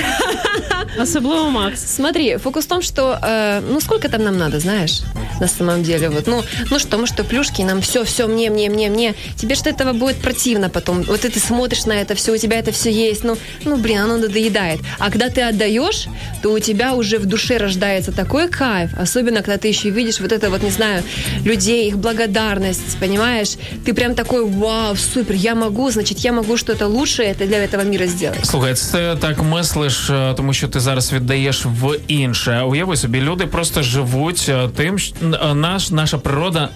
[1.02, 1.80] Особливо Макс.
[1.96, 5.02] Смотри, фокус в том, что, э, ну, сколько там нам надо, знаешь,
[5.42, 8.70] на самом деле, вот, ну, ну что, мы что, плюшки, нам все, все, мне, мне,
[8.70, 12.32] мне, мне, тебе что этого будет противно потом, вот и ты смотришь на это все,
[12.34, 16.08] у тебя это все есть, ну, ну, блин, оно надоедает, а когда ты отдаешь,
[16.42, 20.32] то у тебя уже в душе рождается такой кайф, особенно, когда ты еще видишь вот
[20.32, 21.04] это вот, не знаю,
[21.46, 26.88] людей, их благодарность, понимаешь, ты прям такой, вау, супер, я могу, значит, я могу что-то
[26.88, 28.46] лучшее это для этого мира сделать.
[28.46, 32.62] Слухай, це так мислиш, е, тому що ти зараз віддаєш в інше.
[32.62, 36.70] Уяви собі, люди просто живуть е, тим, що е, наш, наша природа,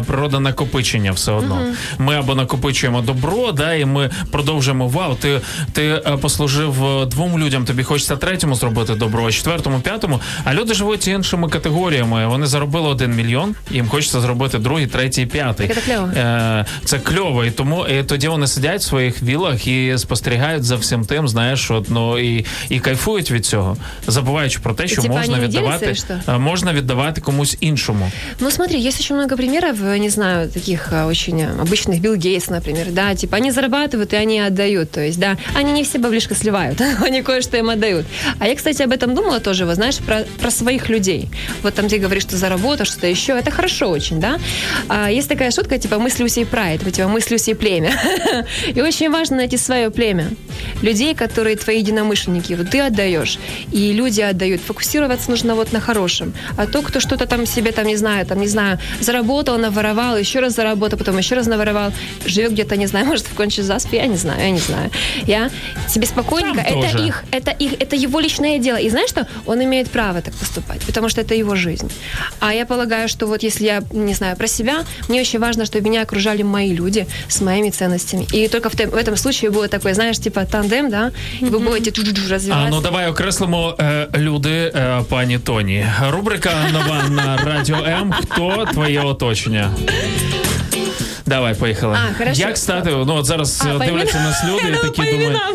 [0.00, 1.60] е, природа накопичення все одно.
[1.98, 5.14] Ми або накопичуємо добро, да, і ми продовжуємо вау.
[5.14, 5.40] Ти,
[5.72, 10.20] ти е, послужив е, двом людям, тобі хочеться третьому зробити добро, а четвертому, п'ятому.
[10.44, 12.26] А люди живуть іншими категоріями.
[12.26, 15.68] Вони заробили один мільйон, їм хочеться зробити другий, третій, п'ятий.
[15.68, 16.08] Так це кльово.
[16.16, 20.76] Е, це кльово, і тому і тоді вони сидять в своїх вілах і спостерігають за
[20.76, 25.14] всім тим, знаєш, от, ну, і, і кайфують від цього, забуваючи про те, що типа,
[25.14, 26.32] можна вони не діляться, віддавати, чи що?
[26.32, 28.10] е, можна віддавати комусь іншому.
[28.40, 32.14] Ну, смотри, есть очень много примеров, э, не знаю, таких э, очень э, обычных, Билл
[32.14, 35.99] Гейтс, например, да, типа они зарабатывают и они отдают, то есть, да, они не все
[35.99, 38.05] баблишко сливают, они кое-что им отдают.
[38.39, 41.29] А я, кстати, об этом думала тоже, вот, знаешь, про, про своих людей.
[41.61, 44.39] Вот там, где говоришь, что заработал, что-то еще, это хорошо очень, да.
[44.89, 47.93] А есть такая шутка, типа, мысли у сей прайд, типа, мысли у сей племя.
[48.75, 50.29] И очень важно найти свое племя.
[50.81, 53.37] Людей, которые твои единомышленники, вот ты отдаешь,
[53.71, 54.61] и люди отдают.
[54.61, 56.33] Фокусироваться нужно вот на хорошем.
[56.57, 60.39] А то, кто что-то там себе, там, не знаю, там, не знаю, заработал, наворовал, еще
[60.39, 61.91] раз заработал, потом еще раз наворовал,
[62.25, 64.91] живет где-то, не знаю, может, в конче заспе, я не знаю, я не знаю.
[65.26, 65.50] Я
[65.88, 67.06] себе спокойненько, Там это тоже.
[67.06, 68.76] их, это их, это его личное дело.
[68.76, 69.26] И знаешь что?
[69.46, 71.90] Он имеет право так поступать, потому что это его жизнь.
[72.40, 75.88] А я полагаю, что вот если я, не знаю, про себя, мне очень важно, чтобы
[75.90, 78.26] меня окружали мои люди с моими ценностями.
[78.34, 81.58] И только в, тем- в этом случае будет такой, знаешь, типа тандем, да, и вы
[81.58, 82.70] будете чу-чу-чу А развиваться.
[82.70, 85.86] ну давай окреслимо е, люди, е, пані Тоні.
[86.10, 88.12] Рубрика нова на радіо М.
[88.12, 89.70] Хто твоє оточення?
[91.26, 91.98] Давай, поїхали.
[92.10, 92.40] А, хорошо.
[92.40, 92.90] Як стати?
[92.90, 94.30] Ну от зараз А, е, по дивляться іменам?
[94.32, 95.54] нас люди і Ну, такі по думають, іменам.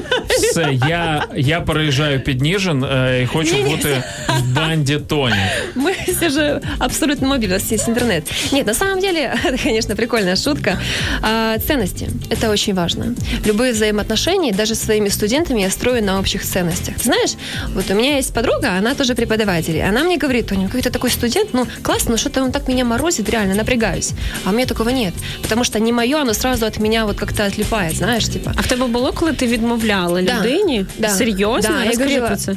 [0.51, 3.69] все, я, я переїжджаю під Ніжин е, і хочу Ні-ні.
[3.75, 4.03] бути
[4.39, 5.35] в банді Тоні.
[5.75, 8.31] Мы все же абсолютно мобильны, у нас есть интернет.
[8.53, 10.79] Нет, на самом деле, это, конечно, прикольная шутка.
[11.21, 12.09] А, ценности.
[12.29, 13.05] Это очень важно.
[13.45, 16.95] Любые взаимоотношения, даже с своими студентами, я строю на общих ценностях.
[17.03, 17.31] Знаешь,
[17.75, 19.75] вот у меня есть подруга, она тоже преподаватель.
[19.75, 22.67] и Она мне говорит, Тоня, ну какой-то такой студент, ну классно, но что-то он так
[22.67, 24.11] меня морозит, реально напрягаюсь.
[24.45, 25.13] А у меня такого нет.
[25.41, 28.52] Потому что не мое, оно сразу от меня вот как-то отлипает, знаешь, типа.
[28.56, 30.38] А в тебе було, коли ти відмовляла Да.
[30.38, 30.86] людині?
[30.98, 31.08] Да.
[31.08, 31.70] Серйозно?
[31.78, 32.54] Да, я говорила, про це.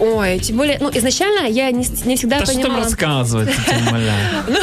[0.00, 2.84] Ой, тем более, ну, изначально я не, не всегда Та що там понимала...
[2.84, 3.48] будем рассказывать.
[4.48, 4.56] Ну,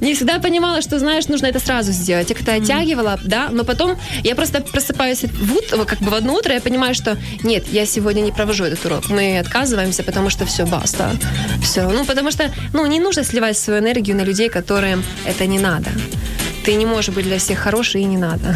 [0.00, 2.30] не всегда понимала, что, знаешь, нужно это сразу сделать.
[2.30, 6.54] Я как-то оттягивала, да, но потом я просто просыпаюсь в, как бы в одно утро,
[6.54, 9.10] я понимаю, что нет, я сегодня не провожу этот урок.
[9.10, 11.10] Мы отказываемся, потому что все, баста.
[11.62, 11.90] Все.
[11.90, 15.90] Ну, потому что, ну, не нужно сливать свою энергию на людей, которым это не надо.
[16.67, 18.55] Ты не можешь быть для всех хороший и не надо.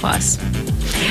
[0.00, 0.38] Клас.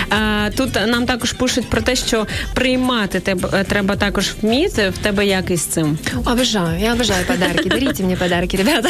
[0.09, 4.89] А, тут нам також пишуть про те, що приймати тебе треба також вміти.
[4.89, 5.97] В тебе як із цим?
[6.25, 7.69] Обожаю, я обожаю подарки.
[7.69, 8.89] Дарите мне подарки, ребята.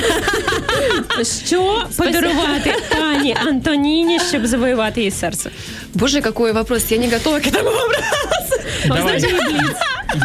[1.45, 5.49] Що подарувати пані Антоніні, щоб завоювати її серце?
[5.94, 6.91] Боже, какой вопрос.
[6.91, 8.61] Я не готова к этому вопросу.
[8.88, 9.23] Давай.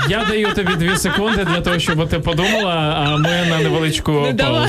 [0.08, 4.68] Я даю тобі дві секунди для того, щоб ти подумала, а ми на невеличку паузу.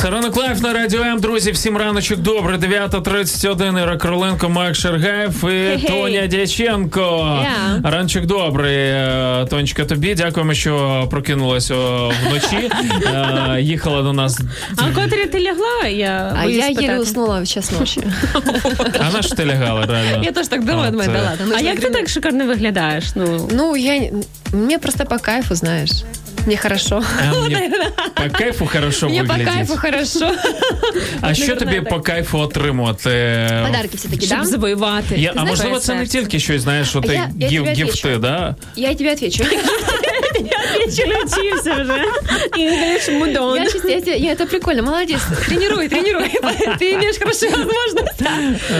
[0.00, 1.20] Це ранок лайф на радіо М.
[1.20, 2.56] Друзі, всім раночок добре.
[2.56, 3.82] 9.31.
[3.82, 7.00] Іра Короленко, Макс Шаргаєв і Тоня Дяченко.
[7.00, 7.90] Yeah.
[7.90, 8.76] Раночок добрий.
[8.76, 12.70] Е, Тонечка, тобі дякуємо, що прокинулась вночі.
[13.06, 14.40] Е, Їхала до нас.
[14.76, 15.88] А котрі ти лягла?
[15.88, 18.00] Я А я еле уснула в час ночи.
[19.00, 20.24] А на що ти лягала, реально?
[20.24, 21.54] Я тоже так думаю, А, думаю, да ладно.
[21.58, 23.04] А як ти так шикарно виглядаєш?
[23.14, 24.10] Ну Ну, я...
[24.52, 25.90] Мне просто по кайфу, знаешь.
[26.45, 27.03] Мне хорошо.
[27.31, 27.69] А, мені
[28.15, 29.53] по кайфу хорошо Мне по виглядить.
[29.53, 30.31] кайфу хорошо.
[31.21, 33.09] А що тобі наверное, по кайфу отримувати?
[33.65, 34.45] Подарки все-таки, щоб да?
[34.45, 35.15] завоювати.
[35.17, 36.17] Я, а Знаєш, можливо, своє це не серце.
[36.19, 38.19] тільки щось, знаєш, що А ти я- я гів, тебе гіфти, отвечу.
[38.19, 38.55] да?
[38.75, 39.43] Я тебе отвечу.
[40.97, 42.03] Чи навчився вже?
[42.63, 43.57] English мудон.
[43.57, 45.21] Я, сейчас, я, тебе- я- это прикольно, молодец.
[45.47, 46.23] Тренируй, тренируй.
[46.79, 48.17] Ты имеешь хорошую возможность.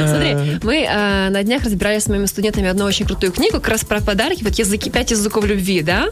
[0.10, 3.84] Смотри, мы э, на днях разбирали с моими студентами одну очень крутую книгу, как раз
[3.84, 6.08] про подарки, вот языки, пять языков любви, да?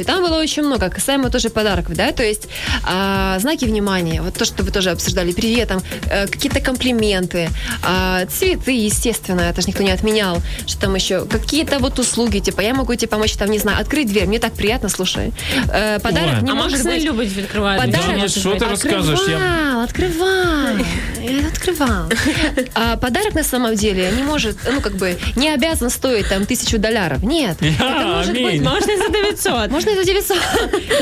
[0.00, 2.48] И там было очень много, касаемо тоже подарков, да, то есть
[2.84, 7.48] а, знаки внимания, вот то, что вы тоже обсуждали, привет, там, э, какие-то комплименты,
[7.82, 12.60] а, цветы, естественно, это же никто не отменял, что там еще, какие-то вот услуги, типа,
[12.62, 15.32] я могу тебе помочь, там, не знаю, открыть дверь, мне так приятно, слушай.
[15.68, 16.42] Э, подарок Ой.
[16.42, 17.04] не А может Макс не быть...
[17.04, 17.80] любить відкривати.
[17.86, 18.06] Подарок.
[18.16, 19.20] Да, ну що ти розказуєш?
[19.28, 19.66] Я...
[19.76, 20.86] Открывал, открывал.
[21.22, 22.12] Я открывал.
[22.74, 26.78] А подарок на самом деле не может, ну, как бы, не обязан стоить там тысячу
[26.78, 27.22] долларов.
[27.22, 27.56] Нет.
[27.60, 28.62] Я, Это может быть, амінь.
[28.62, 29.70] Можна за 900.
[29.70, 30.36] можно и за 900.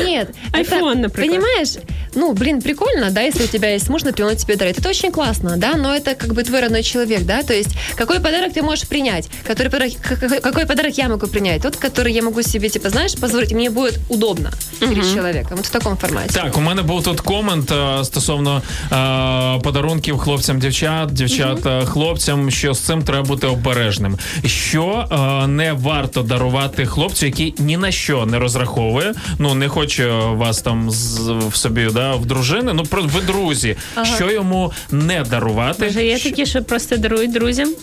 [0.04, 0.34] Нет.
[0.52, 1.40] Айфон, это, например.
[1.40, 1.74] Понимаешь?
[2.14, 4.78] Ну, блин, прикольно, да, если у тебя есть муж, например, он тебе дарит.
[4.78, 8.20] Это очень классно, да, но это как бы твой родной человек, да, то есть какой
[8.20, 9.28] подарок ты можешь принять?
[9.46, 11.62] Который подарок, какой, какой подарок я могу принять?
[11.62, 15.56] Тот, который я могу себе, типа, знаешь, позволить, мне будет удобно перед человеком.
[15.56, 16.34] Вот в таком формате.
[16.34, 18.62] Так, у мене був тут комент е, стосовно
[18.92, 24.18] е, подарунків хлопцям, дівчат, дівчат е, хлопцям, що з цим треба бути обережним.
[24.46, 30.09] Що е, не варто дарувати хлопцю, який ні на що не розраховує, ну не хоче
[30.11, 32.73] вас там з, в собі да, в дружини.
[32.73, 33.75] Ну про ви друзі,
[34.15, 35.85] що йому не дарувати?
[35.85, 37.73] Може, є Що- такі, що просто дарують друзям?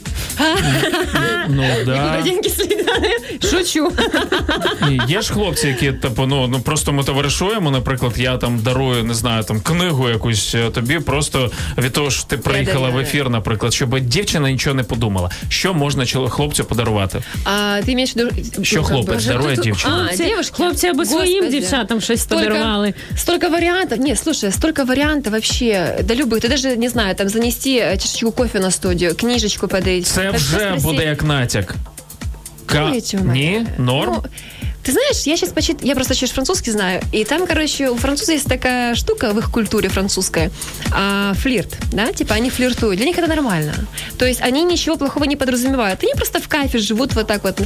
[1.48, 2.20] ну, да.
[2.24, 3.10] Деньги слетали?
[3.50, 3.92] Шучу.
[4.88, 7.70] Ні, є ж хлопці, які типу, ну, ну просто ми товаришуємо.
[7.70, 12.24] Наприклад, я там дарую, не знаю, там книгу якусь е, тобі, просто від того, що
[12.24, 15.30] ти приїхала в ефір, наприклад, щоб дівчина нічого не подумала.
[15.48, 17.22] Що можна хлопцю подарувати?
[17.44, 18.64] А ты имеешь в.
[18.64, 19.94] Що ну, хлопець дарує дівчині?
[20.52, 22.93] Хлопці, або своїм Господи дівчатам щось Столько, подарували.
[23.17, 23.99] столько вариантов.
[23.99, 25.99] Не, слушай, столько вариантов вообще.
[26.03, 26.41] Да любых.
[26.41, 30.07] Ты даже, не знаю, там занести э, чашечку кофе на студию, книжечку подарить.
[30.07, 30.81] Це Так вже спроси.
[30.83, 31.75] буде як натяк.
[32.65, 32.75] Ка...
[32.75, 33.67] Знаете, у меня- Ні?
[33.77, 34.13] Норм?
[34.13, 34.23] Ну,
[34.85, 35.83] ты знаешь, я сейчас почит...
[35.83, 37.01] Я просто сейчас французский знаю.
[37.11, 40.49] И там, короче, у французов есть такая штука в их культуре французской.
[40.91, 42.11] А, флирт, да?
[42.11, 42.97] Типа они флиртуют.
[42.97, 43.73] Для них это нормально.
[44.17, 46.03] То есть они ничего плохого не подразумевают.
[46.03, 47.59] Они просто в кайфе живут вот так вот.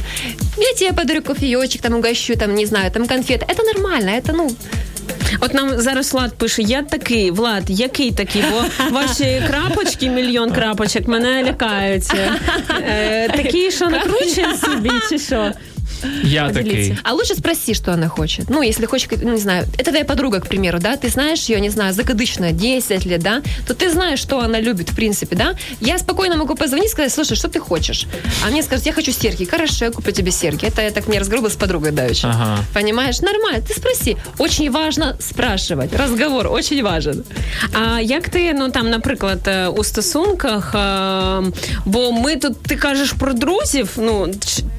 [0.58, 3.46] Я тебе подарю кофеечек, там угощу, там, не знаю, там конфеты.
[3.46, 4.10] Это нормально.
[4.10, 4.50] Это, ну,
[5.40, 8.42] От нам зараз Влад пише: я такий, Влад, який такий?
[8.50, 12.12] Бо ваші крапочки, мільйон крапочок, мене лякають.
[12.88, 15.52] Е, такі, що накручує собі, чи що?
[16.23, 16.97] Я такий.
[17.03, 18.49] А лучше спроси, что она хочет.
[18.49, 21.61] Ну, если хочет, ну, не знаю, это твоя подруга, к примеру, да, ты знаешь ее,
[21.61, 25.53] не знаю, закадычно, 10 лет, да, то ты знаешь, что она любит, в принципе, да.
[25.81, 28.07] Я спокойно могу позвонить и сказать, слушай, что ты хочешь?
[28.45, 29.45] А мне скажут, я хочу серьги.
[29.45, 30.65] Хорошо, я куплю тебе серьги.
[30.67, 32.27] Это я так не разговаривала с подругой давеча.
[32.29, 32.57] Ага.
[32.73, 33.21] Понимаешь?
[33.21, 34.17] Нормально, ты спроси.
[34.37, 35.93] Очень важно спрашивать.
[35.93, 37.23] Разговор очень важен.
[37.73, 41.51] А як ти, ну там, наприклад, у стосунках, е,
[41.85, 44.27] бо ми тут ти кажеш про друзів, ну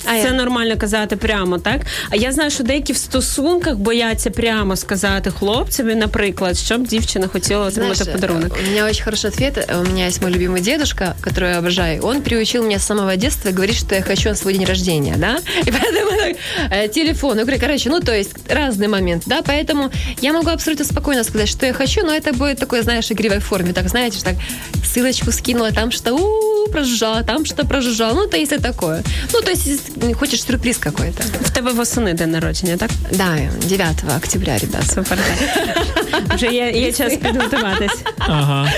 [0.05, 1.82] А це я- нормально казати сказати прямо, так?
[2.10, 7.66] А я знаю, що деякі в стосунках бояться прямо сказати хлопцеві, наприклад, щоб дівчина хотіла
[7.66, 8.58] отримати подарунок.
[8.64, 9.70] У меня очень хороший ответ.
[9.82, 12.06] У меня есть мой любимый дедушка, которого я обожаю.
[12.06, 15.16] Он приучил меня с самого детства и говорит, что я хочу на свой день рождения,
[15.18, 15.40] да?
[15.68, 16.38] И поэтому так,
[16.72, 17.38] э, телефон.
[17.38, 19.42] Я говорю, короче, ну, то есть разный момент, да?
[19.42, 19.92] Поэтому
[20.22, 23.74] я могу абсолютно спокойно сказать, что я хочу, но это будет такой, знаешь, игривой форме.
[23.74, 24.36] Так, знаете, что так
[24.86, 28.14] ссылочку скинула, там что у прожужжала, там что прожужжала.
[28.14, 29.04] Ну, то есть это такое.
[29.34, 29.68] Ну, то есть
[30.20, 31.45] хочешь сюрприз какой-то.
[31.45, 32.91] В тебе восени день народження, так?
[33.13, 33.39] Да,
[33.69, 34.91] 9 октября, ребят.
[34.91, 35.19] Супер.
[35.19, 36.35] так.
[36.35, 38.03] Вже є, є час підготуватись.
[38.19, 38.73] Ага.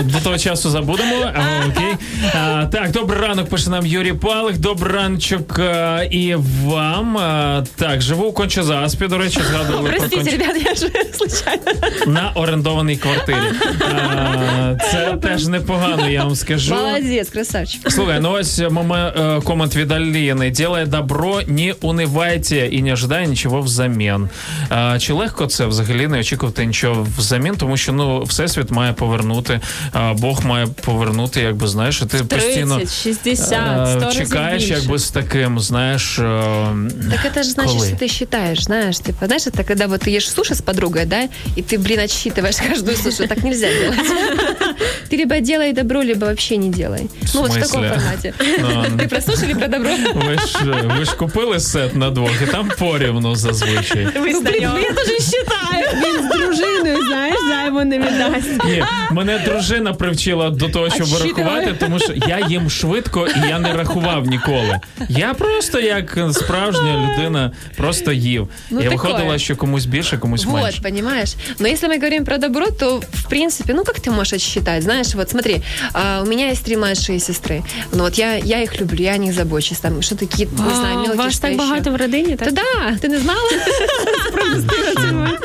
[0.00, 1.16] До того часу забудемо.
[1.34, 1.94] А, окей.
[2.34, 4.58] А, так, добрий ранок, пише нам Юрій Палих.
[4.58, 6.34] Добрий раночок а, і
[6.64, 7.18] вам.
[7.18, 10.32] А, так, живу у Кончозаспі, до речі, згадували про Простите, Конч...
[10.32, 11.62] ребят, я же случайно.
[12.06, 13.36] на орендованій квартирі.
[13.80, 16.74] А, це теж непогано, я вам скажу.
[16.74, 17.92] Молодец, красавчик.
[17.92, 20.50] Слухай, ну ось моме, е, комент від Аліни.
[20.50, 24.29] Делає добро, не унивайте і не ожидає нічого взамін.
[24.69, 29.59] А, чи легко це взагалі не очікувати нічого взамін, тому що ну всесвіт має повернути,
[29.93, 34.63] а, Бог має повернути, якби знаєш, і ти 30, постійно 60, е, 100 разів чекаєш,
[34.63, 34.79] більше.
[34.81, 36.19] якби з таким, знаєш.
[36.19, 36.23] е,
[37.11, 37.87] Так это же значит, Коли?
[37.87, 41.21] что ты считаешь, знаешь, типа, знаешь, это когда вот ты ешь суши с подругой, да,
[41.57, 43.99] и ты, блин, отсчитываешь каждую сушу, так нельзя делать.
[45.09, 47.09] Ты либо делай добро, либо вообще не делай.
[47.33, 47.89] Ну вот в таком смысле?
[47.95, 48.33] формате.
[48.39, 49.89] Ну, Ты про суши или про добро?
[50.15, 50.57] ви ж
[50.97, 51.05] ви
[51.41, 54.07] ж купили сет на двох, і там порівну зазвичай.
[54.21, 54.81] Ви знайомі.
[54.81, 55.87] Я тоже считаю.
[55.93, 58.65] Він з дружиною, знаєш, зайво не віддасть.
[58.65, 61.59] Ні, мене дружина привчила до того, щоб Отсчитували.
[61.59, 64.79] рахувати, тому що я їм швидко і я не рахував ніколи.
[65.09, 68.47] Я просто як справжня людина просто їв.
[68.69, 69.11] Ну, я такое.
[69.11, 70.61] виходила, що комусь більше, комусь менше.
[70.61, 71.35] Вот, понимаешь?
[71.59, 74.83] Но если мы говорим про добро, то, в принципе, ну, как ты можешь отсчитать?
[74.83, 75.61] Знаешь, вот смотри,
[75.93, 77.63] а, у меня есть три младшие сестры.
[77.93, 79.79] Ну, вот я, я их люблю, я о них забочусь.
[79.79, 82.52] Там что такие, не знаю, А, что так багато в родині, так?
[82.52, 82.62] да,
[83.02, 83.50] ты не знала?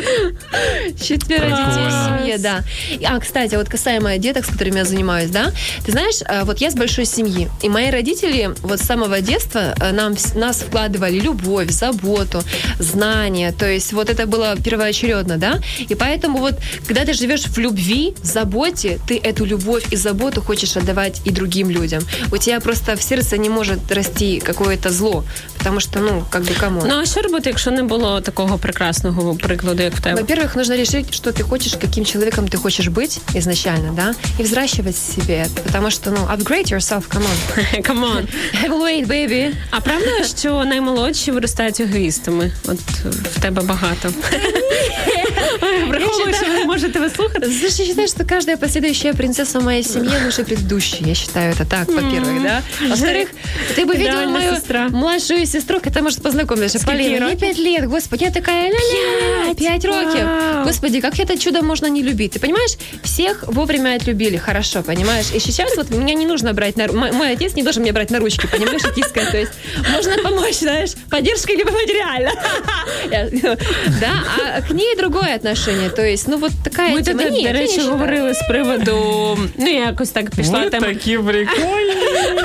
[1.08, 2.64] Четверо детей в семье, да.
[3.04, 5.52] А, кстати, вот касаемо деток, с которыми я занимаюсь, да,
[5.86, 9.76] ты знаешь, а, вот я с большой семьи, и мои родители вот с самого детства
[9.80, 12.42] а, нам, нас вкладывали любовь, заботу,
[12.80, 15.60] знания, то есть вот это было первоочередно, да,
[15.90, 16.56] и поэтому вот,
[16.88, 21.32] когда ты живешь в любви, в заботе, ты эту любовь и заботу хочешь отдавать и
[21.32, 22.04] другим людям.
[22.32, 25.24] У тебя просто в сердце не может расти какое-то зло,
[25.67, 26.83] потому что, ну, как бы кому?
[26.87, 30.23] Ну а що робити, якщо не було такого прекрасного прикладу, як в тебе?
[30.23, 34.95] Во-первых, нужно решить, что ты хочешь, каким человеком ты хочешь быть изначально, да, и взращивать
[34.95, 37.83] в себе, потому что, ну, upgrade yourself, come on.
[37.83, 38.29] Камон.
[38.65, 39.53] Evaluate, baby.
[39.71, 42.53] А правда, що наймолодші виростають егоїстами?
[42.65, 44.13] От в тебе багато.
[45.89, 47.47] Враховую, що ви можете вислухати.
[47.51, 51.09] Знаешь, я считаю, что каждая последующая принцесса в моей семье лучше предыдущей.
[51.09, 52.63] Я считаю это так, во-первых, да.
[52.89, 53.29] Во-вторых,
[53.77, 54.89] ты бы видела Идеальная мою сестра.
[54.89, 56.79] младшую сестру, которая может познакомиться.
[56.79, 57.41] Скільки їй Полина, ей років?
[57.41, 60.25] пять лет, господи, я такая, ля-ля, пять років.
[60.27, 60.65] Вау.
[60.65, 62.33] Господи, как это чудо можно не любить?
[62.37, 65.27] Ты понимаешь, всех вовремя отлюбили, хорошо, понимаешь?
[65.37, 66.85] И сейчас вот меня не нужно брать на...
[66.87, 69.31] ру- Мой, мой отец не должен меня брать на ручки, понимаешь, и тискать.
[69.31, 69.53] То есть
[69.97, 72.31] можно помочь, знаешь, поддержкой либо материально.
[73.11, 73.29] Я-
[74.01, 74.13] Да,
[74.57, 75.90] а к ней другое отношение.
[75.90, 77.24] То есть, ну вот такая Ми тема.
[77.24, 79.38] тут, Нет, до речі, говорили з приводу.
[79.58, 80.88] Ну, якось так пішла Ми тема.
[80.88, 81.94] такі прикольні.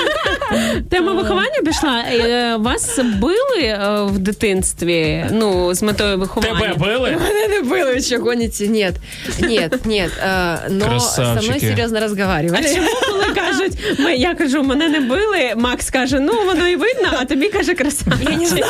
[0.90, 2.04] Тема виховання пішла.
[2.12, 6.60] Е, Вас били е, в дитинстві, ну, з метою виховання.
[6.60, 7.18] Тебе били?
[7.22, 8.68] Мене не били, ви що гоните?
[8.68, 8.96] Нет,
[9.40, 10.12] нет, нет.
[10.26, 11.60] э, но со мной Красавчики.
[11.60, 12.66] серьезно разговаривали.
[12.72, 16.76] А чому коли кажуть, ми, я кажу, мене не били, Макс каже, ну воно і
[16.76, 18.30] видно, а тобі каже красавчик.
[18.30, 18.64] Я не знаю.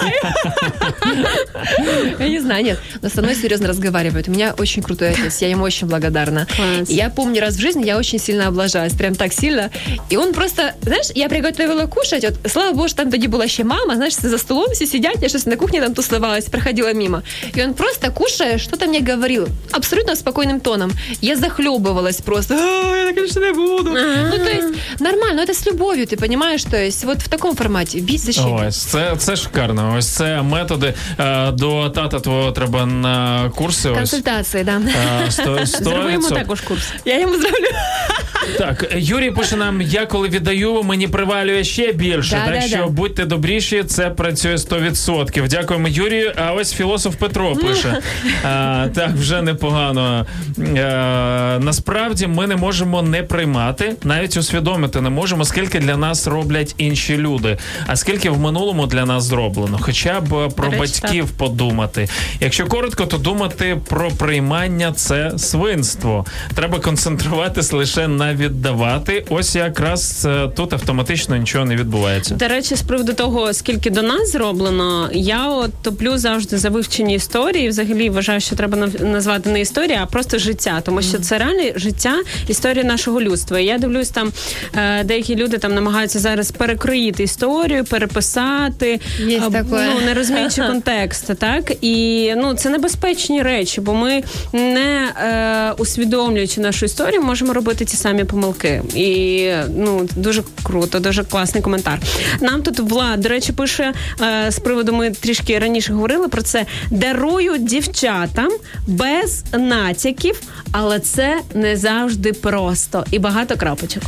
[2.19, 2.77] Я не знаю, нет.
[3.01, 4.27] Но со мной серьезно разговаривают.
[4.27, 5.41] У меня очень крутой отец.
[5.41, 6.47] Я ему очень благодарна.
[6.55, 6.89] Класс.
[6.89, 8.93] И я помню, раз в жизни я очень сильно облажалась.
[8.93, 9.69] Прям так сильно.
[10.09, 12.23] И он просто, знаешь, я приготовила кушать.
[12.23, 15.29] Вот, слава богу, что там тоді була ще мама, знаешь, за столом все сидят, я
[15.29, 17.21] что-то на кухне там тусовалась, проходила мимо.
[17.57, 19.47] И он просто, кушая, что-то мне говорил.
[19.71, 20.91] Абсолютно спокойным тоном.
[21.21, 22.53] Я захлебывалась просто.
[22.55, 23.91] «А, Я так, конечно, не буду.
[23.91, 24.67] Ну, то есть,
[24.99, 26.63] нормально, это с любовью, ты понимаешь?
[26.63, 27.99] То есть, вот в таком формате.
[27.99, 28.59] Бить защиту.
[28.67, 29.95] Ось це, це шикарно.
[29.97, 30.93] Ось це методи.
[31.19, 33.89] Е, До тата твого треба на курси.
[33.89, 34.81] Ось Консультации, да.
[35.27, 36.37] Е, сто- сто Зробимо відсотків.
[36.37, 36.83] також курс.
[37.05, 37.67] Я ему зроблю.
[38.57, 42.34] Так, Юрій пише нам: я коли віддаю, мені привалює ще більше.
[42.36, 42.86] Да, так да, що да.
[42.86, 45.48] будьте добріші, це працює 100%.
[45.48, 46.32] Дякуємо, Юрію.
[46.36, 47.98] А ось філософ Петро пише:
[48.44, 50.26] а, так, вже непогано.
[50.58, 56.74] А, насправді ми не можемо не приймати, навіть усвідомити не можемо, скільки для нас роблять
[56.78, 59.78] інші люди, а скільки в минулому для нас зроблено.
[59.80, 62.08] Хоча б про речі, батьків подумати.
[62.40, 66.26] Якщо коротко, то думати про приймання це свинство.
[66.54, 69.24] Треба концентруватись лише на віддавати.
[69.28, 72.34] Ось якраз е, тут автоматично нічого не відбувається.
[72.34, 77.14] До речі, з приводу того, скільки до нас зроблено, я от топлю завжди за вивчені
[77.14, 77.68] історії.
[77.68, 82.14] Взагалі вважаю, що треба назвати не історія, а просто життя, тому що це реальне життя,
[82.48, 83.60] історія нашого людства.
[83.60, 84.32] І я дивлюсь, там
[84.76, 89.64] е, деякі люди там намагаються зараз перекроїти історію, переписати, Є таке.
[89.70, 94.22] ну не розуміючи контекст, так і ну це небезпечні речі, бо ми
[94.52, 98.82] не е, усвідомлюючи нашу історію, можемо робити ті самі помилки.
[98.94, 101.98] І ну дуже круто, дуже класний коментар.
[102.40, 104.92] Нам тут влад, до речі, пише е, з приводу.
[104.92, 106.66] Ми трішки раніше говорили про це.
[106.90, 108.48] Дарую дівчатам
[108.86, 110.40] без натяків,
[110.72, 114.02] але це не завжди просто і багато крапочок.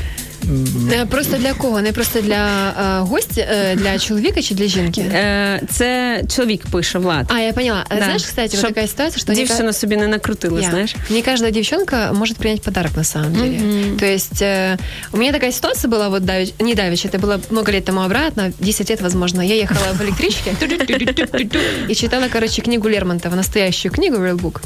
[0.92, 1.82] Е, Просто для кого?
[1.82, 5.02] Не просто для е, гостя, е, для чоловіка чи для жінки?
[5.02, 7.26] Е, це чоловік пише Влад.
[7.30, 7.86] А, я поняла.
[7.90, 7.98] Да.
[7.98, 9.32] Знаешь, кстати, вот Чтоб такая ситуация, что...
[9.34, 10.70] не Дівчина собі не накрутила, Я.
[10.70, 10.96] знаєш.
[11.10, 13.60] Не каждая девчонка может принять подарок на самом деле.
[14.00, 14.78] То есть э,
[15.12, 18.52] у меня такая ситуация была, вот давич, не давич, это было много лет тому обратно,
[18.60, 19.42] 10 лет, возможно.
[19.42, 20.56] Я ехала в электричке
[21.90, 24.62] и читала, короче, книгу Лермонтова, настоящую книгу, Real Book.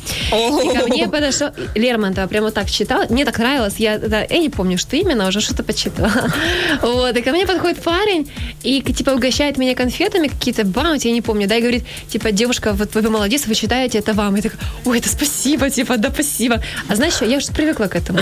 [0.64, 3.06] И ко мне подошел Лермонтова, прямо так читала.
[3.10, 6.32] Мне так нравилось, я, да, я не помню, что именно, уже что-то почитала.
[6.82, 8.30] Вот, и ко мне подходит парень
[8.64, 12.72] и, типа, угощает меня конфетами, какие-то баунти, я не помню, да, и говорит, типа, девушка,
[12.74, 14.36] вот вы молодец, вы читаете, это вам.
[14.38, 14.54] И так,
[14.86, 16.62] ой, это спасибо, типа, да, спасибо.
[16.90, 18.20] А знаешь что, я уже привыкла к этому.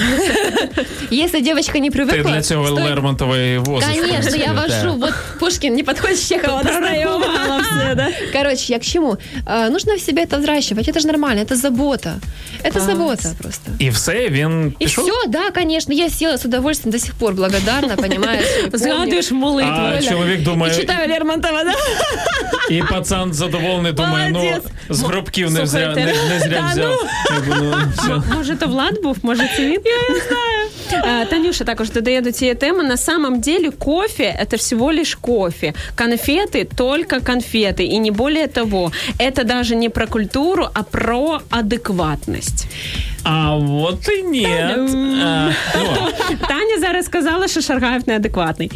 [1.11, 2.31] Если девочка не Ти привыкла...
[2.31, 3.89] для цього стоит- Лермонтової возиш.
[3.89, 4.83] в Конечно, принципі, я так.
[4.83, 4.95] вожу.
[4.99, 8.09] Вот Пушкин не подходит Чехова Прорахувала все, да?
[8.33, 9.17] Короче, я к чему?
[9.45, 10.87] А, нужно в себе это взращивать.
[10.87, 12.13] Это же нормально, это забота.
[12.63, 13.71] Это забота просто.
[13.79, 15.03] І все, він И пішов.
[15.05, 15.93] все, да, конечно.
[15.93, 18.46] Я села с удовольствием, до сих пор Благодарна, понимаешь?
[18.72, 19.72] Згадуєш молитву.
[19.72, 20.56] А чоловік думає...
[20.56, 21.72] думає, читаю Лермонтова, да?
[22.70, 27.06] і пацан задоволений, думає, ну з гробків не, зря, не, не зря взяв.
[27.48, 28.22] Ну, все.
[28.36, 29.80] Може, то Влад був, може, це він?
[29.84, 30.65] Я не знаю.
[31.29, 32.83] Танюша також додає до цієї теми.
[32.83, 35.73] На самом деле кофе – это всего лишь кофе.
[35.95, 37.83] Конфеты – только конфеты.
[37.83, 38.91] И не более того.
[39.19, 42.67] Это даже не про культуру, а про адекватность.
[43.23, 44.45] А от і ні.
[44.45, 46.07] А, ну,
[46.47, 48.71] Таня зараз сказала, що Шаргаєв неадекватний.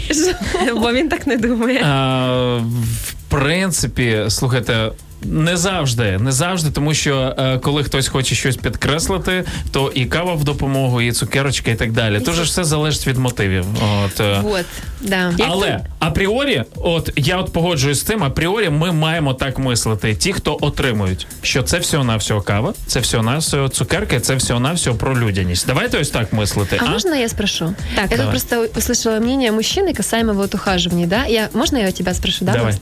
[0.76, 1.82] Бо він так не думає.
[1.86, 2.58] А,
[3.06, 4.92] в принципі, слухайте.
[5.23, 10.35] Не завжди, не завжди, тому що е, коли хтось хоче щось підкреслити, то і кава
[10.35, 12.21] в допомогу, і цукерочка, і так далі.
[12.21, 13.65] Тож все залежить від мотивів.
[14.05, 14.41] От е.
[14.43, 14.65] Вот,
[15.01, 15.33] да.
[15.39, 20.15] але апріорі, от я от погоджуюсь з тим, апріорі ми маємо так мислити.
[20.15, 24.35] Ті, хто отримують, що це всього на всього кава, це всього на всього цукерки, це
[24.35, 25.67] всього на всього про людяність.
[25.67, 26.81] Давайте ось так мислити.
[26.83, 27.75] А, можно я спрошу?
[27.95, 31.27] Так, я тут просто услышала мнение мужчины касаемо вот ухаживания, да?
[31.27, 32.53] Я, можно я у тебя спрошу, да?
[32.53, 32.75] Давай.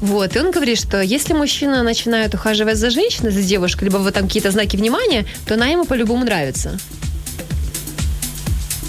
[0.00, 4.13] Вот, и он говорит, что если мужчина начинает ухаживать за женщиной, за девушкой, либо вот
[4.13, 6.77] там какие-то знаки внимания, то она ему по-любому нравится.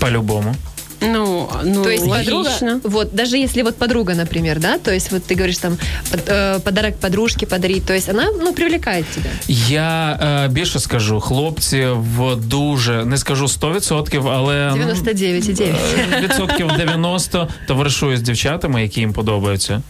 [0.00, 0.54] По-любому.
[1.02, 2.80] Ну, ну то есть подруга, логично.
[2.84, 5.76] вот, даже если вот подруга, например, да, то есть вот ты говоришь там
[6.10, 9.30] под- э, подарок подружке подарить, то есть она, ну, привлекает тебя.
[9.48, 15.74] Я е, більше скажу, хлопці в дуже не скажу 100%, але ну, 99,9.
[16.12, 19.82] е, відсотків 90 товаришую з дівчатами, які їм подобаються.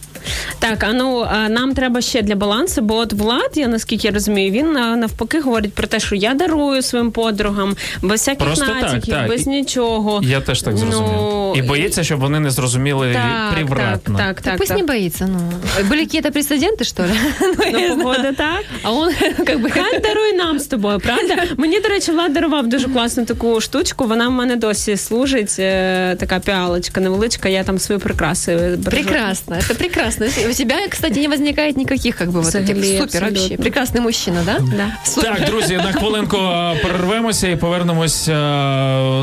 [0.58, 4.50] Так, а ну а нам треба ще для балансу, бо от Влад, я наскільки розумію,
[4.50, 8.82] він а, навпаки говорить про те, що я дарую своїм подругам без всяких Просто так,
[8.82, 9.28] натяків, так.
[9.28, 10.20] без нічого.
[10.24, 11.12] Я теж так зрозумів.
[11.12, 14.18] Ну, і боїться, щоб вони не зрозуміли так, привратно.
[14.18, 14.56] Так, так, Так, так.
[14.58, 14.78] пусть так.
[14.78, 15.38] не боится, ну.
[15.88, 17.10] Были какие-то прецеденты, что ли?
[17.72, 18.64] Ну, погода так.
[18.82, 19.12] А он
[19.46, 19.70] как бы...
[19.70, 21.34] Хай дарує нам з тобою, правда?
[21.56, 24.04] Мені, до речі, Влад дарував дуже класну таку штучку.
[24.06, 25.56] Вона в мене досі служить.
[25.58, 27.48] е, Така піалочка невеличка.
[27.48, 28.82] Я там свої прикраси бережу.
[28.90, 30.15] Прекрасно, это прекрасно.
[30.50, 33.40] У тебя, кстати, не возникает никаких как бы вот Взагалі, этих супер вообще.
[33.42, 33.64] абсолютно.
[33.64, 34.58] Прекрасный мужчина, да?
[34.76, 35.22] Да.
[35.22, 38.32] Так, друзі, на хвилинку е, перервемося і повернемось е,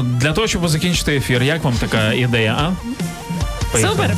[0.03, 1.43] для того, щоб закінчити ефір.
[1.43, 2.57] Як вам така ідея?
[2.59, 2.71] А?
[3.71, 3.95] Поїхали.
[3.95, 4.15] Супер.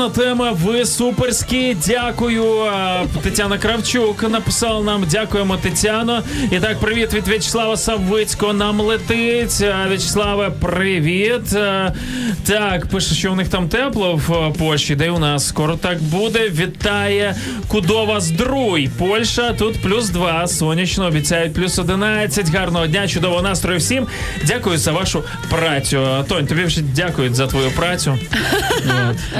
[0.00, 0.52] Шикарна тема.
[0.52, 1.76] Ви суперські.
[1.86, 2.44] Дякую.
[3.22, 5.04] Тетяна Кравчук написала нам.
[5.10, 6.22] Дякуємо, Тетяно.
[6.50, 8.52] І так, привіт від В'ячеслава Савицького.
[8.52, 9.60] Нам летить.
[9.88, 11.56] В'ячеславе, привіт.
[12.46, 16.48] Так, пише, що у них там тепло в Польщі, де у нас скоро так буде.
[16.50, 17.34] Вітає
[17.68, 18.90] Кудова Здруй.
[18.98, 20.46] Польща тут плюс два.
[20.46, 22.54] Сонячно обіцяють плюс 11.
[22.54, 24.06] Гарного дня, чудового настрою всім.
[24.46, 26.06] Дякую за вашу працю.
[26.28, 28.18] Тонь, тобі вже дякують за твою працю.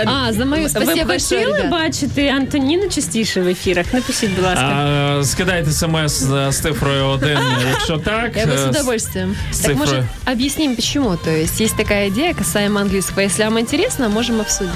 [0.05, 1.71] А, за мою Ви спасибо б большое, хотіли ребят.
[1.71, 3.87] бачити Антоніну частіше в ефірах?
[3.93, 4.63] Напишіть, будь ласка.
[4.65, 6.13] А, скидайте смс
[6.49, 7.39] з цифрою 1,
[7.71, 8.37] якщо так.
[8.37, 9.37] Я бы с Е, удовольствием.
[9.53, 10.35] с так, может, цифрой.
[10.35, 11.17] объясним почему?
[11.25, 13.21] То есть есть такая идея касаемо английского.
[13.23, 14.73] Если вам интересно, можем обсудить.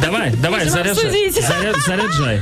[0.00, 1.30] Давай, давай, заряджай.
[1.30, 2.40] Заряд, заряджай.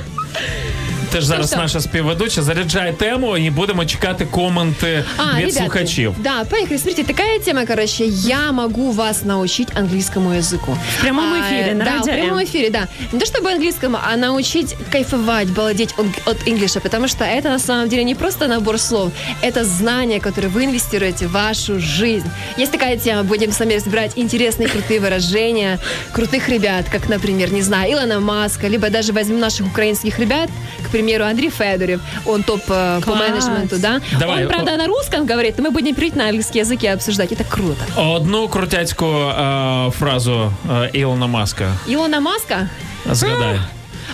[1.14, 1.58] Ти ж зараз що?
[1.58, 6.16] наша співведуча, заряджай тему і будемо чекати коменти А, від ребятки, слухачів.
[6.18, 6.78] Да, поехали.
[6.80, 10.78] Смотрите, такая тема, короче, я могу вас научить английскому языку.
[10.98, 12.44] В прямом эфире, на да, радио в прямом М.
[12.46, 12.88] эфире, да.
[13.14, 17.60] Не то чтобы английскому, а научить кайфовать, балдеть от, от инглиша, потому что это на
[17.60, 19.12] самом деле не просто набор слов,
[19.42, 22.28] это знания, которые вы инвестируете в вашу жизнь.
[22.58, 25.80] Есть такая тема, будем с вами разбирать интересные крутые выражения
[26.12, 30.50] крутых ребят, как, например, не знаю, Илона Маска, либо даже возьмем наших украинских ребят,
[30.86, 33.20] к примеру, Андрей Федорев, он топ э, по Класс.
[33.20, 34.02] менеджменту, да.
[34.20, 36.88] Давай, он, правда, о- на русском говорит, но мы будем перейти на английский язык и
[36.88, 37.32] обсуждать.
[37.32, 37.84] Это круто.
[38.16, 41.72] Одну крутяцьку е, фразу е, Ілона Маска.
[41.88, 42.70] Илона Маска?
[43.12, 43.60] Згадай.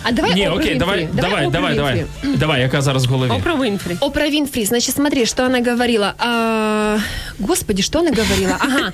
[0.04, 1.22] А давай Ні, Опру окей, давай, Винфри.
[1.22, 1.94] давай, Опру давай, давай.
[1.96, 2.36] Винфри.
[2.38, 3.32] Давай, яка зараз в голові.
[3.32, 3.98] Опра Вінфрі.
[4.00, 6.14] Опра Винфри, значит, смотри, что она говорила.
[6.20, 6.98] А,
[7.41, 8.57] господи, что она говорила?
[8.61, 8.91] Ага.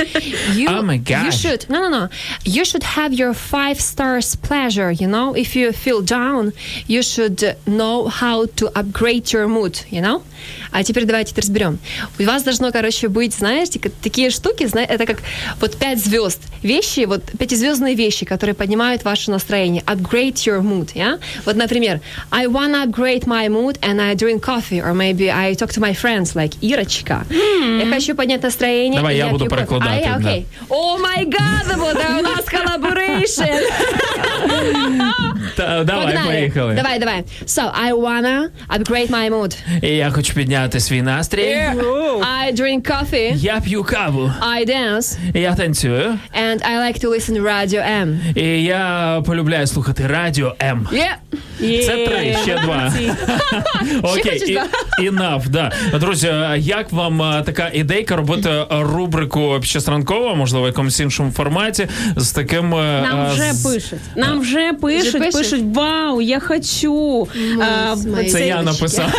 [0.54, 1.34] You, Oh my You gosh.
[1.42, 2.08] should, no, no, no.
[2.44, 5.34] You should have your five stars pleasure, you know?
[5.34, 6.52] If you feel down,
[6.88, 10.22] you should know how to upgrade your mood, you know?
[10.70, 11.78] А теперь давайте это разберем.
[12.18, 15.18] У вас должно, короче, быть, знаете, такие штуки, это как
[15.60, 16.40] вот пять звезд.
[16.62, 19.82] Вещи, вот пятизвездные вещи, которые поднимают ваше настроение.
[19.86, 21.18] Upgrade your mood, yeah?
[21.44, 22.00] Вот, например,
[22.30, 25.94] I wanna upgrade my mood and I drink coffee, or maybe I talk to my
[25.94, 27.24] friends, like Ирочка.
[27.30, 28.96] Я хочу поднять настроение.
[29.00, 30.46] Давай, я, я буду перекладати, А я, окей.
[30.68, 33.62] Oh my God, вот у нас collaboration.
[35.56, 36.74] Давай, поїхали.
[36.74, 37.24] Давай, давай.
[37.46, 38.48] So, I wanna
[38.78, 39.56] upgrade my mood.
[39.82, 41.56] І я хочу підняти свій настрій.
[42.44, 43.36] I drink coffee.
[43.36, 44.32] Я п'ю каву.
[44.58, 45.18] I dance.
[45.34, 46.18] Я танцюю.
[46.44, 48.18] And I like to listen to Radio M.
[48.34, 50.88] І я полюбляю слухати радіо М.
[50.92, 51.14] Yeah.
[51.86, 52.92] Це три, ще два.
[54.02, 54.58] Окей,
[55.02, 55.72] enough, да.
[55.94, 62.70] Друзі, як вам така ідейка робити рубрику щасранкова, можливо, в якомусь іншому форматі з таким.
[62.70, 63.98] Нам вже пишуть.
[64.16, 65.64] Нам вже пишуть, пишуть?
[65.74, 67.28] вау, я хочу.
[67.60, 67.96] А,
[68.30, 69.12] Це я написав.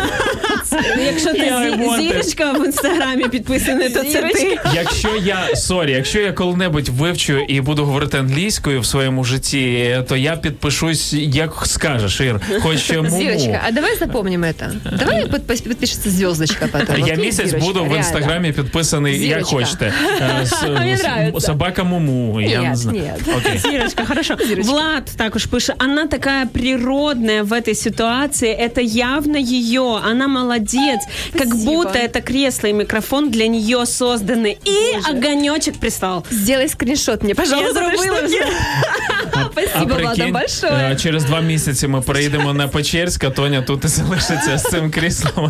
[1.06, 1.52] Якщо ти
[1.98, 4.58] зірочка в інстаграмі підписаний, то це ти.
[4.74, 10.16] Якщо я sorry, якщо я коли-небудь вивчу і буду говорити англійською в своєму житті, то
[10.16, 12.40] я підпишусь, як скажеш, Ір.
[12.62, 13.10] Хоч муму.
[13.10, 14.72] Зірочка, а давай запомним это.
[14.98, 16.68] Давай подпишется звездочка.
[17.06, 19.92] Я місяць буду в інстаграмі підписаний, як хочете.
[20.20, 21.32] Е.
[21.40, 22.40] Собака Муму.
[22.40, 23.12] Я не знаю.
[23.56, 24.36] Зирочка, хорошо.
[24.58, 30.99] Влад також пише, она такая природная в этой ситуации, это явно ее, она молодец,
[31.33, 31.71] как Спасибо.
[31.71, 34.57] будто это кресло и микрофон для нее созданы.
[34.65, 36.25] И огонечек пристал.
[36.31, 37.67] Сделай скриншот мне, пожалуйста.
[37.67, 38.53] Я зробила этой штуки.
[39.51, 40.95] Спасибо, Влада, е, большое.
[40.95, 45.49] через два місяці ми приїдемо на Печерськ, а Тоня тут і залишиться з цим кріслом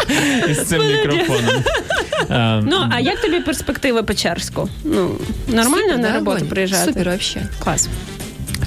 [0.50, 1.64] і з цим мікрофоном.
[2.32, 4.70] Е, Ну, а як тобі перспективи Печерську?
[4.84, 5.16] Ну,
[5.48, 6.48] нормально Супер, на да, роботу Вань?
[6.50, 6.86] приїжджати?
[6.86, 7.42] Супер вообще.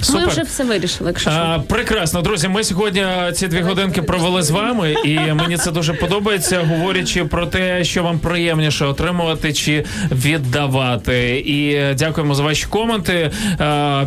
[0.07, 0.21] Клас.
[0.25, 1.39] Ми вже все вирішили, якщо що.
[1.39, 2.47] А, прекрасно, друзі.
[2.47, 7.45] Ми сьогодні ці дві годинки провели з вами, і мені це дуже подобається, говорячи про
[7.45, 11.43] те, що вам приємніше отримувати чи віддавати.
[11.45, 13.31] І дякуємо за ваші коменти.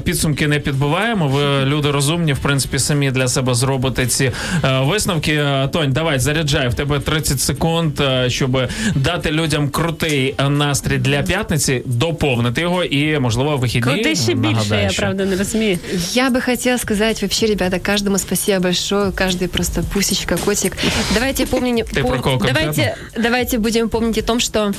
[0.04, 1.28] Підсумки не підбиваємо.
[1.28, 4.30] Ви люди розумні, в принципі, самі для себе зробите ці
[4.80, 5.44] висновки.
[5.72, 8.58] Тонь, давай заряджай в тебе 30 секунд, щоб
[8.94, 13.92] дати людям крутий настрій для п'ятниці, доповнити його і можливо вихідні.
[13.92, 15.78] Крути ще більше, я правда не розумію.
[16.12, 20.76] Я бы хотела сказать вообще, ребята, каждому спасибо большое, каждый просто пусечка, котик.
[21.14, 22.60] Давайте помним, Ты про кого конкретно?
[22.60, 24.72] давайте, давайте будем помнить о том, что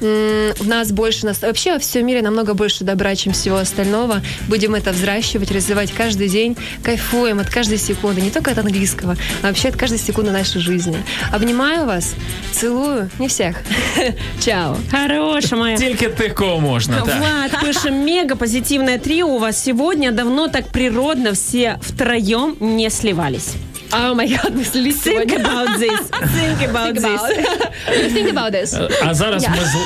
[0.00, 4.22] в нас больше нас вообще во всем мире намного больше добра, чем всего остального.
[4.46, 9.48] Будем это взращивать, развивать каждый день, кайфуем от каждой секунды, не только от английского, а
[9.48, 11.02] вообще от каждой секунды нашей жизни.
[11.32, 12.14] Обнимаю вас,
[12.52, 13.56] целую, не всех.
[14.45, 14.75] Чао.
[14.91, 15.77] Хороша моя.
[15.77, 17.01] Тільки тих, кого можна.
[17.01, 17.17] Так.
[17.19, 20.11] Влад, пишем, мега позитивное трио у вас сегодня.
[20.11, 23.53] Давно так природно все втроем не сливались.
[23.91, 25.37] Oh my god, мы слились Think сегодня.
[25.37, 25.99] about this.
[26.11, 27.21] Think about Think this.
[27.21, 28.89] about- Think about this.
[29.07, 29.49] А зараз Я.
[29.49, 29.77] ми зл...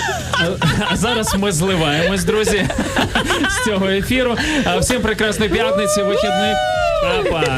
[0.92, 2.66] а зараз ми зливаємось, друзі,
[3.50, 4.38] з цього ефіру.
[4.66, 6.58] А Всім прекрасної п'ятниці, вихідних.
[7.02, 7.58] Па-па.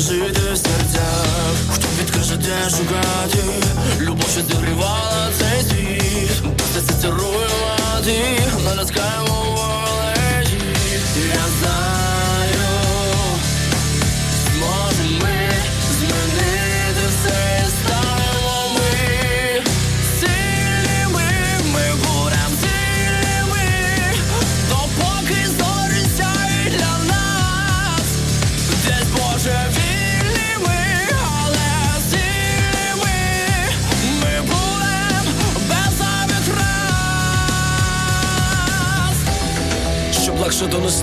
[0.00, 1.54] Жити в серцях.
[1.72, 3.38] Хто підкаже, де шукати,
[4.00, 9.39] любов, що зігрівала цей світ, Достається це руйнувати, ми наскаємо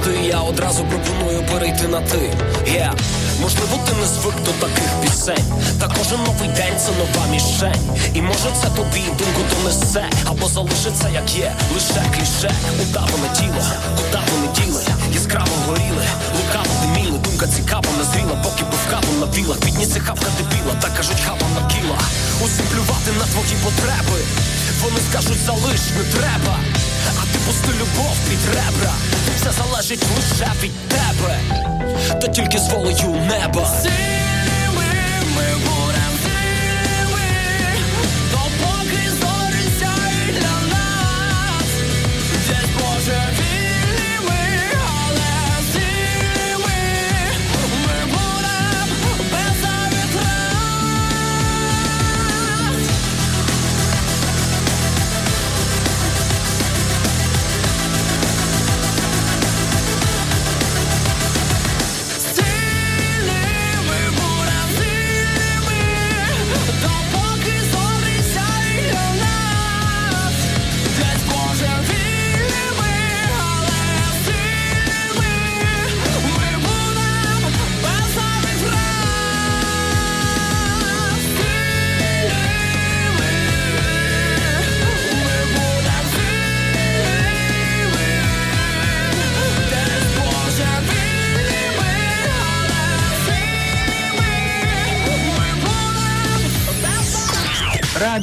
[0.08, 2.32] донести, я одразу пропоную перейти на ти.
[2.66, 2.94] Yeah.
[3.42, 5.46] Можливо, ти не звик до таких пісень.
[5.80, 8.12] Та кожен новий день це нова мішень.
[8.14, 12.52] І може це тобі думку донесе, або залишиться як є, лише кліше.
[12.82, 13.64] Удаване тіло,
[13.98, 14.82] куда вони діли,
[15.14, 16.06] яскраво горіли,
[16.38, 19.58] лукаво диміли, думка цікава, назріла, поки був кавом на білах.
[19.58, 22.00] Підніси хавка дебіла, та кажуть хава на кіла.
[22.46, 24.20] Усім плювати на твої потреби.
[24.84, 26.60] Вони скажуть, залиш не треба.
[27.22, 28.94] А ти пусти любов під ребра.
[29.36, 31.40] Все залежить лише від тебе.
[32.22, 33.66] Та тільки з волею неба.
[33.82, 34.86] Сильними,
[35.36, 37.28] ми будем сильними,
[38.32, 39.37] допоки зорі